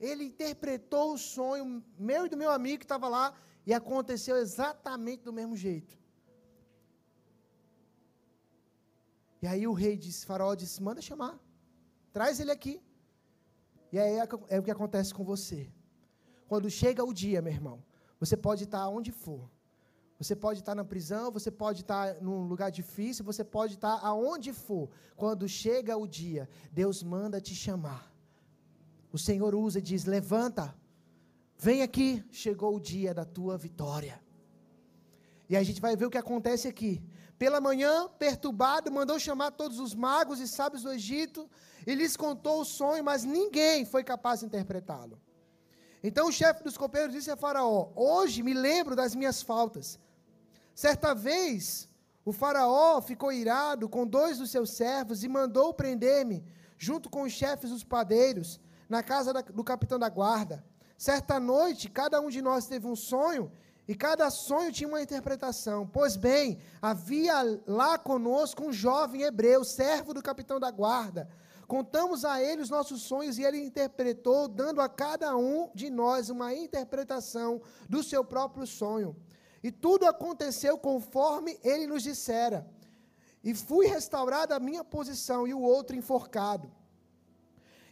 ele 0.00 0.24
interpretou 0.24 1.14
o 1.14 1.18
sonho 1.18 1.82
meu 1.96 2.26
e 2.26 2.28
do 2.28 2.36
meu 2.36 2.50
amigo 2.50 2.80
que 2.80 2.84
estava 2.84 3.08
lá, 3.08 3.32
e 3.64 3.72
aconteceu 3.72 4.36
exatamente 4.36 5.22
do 5.22 5.32
mesmo 5.32 5.56
jeito. 5.56 5.96
E 9.40 9.46
aí 9.46 9.66
o 9.68 9.72
rei 9.72 9.96
disse, 9.96 10.26
Faraó 10.26 10.54
disse: 10.56 10.82
manda 10.82 11.00
chamar, 11.00 11.38
traz 12.12 12.40
ele 12.40 12.50
aqui. 12.50 12.82
E 13.92 13.98
aí 14.00 14.18
é, 14.18 14.28
é 14.48 14.58
o 14.58 14.64
que 14.64 14.70
acontece 14.70 15.14
com 15.14 15.22
você. 15.22 15.70
Quando 16.48 16.68
chega 16.68 17.04
o 17.04 17.14
dia, 17.14 17.40
meu 17.40 17.52
irmão, 17.52 17.84
você 18.18 18.36
pode 18.36 18.64
estar 18.64 18.88
onde 18.88 19.12
for. 19.12 19.53
Você 20.18 20.36
pode 20.36 20.60
estar 20.60 20.74
na 20.74 20.84
prisão, 20.84 21.30
você 21.30 21.50
pode 21.50 21.80
estar 21.80 22.14
num 22.22 22.46
lugar 22.46 22.70
difícil, 22.70 23.24
você 23.24 23.42
pode 23.42 23.74
estar 23.74 23.98
aonde 24.02 24.52
for. 24.52 24.88
Quando 25.16 25.48
chega 25.48 25.96
o 25.96 26.06
dia, 26.06 26.48
Deus 26.70 27.02
manda 27.02 27.40
te 27.40 27.54
chamar. 27.54 28.12
O 29.12 29.18
Senhor 29.18 29.54
usa 29.54 29.80
e 29.80 29.82
diz: 29.82 30.04
Levanta, 30.04 30.74
vem 31.58 31.82
aqui, 31.82 32.24
chegou 32.30 32.76
o 32.76 32.80
dia 32.80 33.12
da 33.12 33.24
tua 33.24 33.58
vitória. 33.58 34.22
E 35.48 35.56
a 35.56 35.62
gente 35.62 35.80
vai 35.80 35.96
ver 35.96 36.06
o 36.06 36.10
que 36.10 36.18
acontece 36.18 36.68
aqui. 36.68 37.02
Pela 37.38 37.60
manhã, 37.60 38.08
perturbado, 38.08 38.90
mandou 38.92 39.18
chamar 39.18 39.50
todos 39.50 39.80
os 39.80 39.94
magos 39.94 40.38
e 40.40 40.46
sábios 40.46 40.84
do 40.84 40.92
Egito 40.92 41.50
e 41.86 41.94
lhes 41.94 42.16
contou 42.16 42.60
o 42.60 42.64
sonho, 42.64 43.02
mas 43.02 43.24
ninguém 43.24 43.84
foi 43.84 44.04
capaz 44.04 44.40
de 44.40 44.46
interpretá-lo. 44.46 45.20
Então 46.06 46.28
o 46.28 46.32
chefe 46.32 46.62
dos 46.62 46.76
copeiros 46.76 47.14
disse 47.14 47.30
a 47.30 47.36
Faraó: 47.36 47.88
Hoje 47.96 48.42
me 48.42 48.52
lembro 48.52 48.94
das 48.94 49.14
minhas 49.14 49.40
faltas. 49.40 49.98
Certa 50.74 51.14
vez, 51.14 51.88
o 52.26 52.30
Faraó 52.30 53.00
ficou 53.00 53.32
irado 53.32 53.88
com 53.88 54.06
dois 54.06 54.36
dos 54.36 54.50
seus 54.50 54.70
servos 54.70 55.24
e 55.24 55.28
mandou 55.28 55.72
prender-me, 55.72 56.44
junto 56.76 57.08
com 57.08 57.22
os 57.22 57.32
chefes 57.32 57.70
dos 57.70 57.82
padeiros, 57.82 58.60
na 58.86 59.02
casa 59.02 59.32
da, 59.32 59.40
do 59.40 59.64
capitão 59.64 59.98
da 59.98 60.10
guarda. 60.10 60.62
Certa 60.98 61.40
noite, 61.40 61.88
cada 61.88 62.20
um 62.20 62.28
de 62.28 62.42
nós 62.42 62.66
teve 62.66 62.86
um 62.86 62.94
sonho 62.94 63.50
e 63.88 63.94
cada 63.94 64.30
sonho 64.30 64.70
tinha 64.70 64.88
uma 64.88 65.00
interpretação. 65.00 65.86
Pois 65.86 66.16
bem, 66.16 66.58
havia 66.82 67.62
lá 67.66 67.96
conosco 67.96 68.62
um 68.62 68.72
jovem 68.72 69.22
hebreu, 69.22 69.64
servo 69.64 70.12
do 70.12 70.22
capitão 70.22 70.60
da 70.60 70.70
guarda. 70.70 71.30
Contamos 71.66 72.24
a 72.24 72.42
ele 72.42 72.62
os 72.62 72.70
nossos 72.70 73.02
sonhos 73.02 73.38
e 73.38 73.42
ele 73.42 73.58
interpretou, 73.58 74.48
dando 74.48 74.80
a 74.80 74.88
cada 74.88 75.36
um 75.36 75.70
de 75.74 75.88
nós 75.90 76.28
uma 76.28 76.54
interpretação 76.54 77.62
do 77.88 78.02
seu 78.02 78.24
próprio 78.24 78.66
sonho. 78.66 79.16
E 79.62 79.72
tudo 79.72 80.06
aconteceu 80.06 80.76
conforme 80.76 81.58
ele 81.64 81.86
nos 81.86 82.02
dissera. 82.02 82.66
E 83.42 83.54
fui 83.54 83.86
restaurada 83.86 84.54
a 84.54 84.60
minha 84.60 84.84
posição 84.84 85.46
e 85.46 85.54
o 85.54 85.60
outro 85.60 85.96
enforcado. 85.96 86.70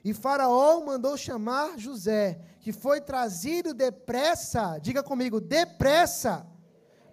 E 0.04 0.12
Faraó 0.12 0.80
mandou 0.84 1.16
chamar 1.16 1.78
José, 1.78 2.40
que 2.60 2.72
foi 2.72 3.00
trazido 3.00 3.72
depressa, 3.72 4.78
diga 4.78 5.02
comigo, 5.02 5.40
depressa, 5.40 6.46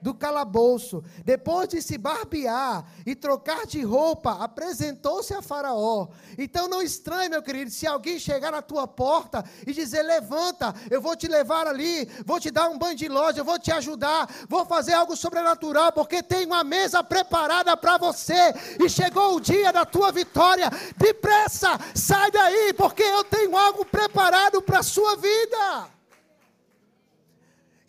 do 0.02 0.14
calabouço. 0.14 1.04
Depois 1.24 1.68
de 1.70 1.82
se 1.82 1.98
barbear 1.98 2.86
e 3.06 3.16
trocar 3.16 3.66
de 3.66 3.82
roupa, 3.82 4.44
apresentou-se 4.44 5.34
a 5.34 5.42
Faraó. 5.42 6.08
Então 6.38 6.68
não 6.68 6.82
estranhe, 6.82 7.30
meu 7.30 7.42
querido, 7.42 7.72
se 7.72 7.86
alguém 7.86 8.20
chegar 8.20 8.52
na 8.52 8.62
tua 8.62 8.88
porta 8.88 9.44
e 9.66 9.74
dizer: 9.74 10.04
Levanta, 10.04 10.74
eu 10.90 11.02
vou 11.02 11.16
te 11.16 11.28
levar 11.28 11.68
ali, 11.68 12.10
vou 12.26 12.40
te 12.40 12.52
dar 12.52 12.70
um 12.70 12.78
banho 12.78 12.96
de 12.96 13.08
loja, 13.08 13.40
eu 13.40 13.46
vou 13.46 13.60
te 13.60 13.72
ajudar, 13.72 14.30
vou 14.48 14.66
fazer 14.66 14.94
algo 14.94 15.16
sobrenatural, 15.16 15.92
porque 15.92 16.24
tem 16.24 16.46
uma 16.46 16.64
mesa 16.64 17.04
preparada 17.04 17.76
para 17.76 17.98
você. 17.98 18.54
E 18.84 18.90
chegou 18.90 19.36
o 19.36 19.42
dia 19.42 19.72
da 19.72 19.86
tua 19.86 20.12
vitória. 20.12 20.70
Depressa, 20.98 21.80
sai 21.94 22.32
daí, 22.32 22.74
porque 22.74 23.04
eu 23.04 23.24
tenho 23.24 23.58
algo 23.58 23.86
preparado 23.86 24.62
para 24.62 24.80
a 24.80 24.84
sua 24.84 25.16
vida. 25.16 25.99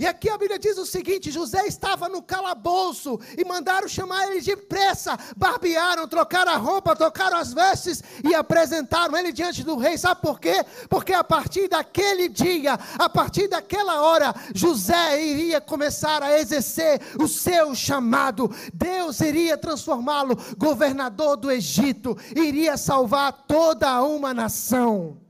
E 0.01 0.07
aqui 0.07 0.31
a 0.31 0.39
Bíblia 0.39 0.59
diz 0.59 0.79
o 0.79 0.87
seguinte: 0.87 1.31
José 1.31 1.67
estava 1.67 2.09
no 2.09 2.23
calabouço 2.23 3.21
e 3.37 3.45
mandaram 3.45 3.87
chamar 3.87 4.31
ele 4.31 4.41
depressa, 4.41 5.19
barbearam, 5.37 6.09
trocaram 6.09 6.53
a 6.53 6.57
roupa, 6.57 6.97
trocaram 6.97 7.37
as 7.37 7.53
vestes 7.53 8.03
e 8.25 8.35
apresentaram 8.35 9.15
ele 9.15 9.31
diante 9.31 9.63
do 9.63 9.77
rei. 9.77 9.99
Sabe 9.99 10.23
por 10.23 10.41
quê? 10.41 10.65
Porque 10.89 11.13
a 11.13 11.23
partir 11.23 11.69
daquele 11.69 12.31
dia, 12.31 12.79
a 12.99 13.11
partir 13.11 13.47
daquela 13.47 14.01
hora, 14.01 14.35
José 14.55 15.23
iria 15.23 15.61
começar 15.61 16.23
a 16.23 16.41
exercer 16.41 16.99
o 17.21 17.29
seu 17.29 17.75
chamado. 17.75 18.51
Deus 18.73 19.21
iria 19.21 19.59
transformá-lo 19.59 20.35
governador 20.57 21.37
do 21.37 21.51
Egito, 21.51 22.17
iria 22.35 22.79
salvar 22.79 23.45
toda 23.47 24.03
uma 24.03 24.33
nação. 24.33 25.30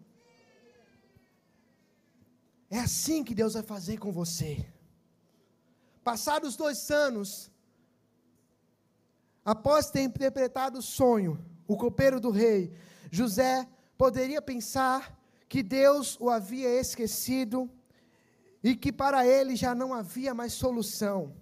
É 2.71 2.79
assim 2.79 3.25
que 3.25 3.35
Deus 3.35 3.55
vai 3.55 3.65
fazer 3.65 3.99
com 3.99 4.13
você. 4.13 4.65
Passados 6.05 6.57
dois 6.57 6.89
anos, 6.91 7.51
após 9.45 9.91
ter 9.91 10.03
interpretado 10.03 10.79
o 10.79 10.83
sonho, 10.83 11.45
o 11.67 11.77
copeiro 11.77 12.21
do 12.21 12.31
rei, 12.31 12.73
José 13.11 13.69
poderia 13.99 14.41
pensar 14.41 15.19
que 15.49 15.65
Deus 15.65 16.17
o 16.21 16.31
havia 16.31 16.69
esquecido 16.81 17.69
e 18.63 18.77
que 18.77 18.93
para 18.93 19.27
ele 19.27 19.57
já 19.57 19.75
não 19.75 19.93
havia 19.93 20.33
mais 20.33 20.53
solução. 20.53 21.35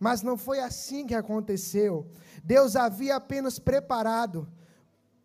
Mas 0.00 0.20
não 0.20 0.36
foi 0.36 0.58
assim 0.58 1.06
que 1.06 1.14
aconteceu. 1.14 2.10
Deus 2.42 2.74
havia 2.74 3.16
apenas 3.16 3.58
preparado 3.58 4.48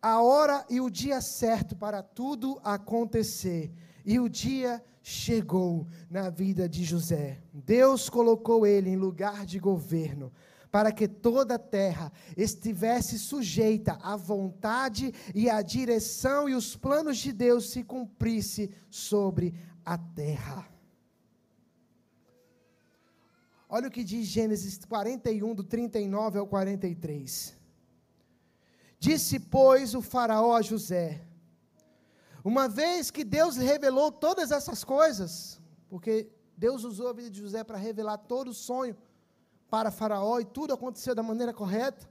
a 0.00 0.22
hora 0.22 0.64
e 0.70 0.80
o 0.80 0.88
dia 0.88 1.20
certo 1.20 1.74
para 1.76 2.02
tudo 2.02 2.60
acontecer. 2.62 3.72
E 4.04 4.18
o 4.18 4.28
dia 4.28 4.82
chegou 5.02 5.86
na 6.08 6.30
vida 6.30 6.68
de 6.68 6.84
José. 6.84 7.42
Deus 7.52 8.08
colocou 8.08 8.66
ele 8.66 8.90
em 8.90 8.96
lugar 8.96 9.44
de 9.44 9.58
governo, 9.58 10.32
para 10.70 10.90
que 10.90 11.06
toda 11.06 11.56
a 11.56 11.58
terra 11.58 12.10
estivesse 12.36 13.18
sujeita 13.18 13.98
à 14.02 14.16
vontade 14.16 15.12
e 15.34 15.50
à 15.50 15.60
direção 15.60 16.48
e 16.48 16.54
os 16.54 16.76
planos 16.76 17.18
de 17.18 17.32
Deus 17.32 17.70
se 17.70 17.82
cumprisse 17.82 18.70
sobre 18.88 19.54
a 19.84 19.98
terra. 19.98 20.66
Olha 23.68 23.88
o 23.88 23.90
que 23.90 24.04
diz 24.04 24.26
Gênesis 24.26 24.78
41, 24.84 25.54
do 25.54 25.64
39 25.64 26.38
ao 26.38 26.46
43. 26.46 27.54
Disse, 28.98 29.40
pois, 29.40 29.94
o 29.94 30.02
Faraó 30.02 30.54
a 30.54 30.62
José: 30.62 31.22
uma 32.44 32.68
vez 32.68 33.10
que 33.10 33.24
Deus 33.24 33.56
revelou 33.56 34.10
todas 34.10 34.50
essas 34.50 34.82
coisas, 34.84 35.60
porque 35.88 36.30
Deus 36.56 36.84
usou 36.84 37.08
a 37.08 37.12
vida 37.12 37.30
de 37.30 37.40
José 37.40 37.62
para 37.62 37.78
revelar 37.78 38.18
todo 38.18 38.48
o 38.48 38.54
sonho 38.54 38.96
para 39.70 39.90
Faraó 39.90 40.38
e 40.38 40.44
tudo 40.44 40.74
aconteceu 40.74 41.14
da 41.14 41.22
maneira 41.22 41.52
correta, 41.52 42.10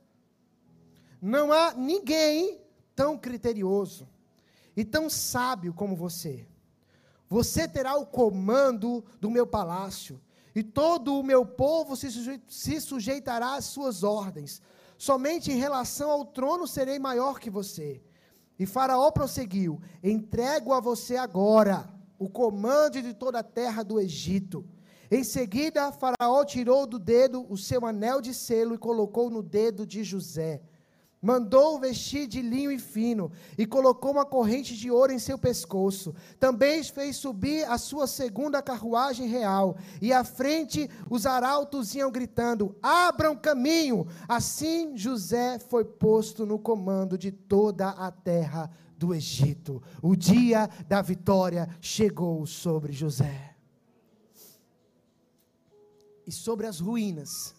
não 1.21 1.51
há 1.51 1.73
ninguém 1.73 2.61
tão 2.95 3.17
criterioso 3.17 4.09
e 4.75 4.83
tão 4.83 5.09
sábio 5.09 5.73
como 5.73 5.95
você. 5.95 6.47
Você 7.29 7.67
terá 7.67 7.95
o 7.95 8.05
comando 8.05 9.05
do 9.19 9.29
meu 9.29 9.45
palácio, 9.45 10.19
e 10.53 10.61
todo 10.61 11.17
o 11.17 11.23
meu 11.23 11.45
povo 11.45 11.95
se 11.95 12.81
sujeitará 12.81 13.55
às 13.55 13.65
suas 13.65 14.03
ordens. 14.03 14.61
Somente 14.97 15.51
em 15.51 15.55
relação 15.55 16.09
ao 16.09 16.25
trono 16.25 16.67
serei 16.67 16.99
maior 16.99 17.39
que 17.39 17.49
você. 17.49 18.01
E 18.57 18.65
Faraó 18.65 19.11
prosseguiu: 19.11 19.81
Entrego 20.03 20.73
a 20.73 20.79
você 20.79 21.17
agora 21.17 21.89
o 22.17 22.29
comando 22.29 23.01
de 23.01 23.13
toda 23.13 23.39
a 23.39 23.43
terra 23.43 23.83
do 23.83 23.99
Egito. 23.99 24.65
Em 25.09 25.23
seguida, 25.23 25.91
Faraó 25.91 26.45
tirou 26.45 26.85
do 26.85 26.97
dedo 26.97 27.45
o 27.49 27.57
seu 27.57 27.85
anel 27.85 28.21
de 28.21 28.33
selo 28.33 28.75
e 28.75 28.77
colocou 28.77 29.29
no 29.29 29.41
dedo 29.41 29.85
de 29.85 30.03
José. 30.03 30.61
Mandou 31.21 31.79
vestir 31.79 32.27
de 32.27 32.41
linho 32.41 32.71
e 32.71 32.79
fino 32.79 33.31
e 33.57 33.65
colocou 33.65 34.11
uma 34.11 34.25
corrente 34.25 34.75
de 34.75 34.89
ouro 34.89 35.13
em 35.13 35.19
seu 35.19 35.37
pescoço. 35.37 36.15
Também 36.39 36.83
fez 36.83 37.17
subir 37.17 37.63
a 37.69 37.77
sua 37.77 38.07
segunda 38.07 38.61
carruagem 38.61 39.27
real. 39.27 39.77
E 40.01 40.11
à 40.11 40.23
frente 40.23 40.89
os 41.09 41.25
arautos 41.25 41.93
iam 41.93 42.11
gritando: 42.11 42.75
Abram 42.81 43.35
caminho! 43.35 44.07
Assim 44.27 44.97
José 44.97 45.59
foi 45.59 45.85
posto 45.85 46.45
no 46.45 46.57
comando 46.57 47.17
de 47.17 47.31
toda 47.31 47.89
a 47.89 48.09
terra 48.09 48.71
do 48.97 49.13
Egito. 49.13 49.81
O 50.01 50.15
dia 50.15 50.67
da 50.87 51.01
vitória 51.01 51.69
chegou 51.79 52.45
sobre 52.47 52.91
José. 52.91 53.51
e 56.25 56.31
sobre 56.31 56.65
as 56.65 56.79
ruínas 56.79 57.53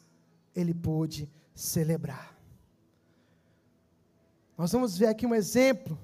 ele 0.54 0.72
pôde 0.72 1.30
celebrar. 1.54 2.31
Nós 4.62 4.70
vamos 4.70 4.96
ver 4.96 5.08
aqui 5.08 5.26
um 5.26 5.34
exemplo 5.34 5.98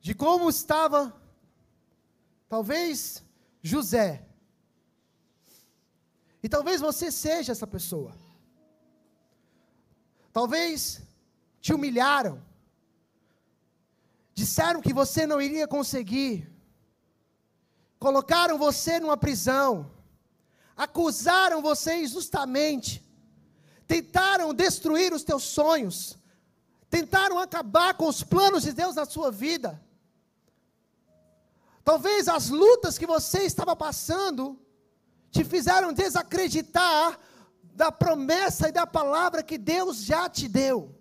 de 0.00 0.14
como 0.14 0.48
estava, 0.48 1.14
talvez, 2.48 3.22
José. 3.60 4.26
E 6.42 6.48
talvez 6.48 6.80
você 6.80 7.12
seja 7.12 7.52
essa 7.52 7.66
pessoa. 7.66 8.16
Talvez 10.32 11.02
te 11.60 11.74
humilharam, 11.74 12.42
disseram 14.32 14.80
que 14.80 14.94
você 14.94 15.26
não 15.26 15.42
iria 15.42 15.68
conseguir, 15.68 16.50
colocaram 17.98 18.56
você 18.56 18.98
numa 18.98 19.18
prisão, 19.18 19.92
acusaram 20.74 21.60
você 21.60 21.96
injustamente, 21.96 23.06
tentaram 23.86 24.54
destruir 24.54 25.12
os 25.12 25.22
teus 25.22 25.42
sonhos, 25.42 26.18
tentaram 26.90 27.38
acabar 27.38 27.94
com 27.94 28.06
os 28.06 28.22
planos 28.22 28.62
de 28.62 28.72
Deus 28.72 28.94
na 28.94 29.04
sua 29.04 29.30
vida. 29.30 29.82
Talvez 31.84 32.28
as 32.28 32.48
lutas 32.48 32.98
que 32.98 33.06
você 33.06 33.42
estava 33.42 33.76
passando 33.76 34.60
te 35.30 35.44
fizeram 35.44 35.92
desacreditar 35.92 37.18
da 37.62 37.92
promessa 37.92 38.68
e 38.68 38.72
da 38.72 38.86
palavra 38.86 39.42
que 39.42 39.58
Deus 39.58 39.98
já 39.98 40.28
te 40.28 40.48
deu. 40.48 40.94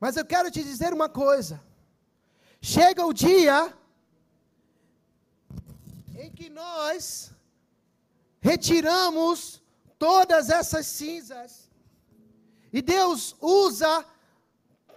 Mas 0.00 0.16
eu 0.16 0.24
quero 0.24 0.50
te 0.50 0.62
dizer 0.62 0.92
uma 0.92 1.08
coisa: 1.08 1.60
chega 2.60 3.04
o 3.04 3.12
dia 3.12 3.76
em 6.16 6.30
que 6.30 6.48
nós 6.48 7.32
retiramos 8.40 9.60
todas 9.98 10.48
essas 10.48 10.86
cinzas, 10.86 11.67
e 12.72 12.82
Deus 12.82 13.34
usa 13.40 14.04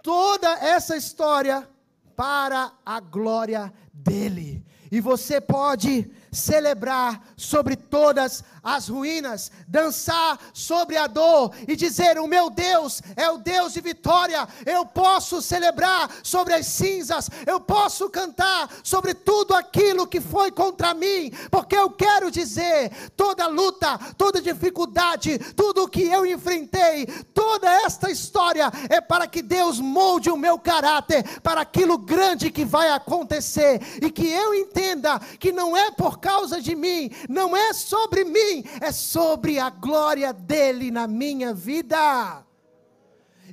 toda 0.02 0.52
essa 0.58 0.96
história 0.96 1.68
para 2.16 2.72
a 2.84 3.00
glória 3.00 3.72
dele. 3.92 4.64
E 4.90 5.00
você 5.00 5.40
pode 5.40 6.10
celebrar 6.30 7.32
sobre 7.36 7.76
todas 7.76 8.44
as 8.62 8.88
ruínas, 8.88 9.50
dançar 9.66 10.38
sobre 10.52 10.96
a 10.96 11.06
dor 11.06 11.52
e 11.66 11.74
dizer: 11.74 12.18
O 12.18 12.26
meu 12.26 12.48
Deus 12.48 13.02
é 13.16 13.28
o 13.30 13.38
Deus 13.38 13.72
de 13.72 13.80
vitória. 13.80 14.46
Eu 14.64 14.86
posso 14.86 15.42
celebrar 15.42 16.10
sobre 16.22 16.54
as 16.54 16.66
cinzas, 16.66 17.28
eu 17.46 17.60
posso 17.60 18.08
cantar 18.08 18.70
sobre 18.84 19.14
tudo 19.14 19.54
aquilo 19.54 20.06
que 20.06 20.20
foi 20.20 20.50
contra 20.50 20.94
mim, 20.94 21.32
porque 21.50 21.76
eu 21.76 21.90
quero 21.90 22.30
dizer: 22.30 22.90
toda 23.16 23.46
luta, 23.46 23.98
toda 24.16 24.40
dificuldade, 24.40 25.38
tudo 25.56 25.84
o 25.84 25.88
que 25.88 26.02
eu 26.02 26.24
enfrentei, 26.24 27.06
toda 27.34 27.70
esta 27.70 28.10
história 28.10 28.70
é 28.88 29.00
para 29.00 29.26
que 29.26 29.42
Deus 29.42 29.80
molde 29.80 30.30
o 30.30 30.36
meu 30.36 30.58
caráter 30.58 31.40
para 31.40 31.60
aquilo 31.62 31.98
grande 31.98 32.50
que 32.50 32.64
vai 32.64 32.90
acontecer 32.90 33.80
e 34.00 34.10
que 34.10 34.26
eu 34.28 34.54
entenda 34.54 35.18
que 35.38 35.50
não 35.52 35.76
é 35.76 35.90
por 35.90 36.18
causa 36.18 36.60
de 36.60 36.74
mim, 36.74 37.10
não 37.28 37.56
é 37.56 37.72
sobre 37.72 38.24
mim, 38.24 38.51
é 38.80 38.92
sobre 38.92 39.58
a 39.58 39.70
glória 39.70 40.32
dele 40.32 40.90
na 40.90 41.06
minha 41.06 41.54
vida. 41.54 42.44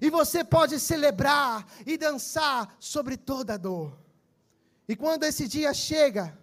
E 0.01 0.09
você 0.09 0.43
pode 0.43 0.79
celebrar 0.79 1.65
e 1.85 1.97
dançar 1.97 2.75
sobre 2.79 3.17
toda 3.17 3.53
a 3.53 3.57
dor. 3.57 3.97
E 4.87 4.95
quando 4.95 5.23
esse 5.23 5.47
dia 5.47 5.73
chega, 5.73 6.37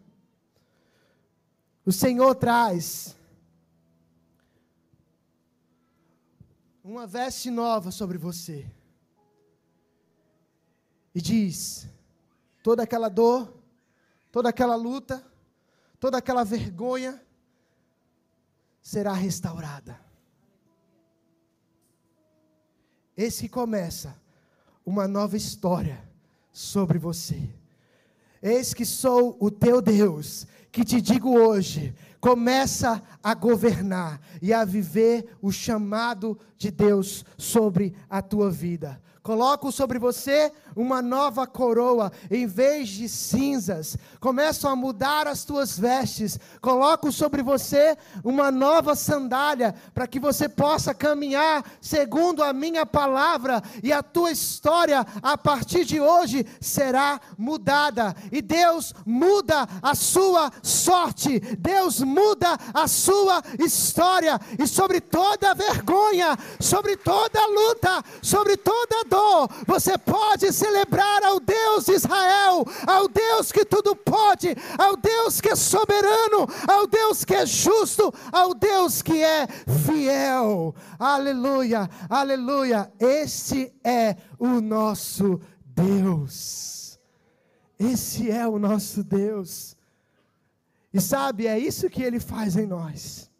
o 1.84 1.92
Senhor 1.92 2.34
traz 2.34 3.16
uma 6.84 7.07
veste 7.07 7.50
nova 7.50 7.90
sobre 7.90 8.18
você. 8.18 8.70
E 11.14 11.20
diz: 11.20 11.88
toda 12.62 12.84
aquela 12.84 13.09
dor, 13.09 13.52
toda 14.30 14.50
aquela 14.50 14.76
luta, 14.76 15.24
toda 15.98 16.18
aquela 16.18 16.44
vergonha 16.44 17.20
será 18.87 19.12
restaurada. 19.12 19.99
Esse 23.16 23.43
que 23.43 23.49
começa 23.49 24.16
uma 24.84 25.09
nova 25.09 25.37
história 25.37 26.09
sobre 26.53 26.97
você. 26.97 27.51
Eis 28.41 28.72
que 28.72 28.84
sou 28.84 29.37
o 29.41 29.51
teu 29.51 29.82
Deus, 29.82 30.47
que 30.70 30.84
te 30.84 31.01
digo 31.01 31.37
hoje: 31.37 31.97
começa 32.20 33.03
a 33.20 33.34
governar 33.34 34.20
e 34.41 34.53
a 34.53 34.64
viver 34.64 35.37
o 35.43 35.51
chamado 35.51 36.39
de 36.57 36.70
Deus 36.70 37.24
sobre 37.37 37.93
a 38.09 38.22
tua 38.22 38.53
vida. 38.53 39.03
Coloco 39.27 39.72
sobre 39.72 39.99
você 39.99 40.53
uma 40.77 41.03
nova 41.03 41.49
coroa, 41.49 42.12
em 42.31 42.47
vez 42.47 42.91
de 42.91 43.09
cinzas. 43.09 43.97
Começo 44.20 44.68
a 44.68 44.77
mudar 44.77 45.27
as 45.27 45.43
tuas 45.43 45.77
vestes. 45.77 46.39
Coloco 46.61 47.11
sobre 47.11 47.43
você 47.43 47.99
uma 48.22 48.53
nova 48.53 48.95
sandália, 48.95 49.74
para 49.93 50.07
que 50.07 50.20
você 50.20 50.49
possa 50.49 50.95
caminhar 50.95 51.64
segundo 51.81 52.41
a 52.41 52.53
minha 52.53 52.87
palavra, 52.87 53.61
e 53.83 53.93
a 53.93 54.01
tua 54.01 54.31
história, 54.31 55.05
a 55.20 55.37
partir 55.37 55.85
de 55.85 56.01
hoje, 56.01 56.47
será 56.61 57.20
mudada. 57.37 58.14
E 58.31 58.41
Deus 58.41 58.95
muda 59.05 59.66
a 59.83 59.97
sua 59.97 60.53
sorte, 60.62 61.41
Deus 61.59 62.01
muda 62.01 62.57
a 62.72 62.87
sua 62.87 63.43
história, 63.59 64.39
e 64.57 64.68
sobre 64.68 65.01
toda 65.01 65.53
vergonha, 65.53 66.39
sobre 66.61 66.97
toda 66.97 67.45
luta, 67.49 68.05
sobre 68.22 68.57
toda 68.57 69.03
dor 69.03 69.15
você 69.66 69.96
pode 69.98 70.52
celebrar 70.52 71.24
ao 71.24 71.40
Deus 71.40 71.86
de 71.86 71.92
Israel, 71.92 72.64
ao 72.86 73.08
Deus 73.08 73.52
que 73.52 73.64
tudo 73.64 73.94
pode, 73.94 74.54
ao 74.78 74.96
Deus 74.96 75.40
que 75.40 75.50
é 75.50 75.56
soberano, 75.56 76.46
ao 76.66 76.86
Deus 76.86 77.24
que 77.24 77.34
é 77.34 77.46
justo, 77.46 78.12
ao 78.32 78.54
Deus 78.54 79.02
que 79.02 79.22
é 79.22 79.46
fiel. 79.86 80.74
Aleluia, 80.98 81.88
aleluia. 82.08 82.92
Este 82.98 83.72
é 83.84 84.16
o 84.38 84.60
nosso 84.60 85.40
Deus. 85.64 86.98
Esse 87.78 88.30
é 88.30 88.46
o 88.48 88.58
nosso 88.58 89.04
Deus. 89.04 89.76
E 90.92 91.00
sabe, 91.00 91.46
é 91.46 91.58
isso 91.58 91.90
que 91.90 92.02
ele 92.02 92.18
faz 92.18 92.56
em 92.56 92.66
nós. 92.66 93.30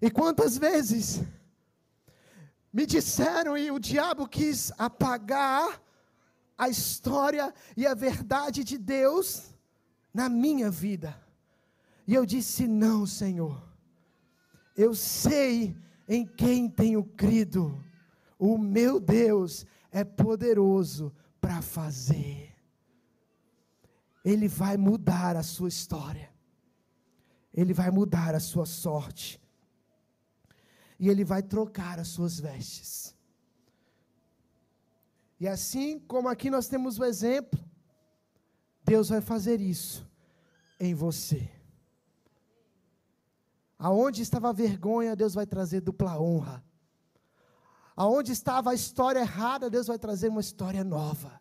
E 0.00 0.10
quantas 0.10 0.56
vezes 0.56 1.20
me 2.72 2.86
disseram 2.86 3.56
e 3.56 3.70
o 3.70 3.78
diabo 3.78 4.28
quis 4.28 4.72
apagar 4.78 5.80
a 6.56 6.68
história 6.68 7.54
e 7.76 7.86
a 7.86 7.94
verdade 7.94 8.62
de 8.64 8.76
Deus 8.76 9.54
na 10.12 10.28
minha 10.28 10.70
vida. 10.70 11.18
E 12.06 12.14
eu 12.14 12.26
disse: 12.26 12.66
Não, 12.66 13.06
Senhor, 13.06 13.62
eu 14.76 14.94
sei 14.94 15.76
em 16.08 16.26
quem 16.26 16.68
tenho 16.68 17.04
crido. 17.04 17.84
O 18.38 18.56
meu 18.56 19.00
Deus 19.00 19.66
é 19.90 20.04
poderoso 20.04 21.12
para 21.40 21.60
fazer. 21.60 22.54
Ele 24.24 24.46
vai 24.46 24.76
mudar 24.76 25.36
a 25.36 25.42
sua 25.42 25.68
história. 25.68 26.30
Ele 27.52 27.72
vai 27.72 27.90
mudar 27.90 28.34
a 28.34 28.40
sua 28.40 28.66
sorte 28.66 29.40
e 30.98 31.08
ele 31.08 31.24
vai 31.24 31.42
trocar 31.42 31.98
as 31.98 32.08
suas 32.08 32.40
vestes. 32.40 33.14
E 35.38 35.46
assim 35.46 36.00
como 36.00 36.28
aqui 36.28 36.50
nós 36.50 36.66
temos 36.66 36.98
o 36.98 37.04
exemplo, 37.04 37.62
Deus 38.82 39.08
vai 39.08 39.20
fazer 39.20 39.60
isso 39.60 40.08
em 40.80 40.94
você. 40.94 41.48
Aonde 43.78 44.22
estava 44.22 44.48
a 44.48 44.52
vergonha, 44.52 45.14
Deus 45.14 45.34
vai 45.34 45.46
trazer 45.46 45.80
dupla 45.80 46.20
honra. 46.20 46.64
Aonde 47.94 48.32
estava 48.32 48.70
a 48.70 48.74
história 48.74 49.20
errada, 49.20 49.70
Deus 49.70 49.86
vai 49.86 49.98
trazer 49.98 50.28
uma 50.28 50.40
história 50.40 50.82
nova. 50.82 51.40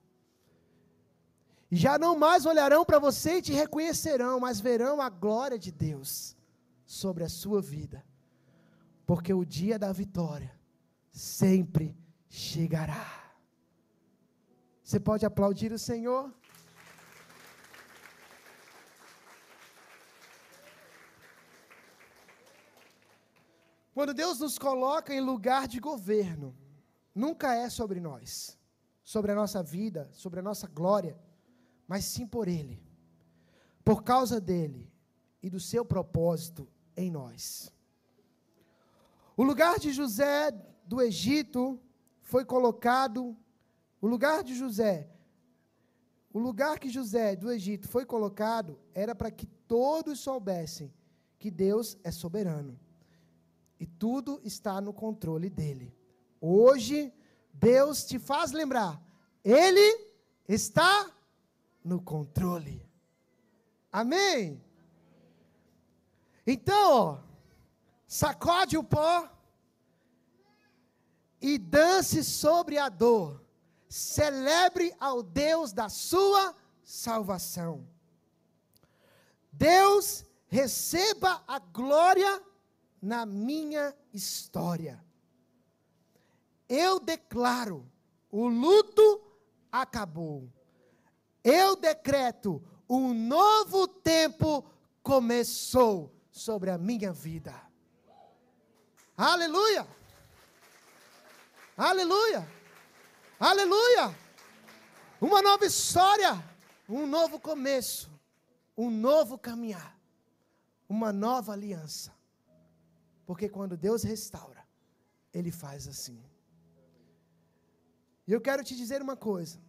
E 1.72 1.76
já 1.76 1.98
não 1.98 2.18
mais 2.18 2.46
olharão 2.46 2.86
para 2.86 3.00
você 3.00 3.38
e 3.38 3.42
te 3.42 3.52
reconhecerão, 3.52 4.40
mas 4.40 4.60
verão 4.60 5.02
a 5.02 5.10
glória 5.10 5.58
de 5.58 5.72
Deus 5.72 6.36
sobre 6.86 7.24
a 7.24 7.30
sua 7.30 7.62
vida 7.62 8.04
porque 9.08 9.34
o 9.34 9.46
dia 9.46 9.80
da 9.80 9.94
vitória 9.94 10.54
sempre 11.10 11.98
chegará. 12.30 13.34
Você 14.84 15.00
pode 15.00 15.26
aplaudir 15.26 15.72
o 15.72 15.80
Senhor? 15.80 16.30
Quando 23.94 24.14
Deus 24.14 24.40
nos 24.40 24.60
coloca 24.60 25.14
em 25.14 25.22
lugar 25.22 25.70
de 25.70 25.80
governo, 25.80 26.54
nunca 27.16 27.56
é 27.56 27.70
sobre 27.70 28.02
nós, 28.02 28.60
sobre 29.06 29.32
a 29.32 29.36
nossa 29.36 29.64
vida, 29.64 30.10
sobre 30.12 30.42
a 30.42 30.44
nossa 30.44 30.68
glória, 30.68 31.18
mas 31.88 32.04
sim 32.04 32.28
por 32.28 32.50
Ele, 32.50 32.86
por 33.86 34.04
causa 34.04 34.42
dEle 34.42 34.92
e 35.42 35.50
do 35.50 35.62
seu 35.62 35.86
propósito 35.86 36.68
em 36.96 37.10
nós. 37.10 37.77
O 39.38 39.44
lugar 39.44 39.78
de 39.78 39.94
José 39.94 40.52
do 40.84 41.00
Egito 41.00 41.80
foi 42.22 42.44
colocado, 42.44 43.38
o 44.02 44.08
lugar 44.08 44.44
de 44.44 44.56
José, 44.56 45.08
o 46.34 46.40
lugar 46.40 46.80
que 46.80 46.90
José 46.90 47.36
do 47.36 47.52
Egito 47.52 47.88
foi 47.88 48.04
colocado 48.04 48.80
era 48.96 49.14
para 49.14 49.30
que 49.30 49.46
todos 49.46 50.20
soubessem 50.20 50.92
que 51.38 51.52
Deus 51.52 51.98
é 52.04 52.10
soberano 52.12 52.80
e 53.80 53.86
tudo 53.86 54.42
está 54.44 54.82
no 54.82 54.92
controle 54.92 55.52
dele. 55.52 55.96
Hoje, 56.42 57.14
Deus 57.54 58.06
te 58.06 58.18
faz 58.18 58.52
lembrar, 58.52 59.00
Ele 59.44 60.08
está 60.48 61.12
no 61.84 62.02
controle. 62.02 62.84
Amém? 63.92 64.60
Então, 66.46 66.92
ó, 66.92 67.27
sacode 68.08 68.78
o 68.78 68.84
pó 68.84 69.30
e 71.42 71.58
dance 71.58 72.24
sobre 72.24 72.78
a 72.78 72.90
dor. 72.90 73.44
Celebre 73.90 74.94
ao 75.00 75.22
Deus 75.22 75.72
da 75.72 75.90
sua 75.90 76.56
salvação. 76.84 77.88
Deus 79.52 80.26
receba 80.48 81.44
a 81.48 81.60
glória 81.60 82.42
na 83.02 83.26
minha 83.26 83.96
história. 84.14 85.04
Eu 86.68 87.00
declaro: 87.00 87.90
o 88.32 88.48
luto 88.48 89.22
acabou. 89.72 90.52
Eu 91.44 91.76
decreto: 91.76 92.62
um 92.90 93.14
novo 93.14 93.88
tempo 93.88 94.66
começou 95.02 96.14
sobre 96.30 96.70
a 96.70 96.78
minha 96.78 97.14
vida. 97.14 97.67
Aleluia! 99.18 99.88
Aleluia! 101.76 102.48
Aleluia! 103.40 104.16
Uma 105.20 105.42
nova 105.42 105.66
história, 105.66 106.34
um 106.88 107.08
novo 107.08 107.40
começo, 107.40 108.12
um 108.78 108.92
novo 108.92 109.36
caminhar, 109.36 109.98
uma 110.88 111.12
nova 111.12 111.54
aliança. 111.54 112.14
Porque 113.26 113.50
quando 113.50 113.76
Deus 113.76 114.04
restaura, 114.04 114.64
Ele 115.34 115.52
faz 115.52 115.88
assim. 115.88 116.24
E 118.28 118.32
eu 118.32 118.40
quero 118.40 118.64
te 118.64 118.76
dizer 118.76 119.02
uma 119.02 119.18
coisa: 119.18 119.60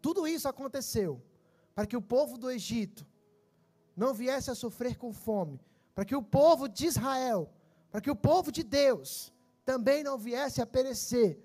tudo 0.00 0.26
isso 0.26 0.48
aconteceu 0.48 1.22
para 1.74 1.86
que 1.86 1.98
o 1.98 2.00
povo 2.00 2.38
do 2.38 2.50
Egito 2.50 3.06
não 3.94 4.14
viesse 4.14 4.50
a 4.50 4.54
sofrer 4.54 4.96
com 4.96 5.12
fome, 5.12 5.60
para 5.94 6.06
que 6.06 6.16
o 6.16 6.22
povo 6.22 6.66
de 6.66 6.86
Israel, 6.86 7.52
para 7.92 8.00
que 8.00 8.10
o 8.10 8.16
povo 8.16 8.50
de 8.50 8.62
Deus 8.62 9.30
também 9.66 10.02
não 10.02 10.16
viesse 10.16 10.62
a 10.62 10.66
perecer 10.66 11.38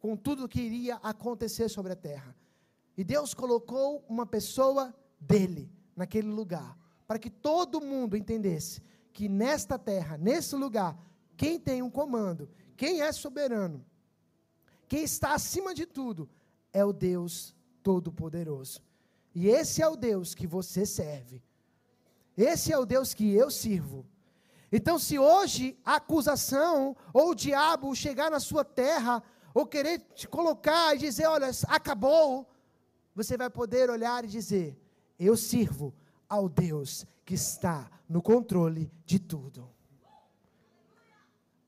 com 0.00 0.16
tudo 0.16 0.46
o 0.46 0.48
que 0.48 0.62
iria 0.62 0.96
acontecer 0.96 1.68
sobre 1.68 1.92
a 1.92 1.96
terra. 1.96 2.34
E 2.96 3.04
Deus 3.04 3.34
colocou 3.34 4.02
uma 4.08 4.24
pessoa 4.24 4.94
dele 5.20 5.70
naquele 5.94 6.28
lugar, 6.28 6.78
para 7.06 7.18
que 7.18 7.28
todo 7.28 7.80
mundo 7.80 8.16
entendesse 8.16 8.80
que 9.12 9.28
nesta 9.28 9.78
terra, 9.78 10.16
nesse 10.16 10.56
lugar, 10.56 10.98
quem 11.36 11.60
tem 11.60 11.82
um 11.82 11.90
comando, 11.90 12.48
quem 12.74 13.02
é 13.02 13.12
soberano, 13.12 13.84
quem 14.88 15.04
está 15.04 15.34
acima 15.34 15.74
de 15.74 15.84
tudo, 15.84 16.28
é 16.72 16.82
o 16.82 16.92
Deus 16.92 17.54
Todo-Poderoso. 17.82 18.80
E 19.34 19.48
esse 19.48 19.82
é 19.82 19.88
o 19.88 19.94
Deus 19.94 20.34
que 20.34 20.46
você 20.46 20.86
serve. 20.86 21.42
Esse 22.34 22.72
é 22.72 22.78
o 22.78 22.86
Deus 22.86 23.12
que 23.12 23.30
eu 23.30 23.50
sirvo. 23.50 24.06
Então, 24.72 24.98
se 24.98 25.18
hoje 25.18 25.76
a 25.84 25.96
acusação 25.96 26.96
ou 27.12 27.30
o 27.30 27.34
diabo 27.34 27.94
chegar 27.94 28.30
na 28.30 28.38
sua 28.38 28.64
terra, 28.64 29.22
ou 29.52 29.66
querer 29.66 29.98
te 30.14 30.28
colocar 30.28 30.94
e 30.94 30.98
dizer: 30.98 31.26
olha, 31.26 31.50
acabou, 31.66 32.48
você 33.14 33.36
vai 33.36 33.50
poder 33.50 33.90
olhar 33.90 34.24
e 34.24 34.28
dizer: 34.28 34.78
eu 35.18 35.36
sirvo 35.36 35.94
ao 36.28 36.48
Deus 36.48 37.04
que 37.24 37.34
está 37.34 37.90
no 38.08 38.22
controle 38.22 38.90
de 39.04 39.18
tudo. 39.18 39.68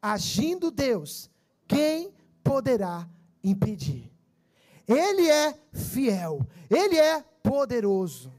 Agindo 0.00 0.70
Deus, 0.70 1.30
quem 1.66 2.14
poderá 2.42 3.08
impedir? 3.42 4.12
Ele 4.86 5.28
é 5.28 5.56
fiel, 5.72 6.44
ele 6.68 6.98
é 6.98 7.22
poderoso, 7.42 8.32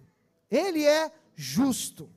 ele 0.50 0.84
é 0.84 1.12
justo. 1.36 2.10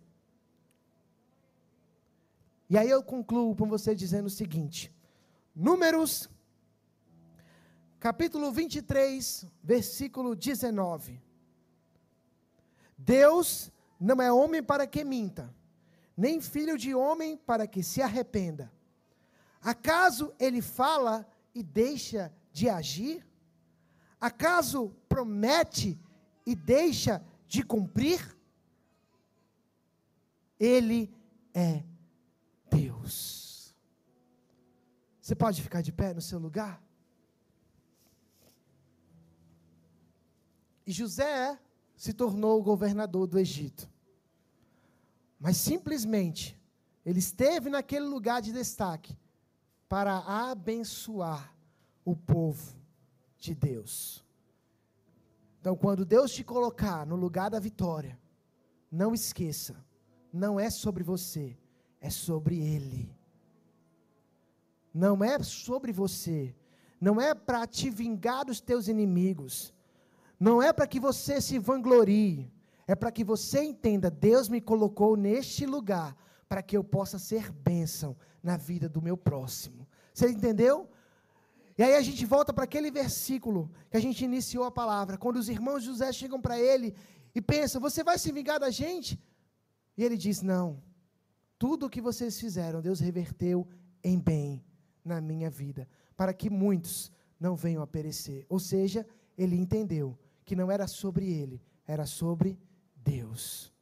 E 2.69 2.77
aí 2.77 2.91
eu 2.91 3.03
concluo 3.03 3.55
com 3.55 3.69
você 3.69 3.95
dizendo 3.95 4.27
o 4.27 4.31
seguinte: 4.31 4.93
Números, 5.55 6.29
capítulo 8.01 8.51
23, 8.51 9.47
versículo 9.62 10.35
19. 10.35 11.23
Deus 12.99 13.71
não 14.01 14.21
é 14.21 14.33
homem 14.33 14.62
para 14.62 14.87
que 14.87 15.05
minta, 15.05 15.55
nem 16.17 16.41
filho 16.41 16.77
de 16.77 16.95
homem 16.95 17.37
para 17.37 17.67
que 17.67 17.83
se 17.83 18.03
arrependa. 18.03 18.73
Acaso 19.62 20.35
ele 20.39 20.61
fala 20.61 21.27
e 21.55 21.62
deixa 21.62 22.33
de 22.53 22.69
agir? 22.69 23.27
Acaso 24.21 24.95
promete 25.09 25.99
e 26.45 26.55
deixa 26.55 27.25
de 27.47 27.62
cumprir? 27.62 28.37
Ele 30.59 31.12
é 31.55 31.83
Deus. 32.77 33.74
Você 35.20 35.35
pode 35.35 35.62
ficar 35.62 35.83
de 35.83 35.93
pé 35.93 36.14
no 36.14 36.20
seu 36.20 36.39
lugar? 36.39 36.83
E 40.87 40.93
José 40.93 41.59
se 41.97 42.12
tornou 42.12 42.61
o 42.61 42.62
governador 42.62 43.27
do 43.27 43.39
Egito. 43.39 43.91
Mas 45.39 45.57
simplesmente, 45.57 46.57
ele 47.05 47.18
esteve 47.18 47.68
naquele 47.68 48.05
lugar 48.05 48.41
de 48.41 48.53
destaque 48.53 49.18
para 49.89 50.18
abençoar 50.18 51.53
o 52.05 52.14
povo 52.14 52.77
de 53.39 53.55
Deus. 53.55 54.24
Então, 55.61 55.77
quando 55.77 56.05
Deus 56.05 56.31
te 56.33 56.45
colocar 56.45 57.05
no 57.05 57.16
lugar 57.16 57.51
da 57.51 57.59
vitória, 57.59 58.16
não 58.91 59.12
esqueça, 59.12 59.85
não 60.33 60.61
é 60.61 60.70
sobre 60.70 61.03
você, 61.03 61.59
é 62.07 62.11
sobre 62.11 62.57
Ele. 62.59 63.11
Não 64.94 65.22
é 65.22 65.42
sobre 65.42 65.92
você. 65.92 66.54
Não 67.00 67.20
é 67.20 67.34
para 67.34 67.66
te 67.66 67.90
vingar 67.90 68.44
dos 68.44 68.61
teus 68.61 68.88
inimigos. 68.88 69.74
Não 70.40 70.62
é 70.62 70.72
para 70.72 70.86
que 70.86 70.98
você 70.98 71.40
se 71.40 71.59
vanglorie. 71.59 72.50
É 72.86 72.94
para 72.94 73.11
que 73.11 73.24
você 73.24 73.62
entenda: 73.62 74.11
Deus 74.11 74.48
me 74.48 74.61
colocou 74.61 75.16
neste 75.16 75.66
lugar 75.66 76.16
para 76.48 76.62
que 76.62 76.76
eu 76.76 76.84
possa 76.84 77.18
ser 77.18 77.50
bênção 77.50 78.16
na 78.42 78.57
vida 78.57 78.88
do 78.88 79.02
meu 79.02 79.16
próximo. 79.16 79.86
Você 80.14 80.30
entendeu? 80.30 80.88
E 81.76 81.82
aí 81.82 81.94
a 81.94 82.00
gente 82.00 82.24
volta 82.24 82.54
para 82.54 82.64
aquele 82.64 82.90
versículo 82.90 83.70
que 83.90 83.96
a 83.98 84.00
gente 84.00 84.24
iniciou 84.24 84.64
a 84.64 84.70
palavra, 84.70 85.18
quando 85.18 85.36
os 85.36 85.48
irmãos 85.48 85.82
José 85.82 86.11
chegam 86.12 86.40
para 86.40 86.59
ele 86.59 86.94
e 87.34 87.42
pensam: 87.42 87.80
Você 87.80 88.02
vai 88.02 88.16
se 88.18 88.32
vingar 88.32 88.59
da 88.61 88.70
gente? 88.70 89.20
E 89.96 90.04
ele 90.04 90.16
diz: 90.16 90.40
Não, 90.40 90.80
tudo 91.59 91.86
o 91.86 91.90
que 91.90 92.00
vocês 92.00 92.38
fizeram, 92.38 92.80
Deus 92.80 93.00
reverteu 93.00 93.66
em 94.02 94.18
bem 94.18 94.64
na 95.04 95.20
minha 95.20 95.50
vida, 95.50 95.88
para 96.16 96.32
que 96.32 96.50
muitos 96.50 97.12
não 97.38 97.57
venham 97.57 97.82
a 97.82 97.86
perecer. 97.86 98.44
Ou 98.48 98.59
seja, 98.59 99.07
ele 99.36 99.57
entendeu 99.57 100.18
que 100.44 100.57
não 100.57 100.70
era 100.70 100.86
sobre 100.86 101.28
ele, 101.30 101.61
era 101.86 102.07
sobre 102.07 102.59
Deus. 102.96 103.72